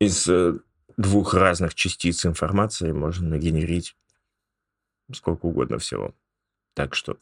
[0.00, 0.54] из э,
[0.96, 3.96] двух разных частиц информации можно нагенерить
[5.12, 6.14] сколько угодно всего.
[6.74, 7.18] Так что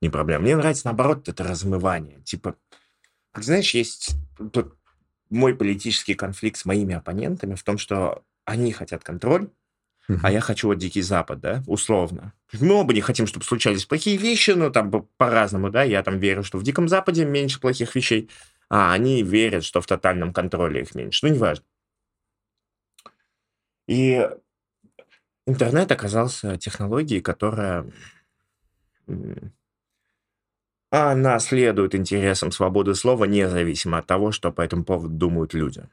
[0.00, 0.42] не проблема.
[0.42, 2.20] Мне нравится, наоборот, это размывание.
[2.22, 2.56] Типа,
[3.34, 4.14] знаешь, есть
[5.30, 9.50] мой политический конфликт с моими оппонентами в том, что они хотят контроль,
[10.22, 12.32] А я хочу вот Дикий Запад, да, условно.
[12.60, 15.82] Мы оба не хотим, чтобы случались плохие вещи, но там по- по-разному, да.
[15.84, 18.28] Я там верю, что в Диком Западе меньше плохих вещей,
[18.68, 21.26] а они верят, что в тотальном контроле их меньше.
[21.26, 21.64] Ну, неважно.
[23.86, 24.28] И
[25.46, 27.86] интернет оказался технологией, которая
[30.90, 35.88] она следует интересам свободы слова, независимо от того, что по этому поводу думают люди.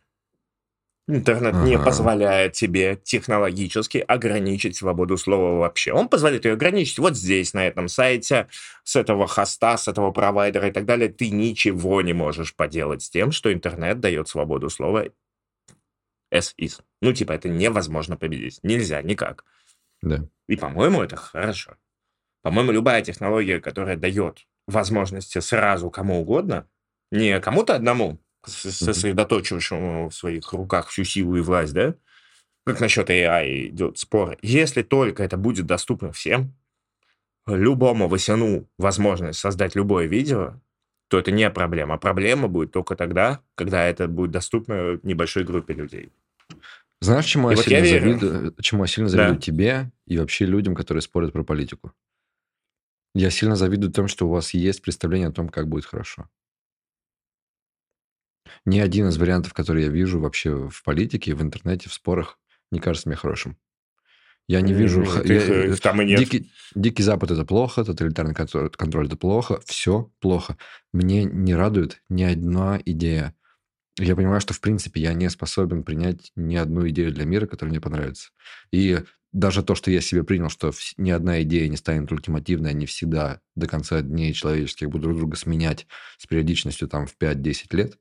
[1.09, 1.85] Интернет не Ага.
[1.85, 5.91] позволяет тебе технологически ограничить свободу слова вообще.
[5.91, 8.47] Он позволяет ее ограничить вот здесь, на этом сайте,
[8.83, 11.09] с этого хоста, с этого провайдера и так далее.
[11.09, 15.05] Ты ничего не можешь поделать с тем, что интернет дает свободу слова
[16.31, 16.79] as is.
[17.01, 18.59] Ну, типа, это невозможно победить.
[18.61, 19.45] Нельзя никак.
[20.03, 20.25] Да.
[20.47, 21.75] И, по-моему, это хорошо.
[22.43, 26.67] По-моему, любая технология, которая дает возможности сразу кому угодно,
[27.11, 31.95] не кому-то одному, сосредоточившему в своих руках всю силу и власть, да,
[32.65, 34.37] как насчет AI идет спор.
[34.41, 36.53] Если только это будет доступно всем,
[37.47, 40.61] любому Васяну возможность создать любое видео,
[41.09, 41.97] то это не проблема.
[41.97, 46.11] Проблема будет только тогда, когда это будет доступно небольшой группе людей.
[47.01, 48.19] Знаешь, чему И я вот я сильно верю.
[48.19, 48.55] завидую?
[48.61, 49.41] Чему я сильно завидую Да.
[49.41, 51.93] тебе и вообще людям, которые спорят про политику?
[53.15, 56.29] Я сильно завидую тому, что у вас есть представление о том, как будет хорошо.
[58.65, 62.37] Ни один из вариантов, которые я вижу вообще в политике, в интернете, в спорах,
[62.71, 63.57] не кажется мне хорошим.
[64.47, 65.01] Я не вижу...
[65.01, 66.19] М, х- ты я- их, э, э, там и нет.
[66.19, 70.57] Дикий, Дикий Запад это плохо, тоталитарный контроль, контроль это плохо, все плохо.
[70.91, 73.35] Мне не радует ни одна идея.
[73.99, 77.71] Я понимаю, что в принципе я не способен принять ни одну идею для мира, которая
[77.71, 78.29] мне понравится.
[78.71, 78.99] И
[79.31, 83.41] даже то, что я себе принял, что ни одна идея не станет ультимативной, они всегда
[83.55, 85.85] до конца дней человеческих будут друг друга сменять
[86.17, 87.97] с периодичностью там в 5-10 лет.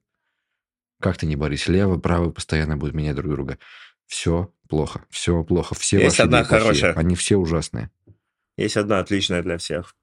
[1.00, 3.58] Как ты не борись, лево, право постоянно будут менять друг друга.
[4.06, 5.74] Все плохо, все плохо.
[5.74, 6.94] Все Есть ваши одна хорошая.
[6.94, 7.90] Они все ужасные.
[8.56, 9.94] Есть одна отличная для всех.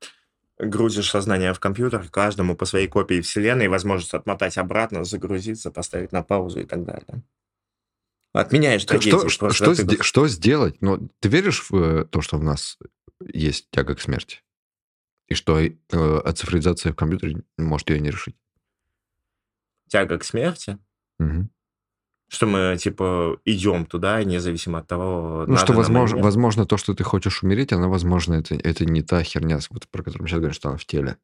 [0.58, 6.24] Грузишь сознание в компьютер, каждому по своей копии вселенной, возможность отмотать обратно, загрузиться, поставить на
[6.24, 7.24] паузу и так далее.
[8.32, 9.30] Отменяешь трагедию.
[9.30, 10.82] Что, что, что, что сделать?
[10.82, 12.78] Ну, ты веришь в э, то, что в нас
[13.22, 14.42] есть тяга к смерти?
[15.28, 15.72] И что э,
[16.24, 18.36] оцифровизация в компьютере может ее не решить?
[19.88, 20.78] Тяга к смерти,
[21.20, 21.50] Мгм.
[22.28, 27.04] что мы, типа, идем туда, независимо от того, Ну, что возможно, возможно, то, что ты
[27.04, 30.54] хочешь умереть, она, возможно, это, это не та херня, вот, про которую мы сейчас говорим,
[30.56, 31.18] что она в теле.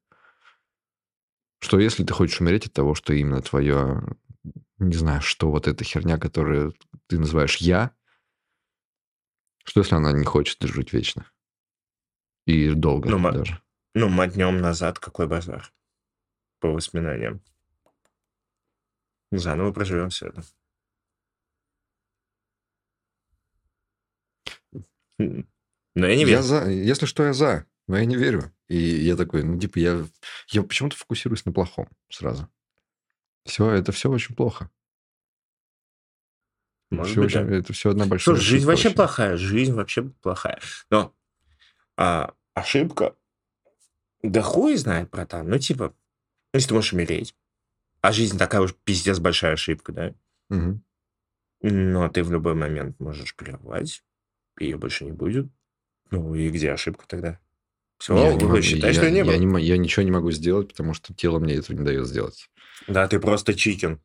[1.59, 4.01] Что если ты хочешь умереть от того, что именно твое,
[4.79, 6.73] не знаю, что вот эта херня, которую
[7.07, 7.91] ты называешь «я»,
[9.63, 11.25] что если она не хочет жить вечно?
[12.47, 13.61] И долго Ну, даже.
[13.93, 15.71] Ну, мотнем назад, какой базар.
[16.59, 17.41] По воспоминаниям.
[19.31, 20.43] Заново проживем все это.
[25.19, 26.41] Но я не Я верю.
[26.41, 28.51] за, если что, я за, но я не верю.
[28.69, 30.05] И я такой, ну, типа, я,
[30.49, 32.49] я почему-то фокусируюсь на плохом сразу.
[33.45, 34.69] Все, это все очень плохо.
[36.89, 37.55] Может Всё быть, очень- да.
[37.57, 38.95] Это все одна большая Слушай, жизнь вообще очень.
[38.95, 39.37] плохая.
[39.37, 40.59] Жизнь вообще плохая.
[40.89, 41.13] Но
[41.97, 43.15] а, ошибка,
[44.23, 45.47] да хуй знает, братан.
[45.49, 45.93] Ну, типа,
[46.53, 47.35] если ты можешь умереть,
[48.01, 50.13] а жизнь такая уж пиздец большая ошибка, да?
[50.49, 50.83] Мгм.
[51.61, 54.03] Но ты в любой момент можешь прервать,
[54.59, 55.47] ее больше не будет.
[56.09, 57.39] Ну и где ошибка тогда?
[57.99, 59.35] Все, Я, не могу- я- что не я было.
[59.37, 62.49] не мо- я ничего не могу сделать, потому что тело мне этого не дает сделать.
[62.87, 64.01] Да, ты просто чикен.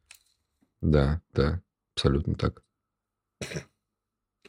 [0.83, 1.63] Да, да,
[1.95, 2.63] абсолютно так.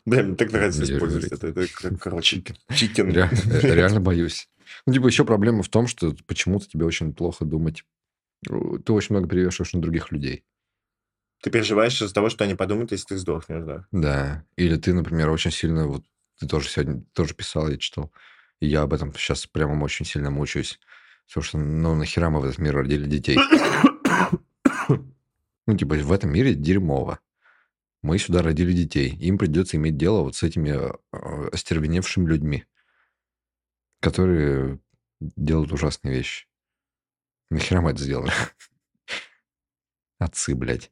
[0.06, 1.98] Бля, мне так нравится Я использовать это.
[2.00, 2.44] короче,
[2.76, 3.10] чикен.
[3.12, 4.50] Ре- э, реально боюсь.
[4.86, 7.84] Ну, типа, еще проблема в том, что почему-то тебе очень плохо думать.
[8.44, 10.44] Ты очень много перевешиваешь на других людей.
[11.42, 13.86] Ты переживаешь из-за того, что они подумают, если ты сдохнешь, да.
[13.92, 14.46] Да.
[14.56, 16.04] Или ты, например, очень сильно, вот
[16.40, 18.12] ты тоже сегодня тоже писал, я читал,
[18.60, 20.80] и я об этом сейчас прямо очень сильно мучаюсь.
[21.28, 23.38] Потому что, ну, нахера мы в этот мир родили детей?
[25.70, 27.20] Ну, типа, в этом мире дерьмово.
[28.02, 29.10] Мы сюда родили детей.
[29.10, 32.64] Им придется иметь дело вот с этими э, остервеневшими людьми,
[34.00, 34.80] которые
[35.20, 36.47] делают ужасные вещи.
[37.50, 38.32] Нахера мы это сделали?
[40.20, 40.92] Отцы, блядь.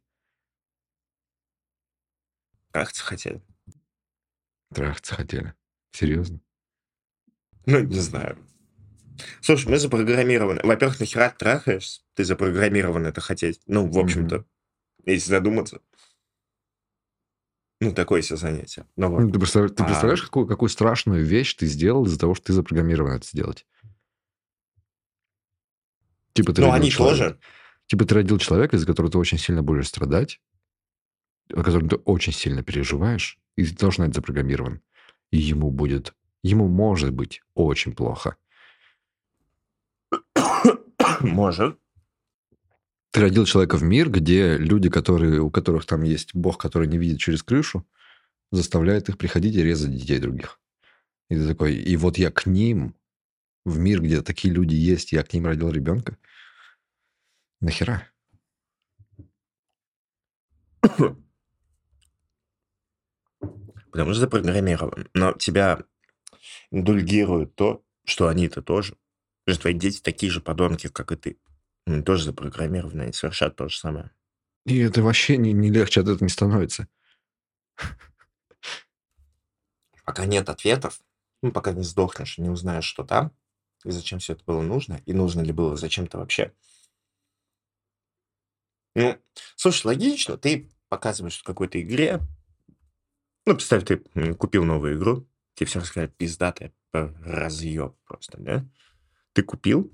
[2.71, 3.41] Трахаться хотели.
[4.73, 5.53] Трахаться хотели.
[5.91, 6.39] Серьезно?
[7.65, 8.37] Ну, не знаю.
[9.41, 10.61] Слушай, мы запрограммированы.
[10.63, 12.01] Во-первых, нахера ты трахаешься?
[12.15, 13.61] Ты запрограммирован это хотеть.
[13.65, 14.45] Ну, в общем-то,
[15.05, 15.81] если задуматься.
[17.81, 18.85] Ну, такое себе занятие.
[18.95, 19.33] Ну, Ну, вот.
[19.33, 19.85] Ты представляешь, ты А.
[19.85, 23.65] представляешь, какую, какую страшную вещь ты сделал из-за того, что ты запрограммирован это сделать?
[26.35, 27.39] Типа ты Ну, родил они человека- тоже.
[27.87, 30.41] Типа ты родил человека, из-за которого ты очень сильно будешь страдать,
[31.49, 34.81] о котором ты очень сильно переживаешь, и ты тоже на это запрограммирован.
[35.31, 36.13] И ему будет,
[36.43, 38.35] ему может быть очень плохо.
[41.21, 41.77] Может.
[43.11, 46.97] Ты родил человека в мир, где люди, которые, у которых там есть бог, который не
[46.97, 47.87] видит через крышу,
[48.51, 50.59] заставляет их приходить и резать детей других.
[51.29, 52.93] И ты такой, и вот я к ним,
[53.65, 56.17] в мир, где такие люди есть, я к ним родил ребенка.
[57.59, 58.07] Нахера?
[63.91, 65.09] Потому что запрограммирован.
[65.13, 65.83] Но тебя
[66.69, 68.97] индульгирует то, что они-то тоже.
[69.43, 71.39] Потому что твои дети такие же подонки, как и ты.
[71.85, 74.11] Они тоже запрограммированы, они совершат то же самое.
[74.65, 76.87] И это вообще не, не легче от этого не становится.
[80.03, 80.99] Пока нет ответов,
[81.41, 83.31] ну, пока не сдохнешь и не узнаешь, что там,
[83.85, 86.51] и зачем все это было нужно, и нужно ли было зачем-то вообще.
[88.95, 89.17] Ну,
[89.55, 92.21] слушай, логично, ты показываешь в какой-то игре,
[93.45, 93.97] ну, представь, ты
[94.35, 98.65] купил новую игру, тебе все рассказали пиздатая разъеб просто, да?
[99.33, 99.93] Ты купил,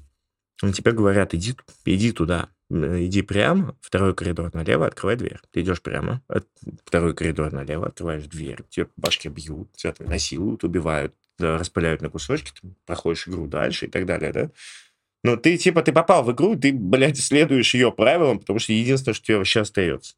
[0.61, 1.55] Ну, тебе говорят, иди,
[1.85, 5.39] иди туда, иди прямо, второй коридор налево, открывай дверь.
[5.51, 6.23] Ты идешь прямо,
[6.85, 12.73] второй коридор налево, открываешь дверь, тебе башки бьют, тебя насилуют, убивают, распыляют на кусочки, ты
[12.85, 14.51] проходишь игру дальше и так далее, да?
[15.23, 19.13] Но ты, типа, ты попал в игру, ты, блядь, следуешь ее правилам, потому что единственное,
[19.13, 20.15] что тебе вообще остается.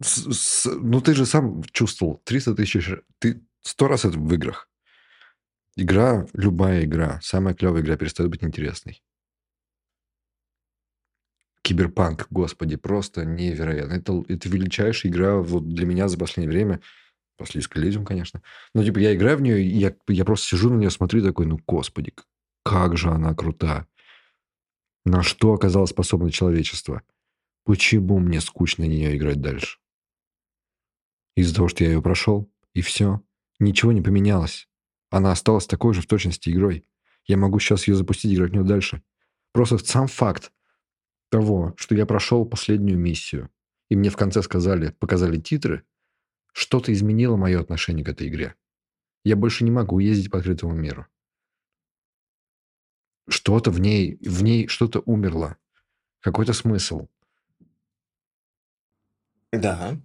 [0.00, 2.90] С, с, ну, ты же сам чувствовал, 300 тысяч...
[3.18, 4.68] Ты сто раз это в играх.
[5.76, 9.02] Игра, любая игра, самая клевая игра перестает быть интересной.
[11.62, 13.92] Киберпанк, господи, просто невероятно.
[13.92, 16.80] Это, это величайшая игра вот для меня за последнее время.
[17.40, 18.42] После Искализиум, конечно.
[18.74, 21.46] Но, типа, я играю в нее, и я, я просто сижу на нее, смотрю такой,
[21.46, 22.12] ну, господи,
[22.62, 23.86] как же она крута.
[25.06, 27.00] На что оказалось способно человечество?
[27.64, 29.78] Почему мне скучно на нее играть дальше?
[31.34, 33.22] Из-за того, что я ее прошел, и все.
[33.58, 34.68] Ничего не поменялось.
[35.08, 36.84] Она осталась такой же в точности игрой.
[37.24, 39.02] Я могу сейчас ее запустить и играть в нее дальше.
[39.52, 40.52] Просто сам факт
[41.30, 43.48] того, что я прошел последнюю миссию,
[43.88, 45.84] и мне в конце сказали, показали титры,
[46.52, 48.54] что-то изменило мое отношение к этой игре.
[49.24, 51.06] Я больше не могу ездить по открытому миру.
[53.28, 55.56] Что-то в ней, в ней что-то умерло.
[56.20, 57.08] Какой-то смысл.
[59.52, 59.98] Да.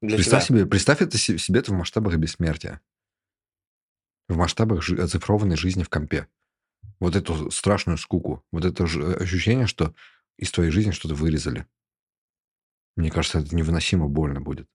[0.00, 0.58] Для представь тебя.
[0.58, 2.80] себе, представь это себе это в масштабах бессмертия
[4.28, 6.28] в масштабах жи- оцифрованной жизни в компе.
[7.00, 9.94] Вот эту страшную скуку, вот это же ощущение, что
[10.36, 11.66] из твоей жизни что-то вырезали.
[12.96, 14.68] Мне кажется, это невыносимо больно будет.